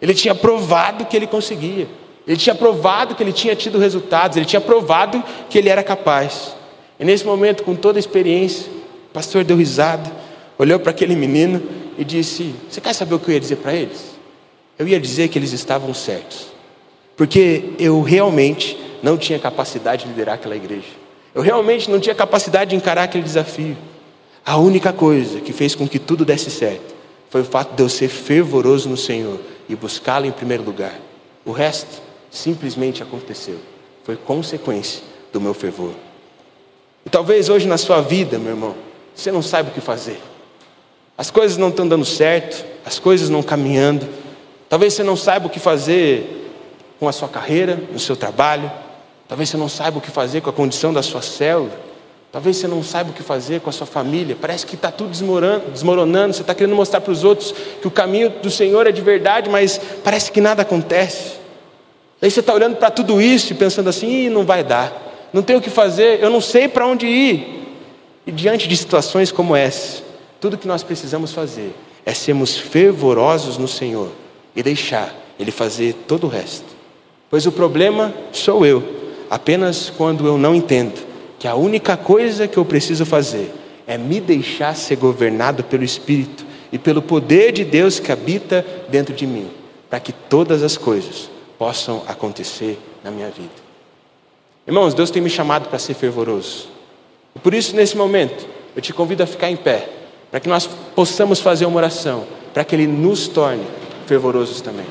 Ele 0.00 0.12
tinha 0.12 0.34
provado 0.34 1.06
que 1.06 1.16
ele 1.16 1.26
conseguia. 1.26 1.88
Ele 2.26 2.36
tinha 2.36 2.54
provado 2.54 3.14
que 3.14 3.22
ele 3.22 3.32
tinha 3.32 3.56
tido 3.56 3.78
resultados, 3.78 4.36
ele 4.36 4.44
tinha 4.44 4.60
provado 4.60 5.24
que 5.48 5.56
ele 5.56 5.70
era 5.70 5.82
capaz. 5.82 6.54
E 7.00 7.04
nesse 7.04 7.24
momento, 7.24 7.62
com 7.62 7.74
toda 7.74 7.98
a 7.98 8.00
experiência, 8.00 8.70
o 9.08 9.14
pastor 9.14 9.42
deu 9.42 9.56
risada, 9.56 10.12
olhou 10.58 10.78
para 10.78 10.90
aquele 10.90 11.16
menino 11.16 11.62
e 11.96 12.04
disse: 12.04 12.54
Você 12.68 12.78
quer 12.78 12.92
saber 12.92 13.14
o 13.14 13.18
que 13.18 13.30
eu 13.30 13.34
ia 13.34 13.40
dizer 13.40 13.56
para 13.56 13.72
eles? 13.72 14.18
Eu 14.78 14.86
ia 14.86 15.00
dizer 15.00 15.28
que 15.28 15.38
eles 15.38 15.54
estavam 15.54 15.94
certos, 15.94 16.48
porque 17.16 17.70
eu 17.78 18.02
realmente 18.02 18.87
não 19.02 19.16
tinha 19.16 19.38
capacidade 19.38 20.04
de 20.04 20.10
liderar 20.10 20.36
aquela 20.36 20.56
igreja, 20.56 20.88
eu 21.34 21.42
realmente 21.42 21.90
não 21.90 22.00
tinha 22.00 22.14
capacidade 22.14 22.70
de 22.70 22.76
encarar 22.76 23.04
aquele 23.04 23.24
desafio. 23.24 23.76
A 24.44 24.56
única 24.56 24.92
coisa 24.92 25.40
que 25.40 25.52
fez 25.52 25.74
com 25.74 25.86
que 25.86 25.98
tudo 25.98 26.24
desse 26.24 26.50
certo 26.50 26.94
foi 27.30 27.42
o 27.42 27.44
fato 27.44 27.74
de 27.74 27.82
eu 27.82 27.88
ser 27.88 28.08
fervoroso 28.08 28.88
no 28.88 28.96
Senhor 28.96 29.38
e 29.68 29.76
buscá-lo 29.76 30.26
em 30.26 30.32
primeiro 30.32 30.64
lugar. 30.64 30.94
O 31.44 31.52
resto 31.52 32.00
simplesmente 32.30 33.02
aconteceu, 33.02 33.58
foi 34.04 34.16
consequência 34.16 35.02
do 35.32 35.40
meu 35.40 35.54
fervor. 35.54 35.92
E 37.04 37.10
talvez 37.10 37.48
hoje 37.48 37.66
na 37.66 37.78
sua 37.78 38.00
vida, 38.00 38.38
meu 38.38 38.52
irmão, 38.52 38.74
você 39.14 39.30
não 39.30 39.42
saiba 39.42 39.70
o 39.70 39.72
que 39.72 39.80
fazer. 39.80 40.20
As 41.16 41.30
coisas 41.30 41.56
não 41.56 41.68
estão 41.68 41.86
dando 41.86 42.04
certo, 42.04 42.64
as 42.84 42.98
coisas 42.98 43.28
não 43.28 43.42
caminhando. 43.42 44.08
Talvez 44.68 44.94
você 44.94 45.02
não 45.02 45.16
saiba 45.16 45.46
o 45.46 45.50
que 45.50 45.58
fazer 45.58 46.52
com 46.98 47.08
a 47.08 47.12
sua 47.12 47.28
carreira, 47.28 47.76
no 47.92 47.98
seu 47.98 48.16
trabalho. 48.16 48.70
Talvez 49.28 49.50
você 49.50 49.58
não 49.58 49.68
saiba 49.68 49.98
o 49.98 50.00
que 50.00 50.10
fazer 50.10 50.40
com 50.40 50.48
a 50.48 50.52
condição 50.52 50.92
da 50.92 51.02
sua 51.02 51.20
célula. 51.20 51.70
Talvez 52.32 52.56
você 52.56 52.66
não 52.66 52.82
saiba 52.82 53.10
o 53.10 53.12
que 53.12 53.22
fazer 53.22 53.60
com 53.60 53.68
a 53.68 53.72
sua 53.72 53.86
família. 53.86 54.36
Parece 54.38 54.64
que 54.64 54.74
está 54.74 54.90
tudo 54.90 55.10
desmoronando. 55.10 56.34
Você 56.34 56.40
está 56.40 56.54
querendo 56.54 56.74
mostrar 56.74 57.00
para 57.00 57.12
os 57.12 57.24
outros 57.24 57.54
que 57.80 57.86
o 57.86 57.90
caminho 57.90 58.30
do 58.30 58.50
Senhor 58.50 58.86
é 58.86 58.92
de 58.92 59.02
verdade, 59.02 59.50
mas 59.50 59.80
parece 60.02 60.32
que 60.32 60.40
nada 60.40 60.62
acontece. 60.62 61.38
Aí 62.20 62.30
você 62.30 62.40
está 62.40 62.52
olhando 62.52 62.76
para 62.76 62.90
tudo 62.90 63.20
isso 63.20 63.52
e 63.52 63.56
pensando 63.56 63.88
assim: 63.88 64.28
não 64.28 64.44
vai 64.44 64.64
dar, 64.64 65.30
não 65.32 65.42
tenho 65.42 65.58
o 65.58 65.62
que 65.62 65.70
fazer, 65.70 66.22
eu 66.22 66.30
não 66.30 66.40
sei 66.40 66.68
para 66.68 66.86
onde 66.86 67.06
ir. 67.06 67.76
E 68.26 68.32
diante 68.32 68.68
de 68.68 68.76
situações 68.76 69.30
como 69.30 69.54
essa, 69.54 70.02
tudo 70.40 70.58
que 70.58 70.68
nós 70.68 70.82
precisamos 70.82 71.32
fazer 71.32 71.74
é 72.04 72.12
sermos 72.12 72.56
fervorosos 72.56 73.56
no 73.56 73.68
Senhor 73.68 74.10
e 74.54 74.62
deixar 74.62 75.14
Ele 75.38 75.50
fazer 75.50 75.94
todo 76.06 76.24
o 76.24 76.28
resto. 76.28 76.66
Pois 77.30 77.46
o 77.46 77.52
problema 77.52 78.12
sou 78.32 78.66
eu, 78.66 78.97
apenas 79.30 79.90
quando 79.96 80.26
eu 80.26 80.38
não 80.38 80.54
entendo 80.54 81.06
que 81.38 81.46
a 81.46 81.54
única 81.54 81.96
coisa 81.96 82.48
que 82.48 82.56
eu 82.56 82.64
preciso 82.64 83.06
fazer 83.06 83.52
é 83.86 83.96
me 83.96 84.20
deixar 84.20 84.74
ser 84.74 84.96
governado 84.96 85.64
pelo 85.64 85.84
Espírito 85.84 86.44
e 86.70 86.78
pelo 86.78 87.00
poder 87.00 87.52
de 87.52 87.64
Deus 87.64 87.98
que 87.98 88.12
habita 88.12 88.64
dentro 88.88 89.14
de 89.14 89.26
mim, 89.26 89.48
para 89.88 90.00
que 90.00 90.12
todas 90.12 90.62
as 90.62 90.76
coisas 90.76 91.30
possam 91.58 92.02
acontecer 92.06 92.78
na 93.02 93.10
minha 93.10 93.30
vida. 93.30 93.68
Irmãos, 94.66 94.92
Deus 94.92 95.10
tem 95.10 95.22
me 95.22 95.30
chamado 95.30 95.68
para 95.68 95.78
ser 95.78 95.94
fervoroso. 95.94 96.68
E 97.34 97.38
por 97.38 97.54
isso, 97.54 97.74
nesse 97.74 97.96
momento, 97.96 98.46
eu 98.76 98.82
te 98.82 98.92
convido 98.92 99.22
a 99.22 99.26
ficar 99.26 99.50
em 99.50 99.56
pé, 99.56 99.88
para 100.30 100.40
que 100.40 100.48
nós 100.48 100.68
possamos 100.94 101.40
fazer 101.40 101.64
uma 101.64 101.78
oração, 101.78 102.26
para 102.52 102.64
que 102.64 102.76
Ele 102.76 102.86
nos 102.86 103.28
torne 103.28 103.64
fervorosos 104.06 104.60
também. 104.60 104.84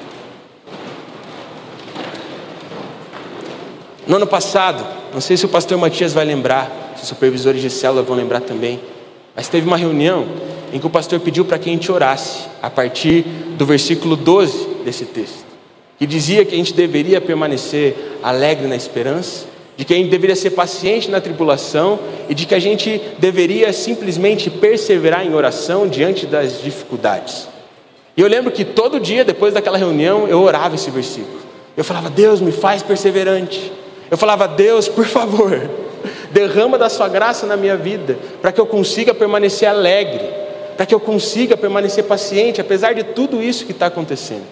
No 4.07 4.15
ano 4.15 4.25
passado, 4.25 4.87
não 5.13 5.19
sei 5.19 5.35
se 5.35 5.45
o 5.45 5.49
pastor 5.49 5.77
Matias 5.77 6.13
vai 6.13 6.23
lembrar, 6.23 6.93
se 6.95 7.03
os 7.03 7.09
supervisores 7.09 7.61
de 7.61 7.69
célula 7.69 8.01
vão 8.01 8.15
lembrar 8.15 8.39
também, 8.39 8.79
mas 9.35 9.49
teve 9.49 9.67
uma 9.67 9.75
reunião 9.75 10.25
em 10.71 10.79
que 10.79 10.87
o 10.87 10.89
pastor 10.89 11.19
pediu 11.19 11.43
para 11.43 11.59
que 11.59 11.69
a 11.69 11.73
gente 11.73 11.91
orasse, 11.91 12.47
a 12.61 12.69
partir 12.69 13.23
do 13.57 13.65
versículo 13.65 14.15
12 14.15 14.83
desse 14.85 15.03
texto, 15.03 15.45
que 15.99 16.05
dizia 16.07 16.45
que 16.45 16.55
a 16.55 16.57
gente 16.57 16.73
deveria 16.73 17.19
permanecer 17.19 18.17
alegre 18.23 18.65
na 18.65 18.77
esperança, 18.77 19.45
de 19.75 19.83
que 19.83 19.93
a 19.93 19.97
gente 19.97 20.09
deveria 20.09 20.37
ser 20.37 20.51
paciente 20.51 21.11
na 21.11 21.19
tribulação 21.19 21.99
e 22.29 22.33
de 22.33 22.45
que 22.45 22.55
a 22.55 22.59
gente 22.59 23.01
deveria 23.19 23.73
simplesmente 23.73 24.49
perseverar 24.49 25.27
em 25.27 25.33
oração 25.35 25.85
diante 25.85 26.25
das 26.25 26.61
dificuldades. 26.61 27.47
E 28.15 28.21
eu 28.21 28.27
lembro 28.27 28.51
que 28.51 28.63
todo 28.63 29.01
dia, 29.01 29.25
depois 29.25 29.53
daquela 29.53 29.77
reunião, 29.77 30.27
eu 30.29 30.41
orava 30.41 30.75
esse 30.75 30.89
versículo. 30.89 31.41
Eu 31.75 31.83
falava, 31.83 32.09
Deus, 32.09 32.39
me 32.39 32.53
faz 32.53 32.81
perseverante. 32.81 33.71
Eu 34.09 34.17
falava, 34.17 34.47
Deus, 34.47 34.87
por 34.87 35.05
favor, 35.05 35.69
derrama 36.31 36.77
da 36.77 36.89
sua 36.89 37.07
graça 37.07 37.45
na 37.45 37.57
minha 37.57 37.75
vida, 37.75 38.17
para 38.41 38.51
que 38.51 38.59
eu 38.59 38.65
consiga 38.65 39.13
permanecer 39.13 39.67
alegre, 39.67 40.21
para 40.75 40.85
que 40.85 40.93
eu 40.93 40.99
consiga 40.99 41.57
permanecer 41.57 42.03
paciente, 42.03 42.61
apesar 42.61 42.93
de 42.93 43.03
tudo 43.03 43.41
isso 43.41 43.65
que 43.65 43.71
está 43.71 43.87
acontecendo. 43.87 44.45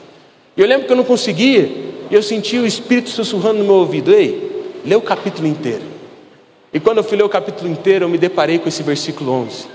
E 0.57 0.61
eu 0.61 0.67
lembro 0.67 0.87
que 0.87 0.91
eu 0.91 0.97
não 0.97 1.03
conseguia, 1.03 1.69
e 2.09 2.13
eu 2.13 2.23
senti 2.23 2.57
o 2.57 2.65
Espírito 2.65 3.09
sussurrando 3.09 3.59
no 3.59 3.65
meu 3.65 3.75
ouvido: 3.75 4.11
Ei, 4.11 4.79
lê 4.85 4.95
o 4.95 5.01
capítulo 5.01 5.47
inteiro. 5.47 5.83
E 6.73 6.79
quando 6.79 6.97
eu 6.97 7.03
fui 7.03 7.17
ler 7.17 7.23
o 7.23 7.29
capítulo 7.29 7.69
inteiro, 7.69 8.05
eu 8.05 8.09
me 8.09 8.17
deparei 8.17 8.59
com 8.59 8.67
esse 8.67 8.83
versículo 8.83 9.31
11. 9.31 9.67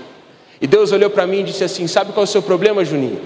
E 0.61 0.67
Deus 0.67 0.91
olhou 0.91 1.09
para 1.09 1.25
mim 1.25 1.39
e 1.39 1.43
disse 1.43 1.63
assim: 1.63 1.87
Sabe 1.87 2.11
qual 2.13 2.23
é 2.23 2.27
o 2.27 2.27
seu 2.27 2.41
problema, 2.41 2.83
Juninho? 2.85 3.19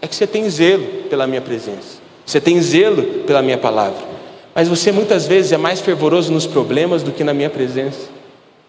É 0.00 0.06
que 0.06 0.14
você 0.14 0.26
tem 0.26 0.48
zelo 0.48 0.84
pela 1.08 1.26
minha 1.26 1.40
presença, 1.40 1.98
você 2.24 2.40
tem 2.40 2.60
zelo 2.60 3.02
pela 3.26 3.42
minha 3.42 3.58
palavra. 3.58 4.15
Mas 4.56 4.68
você 4.68 4.90
muitas 4.90 5.26
vezes 5.26 5.52
é 5.52 5.58
mais 5.58 5.82
fervoroso 5.82 6.32
nos 6.32 6.46
problemas 6.46 7.02
do 7.02 7.12
que 7.12 7.22
na 7.22 7.34
minha 7.34 7.50
presença. 7.50 8.08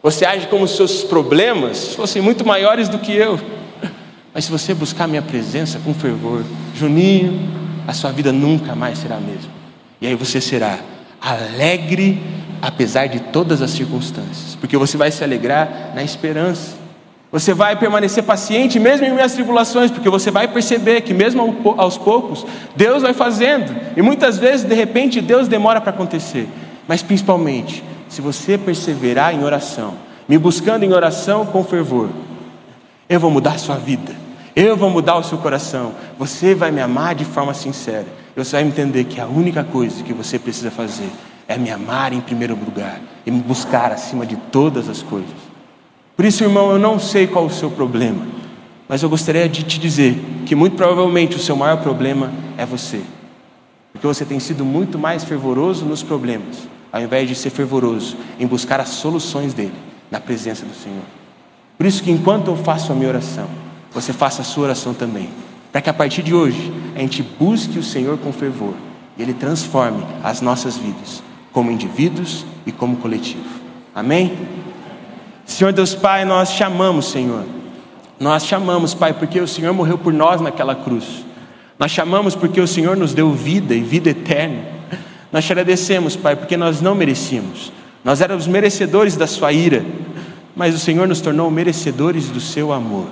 Você 0.04 0.26
age 0.26 0.48
como 0.48 0.68
se 0.68 0.76
seus 0.76 1.06
problemas 1.06 1.96
fossem 1.96 2.22
muito 2.22 2.46
maiores 2.46 2.90
do 2.90 3.00
que 3.00 3.16
eu. 3.16 3.40
Mas 4.34 4.44
se 4.44 4.52
você 4.52 4.74
buscar 4.74 5.06
a 5.06 5.08
minha 5.08 5.22
presença 5.22 5.80
com 5.80 5.94
fervor, 5.94 6.44
Juninho, 6.76 7.40
a 7.88 7.94
sua 7.94 8.12
vida 8.12 8.34
nunca 8.34 8.76
mais 8.76 9.00
será 9.00 9.16
a 9.16 9.22
mesma. 9.22 9.50
E 10.02 10.08
aí 10.08 10.14
você 10.14 10.42
será 10.42 10.78
alegre 11.22 12.22
apesar 12.62 13.08
de 13.08 13.22
todas 13.22 13.62
as 13.62 13.72
circunstâncias, 13.72 14.56
porque 14.60 14.76
você 14.76 14.98
vai 14.98 15.10
se 15.10 15.24
alegrar 15.24 15.94
na 15.96 16.04
esperança. 16.04 16.77
Você 17.32 17.54
vai 17.54 17.76
permanecer 17.76 18.24
paciente 18.24 18.80
mesmo 18.80 19.06
em 19.06 19.12
minhas 19.12 19.34
tribulações, 19.34 19.92
porque 19.92 20.10
você 20.10 20.32
vai 20.32 20.48
perceber 20.48 21.02
que 21.02 21.14
mesmo 21.14 21.76
aos 21.78 21.98
poucos 21.98 22.46
Deus 22.76 23.04
vai 23.04 23.14
fazendo. 23.14 23.76
E 23.98 24.02
muitas 24.02 24.38
vezes, 24.38 24.66
de 24.66 24.74
repente, 24.74 25.20
Deus 25.20 25.48
demora 25.48 25.82
para 25.82 25.90
acontecer. 25.90 26.48
Mas 26.88 27.04
principalmente, 27.04 27.84
se 28.08 28.22
você 28.22 28.58
perseverar 28.58 29.36
em 29.36 29.44
oração, 29.44 29.96
me 30.28 30.38
buscando 30.38 30.84
em 30.84 30.94
oração 30.94 31.46
com 31.46 31.64
fervor, 31.64 32.10
eu 33.10 33.20
vou 33.20 33.30
mudar 33.30 33.52
a 33.52 33.58
sua 33.58 33.76
vida. 33.76 34.16
Eu 34.56 34.76
vou 34.76 34.90
mudar 34.90 35.18
o 35.18 35.24
seu 35.24 35.38
coração. 35.38 35.94
Você 36.18 36.56
vai 36.56 36.72
me 36.72 36.82
amar 36.82 37.14
de 37.14 37.26
forma 37.26 37.54
sincera. 37.54 38.08
Você 38.36 38.56
vai 38.56 38.66
entender 38.66 39.04
que 39.04 39.20
a 39.20 39.28
única 39.28 39.64
coisa 39.64 40.04
que 40.04 40.14
você 40.14 40.40
precisa 40.40 40.72
fazer 40.72 41.10
é 41.48 41.58
me 41.58 41.70
amar 41.70 42.14
em 42.14 42.22
primeiro 42.22 42.56
lugar 42.56 43.00
e 43.26 43.32
me 43.32 43.42
buscar 43.42 43.92
acima 43.92 44.26
de 44.26 44.36
todas 44.36 44.90
as 44.90 45.04
coisas. 45.04 45.47
Por 46.18 46.26
isso, 46.26 46.44
irmão, 46.44 46.72
eu 46.72 46.80
não 46.80 46.98
sei 46.98 47.28
qual 47.28 47.46
o 47.46 47.50
seu 47.52 47.70
problema, 47.70 48.26
mas 48.90 49.04
eu 49.04 49.10
gostaria 49.10 49.48
de 49.48 49.62
te 49.62 49.80
dizer 49.80 50.20
que 50.48 50.56
muito 50.56 50.76
provavelmente 50.76 51.36
o 51.36 51.40
seu 51.40 51.56
maior 51.56 51.78
problema 51.78 52.34
é 52.58 52.66
você, 52.66 53.02
porque 53.94 54.08
você 54.08 54.26
tem 54.26 54.40
sido 54.40 54.66
muito 54.66 54.98
mais 54.98 55.24
fervoroso 55.24 55.86
nos 55.86 56.02
problemas, 56.02 56.68
ao 56.92 57.04
invés 57.04 57.30
de 57.30 57.36
ser 57.36 57.52
fervoroso 57.52 58.18
em 58.40 58.48
buscar 58.48 58.80
as 58.80 58.90
soluções 58.90 59.54
dele 59.54 59.76
na 60.10 60.20
presença 60.20 60.66
do 60.66 60.74
Senhor. 60.74 61.04
Por 61.78 61.86
isso 61.86 62.02
que 62.02 62.10
enquanto 62.10 62.48
eu 62.48 62.56
faço 62.56 62.92
a 62.92 62.96
minha 62.96 63.10
oração, 63.10 63.48
você 63.94 64.12
faça 64.12 64.42
a 64.42 64.46
sua 64.46 64.64
oração 64.64 64.96
também, 64.96 65.30
para 65.72 65.82
que 65.82 65.90
a 65.92 65.94
partir 65.94 66.24
de 66.24 66.34
hoje 66.34 66.74
a 66.96 67.00
gente 67.00 67.22
busque 67.22 67.78
o 67.78 67.84
Senhor 67.84 68.18
com 68.18 68.34
fervor 68.34 68.74
e 69.16 69.22
Ele 69.22 69.36
transforme 69.36 70.04
as 70.24 70.42
nossas 70.42 70.78
vidas, 70.78 71.22
como 71.52 71.70
indivíduos 71.70 72.44
e 72.66 72.72
como 72.72 72.98
coletivo. 72.98 73.46
Amém? 73.94 74.66
Senhor 75.48 75.72
Deus 75.72 75.96
Pai, 75.96 76.26
nós 76.26 76.52
chamamos, 76.52 77.10
Senhor. 77.10 77.46
Nós 78.20 78.46
chamamos, 78.46 78.94
Pai, 78.94 79.14
porque 79.14 79.40
o 79.40 79.48
Senhor 79.48 79.74
morreu 79.74 79.98
por 79.98 80.12
nós 80.12 80.42
naquela 80.42 80.76
cruz. 80.76 81.26
Nós 81.80 81.90
chamamos 81.90 82.36
porque 82.36 82.60
o 82.60 82.68
Senhor 82.68 82.98
nos 82.98 83.14
deu 83.14 83.32
vida 83.32 83.74
e 83.74 83.82
vida 83.82 84.10
eterna. 84.10 84.66
Nós 85.32 85.46
te 85.46 85.54
agradecemos, 85.54 86.16
Pai, 86.16 86.36
porque 86.36 86.58
nós 86.58 86.82
não 86.82 86.94
merecíamos. 86.94 87.72
Nós 88.04 88.20
éramos 88.22 88.46
merecedores 88.46 89.16
da 89.16 89.26
Sua 89.26 89.54
ira, 89.54 89.86
mas 90.56 90.76
o 90.76 90.80
Senhor 90.80 91.08
nos 91.08 91.22
tornou 91.22 91.50
merecedores 91.50 92.28
do 92.30 92.42
Seu 92.42 92.74
amor. 92.74 93.08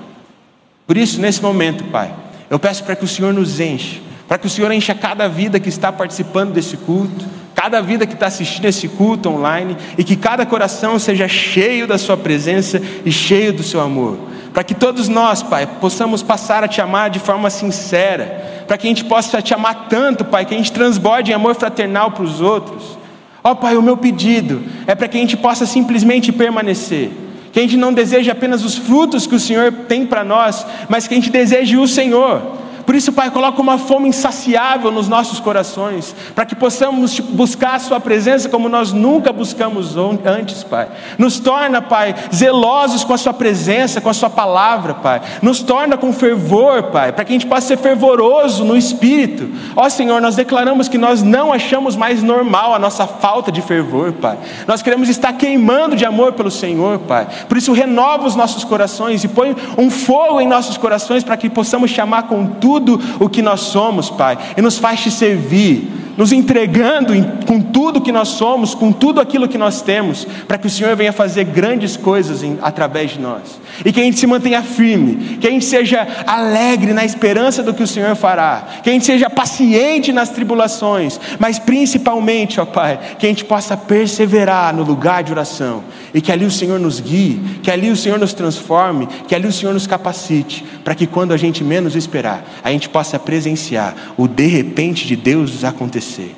Por 0.86 0.98
isso, 0.98 1.22
nesse 1.22 1.42
momento, 1.42 1.86
Pai, 1.86 2.14
eu 2.50 2.60
peço 2.60 2.84
para 2.84 2.96
que 2.96 3.06
o 3.06 3.08
Senhor 3.08 3.34
nos 3.34 3.60
enche, 3.60 4.02
para 4.28 4.38
que 4.38 4.46
o 4.46 4.50
Senhor 4.50 4.72
encha 4.72 4.94
cada 4.94 5.28
vida 5.30 5.60
que 5.60 5.70
está 5.70 5.92
participando 5.92 6.54
desse 6.54 6.76
culto 6.78 7.26
cada 7.66 7.82
vida 7.82 8.06
que 8.06 8.14
está 8.14 8.28
assistindo 8.28 8.66
esse 8.66 8.88
culto 8.88 9.28
online 9.28 9.76
e 9.98 10.04
que 10.04 10.16
cada 10.16 10.46
coração 10.46 11.00
seja 11.00 11.28
cheio 11.28 11.88
da 11.88 11.98
Sua 11.98 12.16
presença 12.16 12.80
e 13.04 13.12
cheio 13.12 13.52
do 13.52 13.64
Seu 13.64 13.82
amor. 13.82 14.20
Para 14.54 14.64
que 14.64 14.76
todos 14.76 15.10
nós, 15.10 15.42
Pai, 15.42 15.66
possamos 15.66 16.22
passar 16.22 16.64
a 16.64 16.68
te 16.68 16.80
amar 16.80 17.10
de 17.10 17.18
forma 17.18 17.50
sincera, 17.50 18.64
para 18.68 18.78
que 18.78 18.86
a 18.86 18.90
gente 18.90 19.04
possa 19.04 19.42
te 19.42 19.52
amar 19.52 19.88
tanto, 19.90 20.24
Pai, 20.24 20.46
que 20.46 20.54
a 20.54 20.58
gente 20.58 20.72
transborde 20.72 21.32
em 21.32 21.34
amor 21.34 21.56
fraternal 21.56 22.12
para 22.12 22.24
os 22.24 22.40
outros. 22.40 23.00
Ó 23.44 23.50
oh, 23.50 23.56
Pai, 23.56 23.76
o 23.76 23.82
meu 23.82 23.98
pedido 23.98 24.62
é 24.86 24.94
para 24.94 25.08
que 25.08 25.18
a 25.18 25.20
gente 25.20 25.36
possa 25.36 25.66
simplesmente 25.66 26.32
permanecer, 26.32 27.10
que 27.52 27.58
a 27.58 27.64
gente 27.64 27.78
não 27.78 27.92
deseje 27.92 28.30
apenas 28.30 28.64
os 28.64 28.78
frutos 28.78 29.26
que 29.26 29.34
o 29.34 29.40
Senhor 29.40 29.72
tem 29.88 30.06
para 30.06 30.24
nós, 30.24 30.64
mas 30.88 31.08
que 31.08 31.16
a 31.16 31.18
gente 31.18 31.32
deseje 31.32 31.78
o 31.78 31.88
Senhor 31.88 32.64
por 32.86 32.96
isso, 32.96 33.12
Pai, 33.12 33.32
coloca 33.32 33.62
uma 33.62 33.78
fome 33.78 34.10
insaciável 34.10 34.92
nos 34.92 35.10
nossos 35.10 35.40
corações, 35.40 36.16
para 36.36 36.46
que 36.46 36.56
possamos 36.56 37.20
buscar 37.20 37.76
a 37.76 37.80
Sua 37.80 38.00
presença 38.00 38.48
como 38.48 38.70
nós 38.70 38.92
nunca 38.92 39.34
buscamos 39.34 39.96
antes, 40.24 40.64
Pai. 40.64 40.88
Nos 41.18 41.40
torna, 41.40 41.82
Pai, 41.82 42.14
zelosos 42.34 43.04
com 43.04 43.14
a 43.14 43.18
Sua 43.18 43.34
presença, 43.34 44.00
com 44.00 44.10
a 44.10 44.14
Sua 44.14 44.30
palavra, 44.30 44.94
Pai. 44.94 45.22
Nos 45.42 45.62
torna 45.62 45.98
com 45.98 46.14
fervor, 46.14 46.84
Pai, 46.84 47.12
para 47.12 47.26
que 47.26 47.32
a 47.32 47.36
gente 47.36 47.48
possa 47.48 47.68
ser 47.68 47.78
fervoroso 47.78 48.64
no 48.64 48.78
espírito. 48.78 49.50
Ó 49.76 49.90
Senhor, 49.90 50.22
nós 50.22 50.36
declaramos 50.36 50.88
que 50.88 50.98
nós 50.98 51.24
não 51.24 51.52
achamos 51.52 51.96
mais 51.96 52.22
normal 52.22 52.74
a 52.74 52.80
nossa 52.80 53.08
falta 53.08 53.52
de 53.52 53.62
fervor, 53.62 54.14
Pai. 54.14 54.38
Nós 54.68 54.84
queremos 54.84 55.10
estar 55.10 55.34
queimando 55.34 55.96
de 55.96 56.06
amor 56.06 56.34
pelo 56.34 56.52
Senhor, 56.52 57.00
Pai. 57.00 57.28
Por 57.50 57.58
isso, 57.58 57.74
renova 57.74 58.28
os 58.28 58.36
nossos 58.36 58.64
corações 58.64 59.24
e 59.24 59.28
põe 59.28 59.56
um 59.76 59.90
fogo 59.90 60.40
em 60.40 60.48
nossos 60.48 60.78
corações 60.78 61.24
para 61.24 61.36
que 61.36 61.50
possamos 61.50 61.90
chamar 61.90 62.24
com 62.24 62.46
tudo 62.46 62.75
tudo 62.76 63.00
o 63.20 63.30
que 63.30 63.42
nós 63.42 63.62
somos, 63.62 64.10
Pai, 64.10 64.38
e 64.58 64.62
nos 64.62 64.78
faz 64.78 65.00
te 65.02 65.10
servir, 65.10 65.90
nos 66.18 66.32
entregando 66.32 67.14
com 67.46 67.60
tudo 67.62 68.02
que 68.02 68.12
nós 68.12 68.30
somos, 68.30 68.74
com 68.74 68.92
tudo 68.92 69.20
aquilo 69.20 69.48
que 69.48 69.58
nós 69.58 69.82
temos, 69.82 70.26
para 70.48 70.58
que 70.58 70.68
o 70.68 70.70
Senhor 70.70 70.96
venha 70.96 71.12
fazer 71.12 71.46
grandes 71.46 71.96
coisas 71.98 72.44
em, 72.44 72.58
através 72.62 73.12
de 73.12 73.20
nós, 73.20 73.60
e 73.84 73.92
que 73.92 74.00
a 74.00 74.04
gente 74.04 74.20
se 74.20 74.28
mantenha 74.28 74.62
firme, 74.62 75.38
que 75.38 75.48
a 75.48 75.52
gente 75.52 75.66
seja 75.66 76.08
alegre 76.26 76.94
na 76.94 77.06
esperança 77.06 77.64
do 77.64 77.74
que 77.74 77.84
o 77.84 77.88
Senhor 77.88 78.16
fará, 78.16 78.66
que 78.84 78.90
a 78.90 78.94
gente 78.94 79.06
seja 79.06 79.30
paciente 79.30 80.12
nas 80.12 80.30
tribulações, 80.30 81.20
mas 81.40 81.60
principalmente, 81.60 82.60
ó 82.60 82.66
Pai, 82.66 83.00
que 83.20 83.26
a 83.26 83.30
gente 83.30 83.46
possa 83.46 83.76
perseverar 83.76 84.74
no 84.74 84.84
lugar 84.84 85.24
de 85.24 85.32
oração, 85.32 85.84
e 86.16 86.22
que 86.22 86.32
ali 86.32 86.46
o 86.46 86.52
Senhor 86.52 86.80
nos 86.80 87.02
guie, 87.02 87.42
que 87.62 87.70
ali 87.70 87.92
o 87.92 87.96
Senhor 87.96 88.18
nos 88.18 88.32
transforme, 88.32 89.06
que 89.28 89.36
ali 89.36 89.50
o 89.50 89.52
Senhor 89.52 89.74
nos 89.74 89.86
capacite, 89.86 90.64
para 90.82 90.96
que 90.96 91.06
quando 91.06 91.34
a 91.34 91.38
gente 91.38 91.62
menos 91.62 91.94
esperar, 91.94 92.46
a 92.64 92.72
gente 92.72 92.88
possa 92.88 93.20
presenciar 93.20 94.14
o 94.16 94.26
de 94.26 94.48
repente 94.48 95.06
de 95.06 95.18
Deus 95.18 95.66
acontecer. 95.66 96.34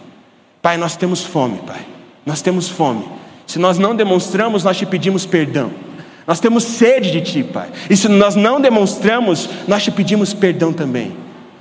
Pai, 0.64 0.78
nós 0.78 0.96
temos 0.98 1.24
fome, 1.24 1.60
Pai, 1.60 1.86
nós 2.26 2.42
temos 2.42 2.68
fome. 2.68 3.06
Se 3.46 3.60
nós 3.60 3.78
não 3.78 3.96
demonstramos, 3.96 4.64
nós 4.64 4.76
te 4.76 4.86
pedimos 4.86 5.28
perdão. 5.28 5.70
Nós 6.26 6.40
temos 6.40 6.64
sede 6.64 7.12
de 7.12 7.22
Ti, 7.22 7.44
Pai. 7.44 7.70
E 7.88 7.96
se 7.96 8.08
nós 8.08 8.36
não 8.36 8.60
demonstramos, 8.60 9.48
nós 9.68 9.84
te 9.84 9.92
pedimos 9.92 10.34
perdão 10.34 10.74
também. 10.74 11.16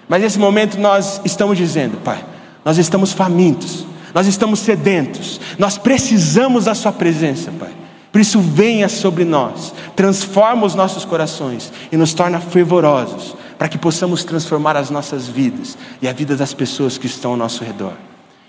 Mas 0.09 0.23
nesse 0.23 0.39
momento 0.39 0.81
nós 0.81 1.21
estamos 1.23 1.59
dizendo, 1.59 1.99
Pai, 1.99 2.25
nós 2.64 2.79
estamos 2.79 3.12
famintos, 3.12 3.87
nós 4.14 4.27
estamos 4.27 4.61
sedentos, 4.61 5.39
nós 5.59 5.77
precisamos 5.77 6.64
da 6.64 6.75
Sua 6.75 6.93
presença, 6.93 7.53
Pai. 7.61 7.85
Por 8.17 8.21
isso, 8.23 8.41
venha 8.41 8.89
sobre 8.89 9.27
nós, 9.27 9.75
transforma 9.95 10.64
os 10.64 10.75
nossos 10.75 11.05
corações 11.05 11.71
e 11.93 11.99
nos 11.99 12.14
torna 12.14 12.41
fervorosos, 12.41 13.37
para 13.59 13.69
que 13.69 13.77
possamos 13.77 14.25
transformar 14.25 14.75
as 14.75 14.89
nossas 14.89 15.29
vidas 15.29 15.77
e 16.01 16.09
a 16.09 16.14
vida 16.14 16.35
das 16.35 16.55
pessoas 16.55 16.97
que 16.97 17.05
estão 17.07 17.33
ao 17.33 17.37
nosso 17.37 17.62
redor. 17.62 17.93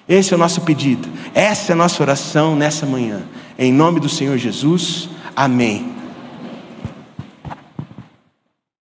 Esse 0.07 0.33
é 0.33 0.37
o 0.37 0.39
nosso 0.39 0.61
pedido, 0.61 1.09
essa 1.33 1.73
é 1.73 1.75
a 1.75 1.75
nossa 1.75 2.01
oração 2.01 2.55
nessa 2.55 2.85
manhã. 2.85 3.23
Em 3.59 3.73
nome 3.73 3.99
do 3.99 4.07
Senhor 4.07 4.37
Jesus, 4.37 5.09
amém. 5.35 5.96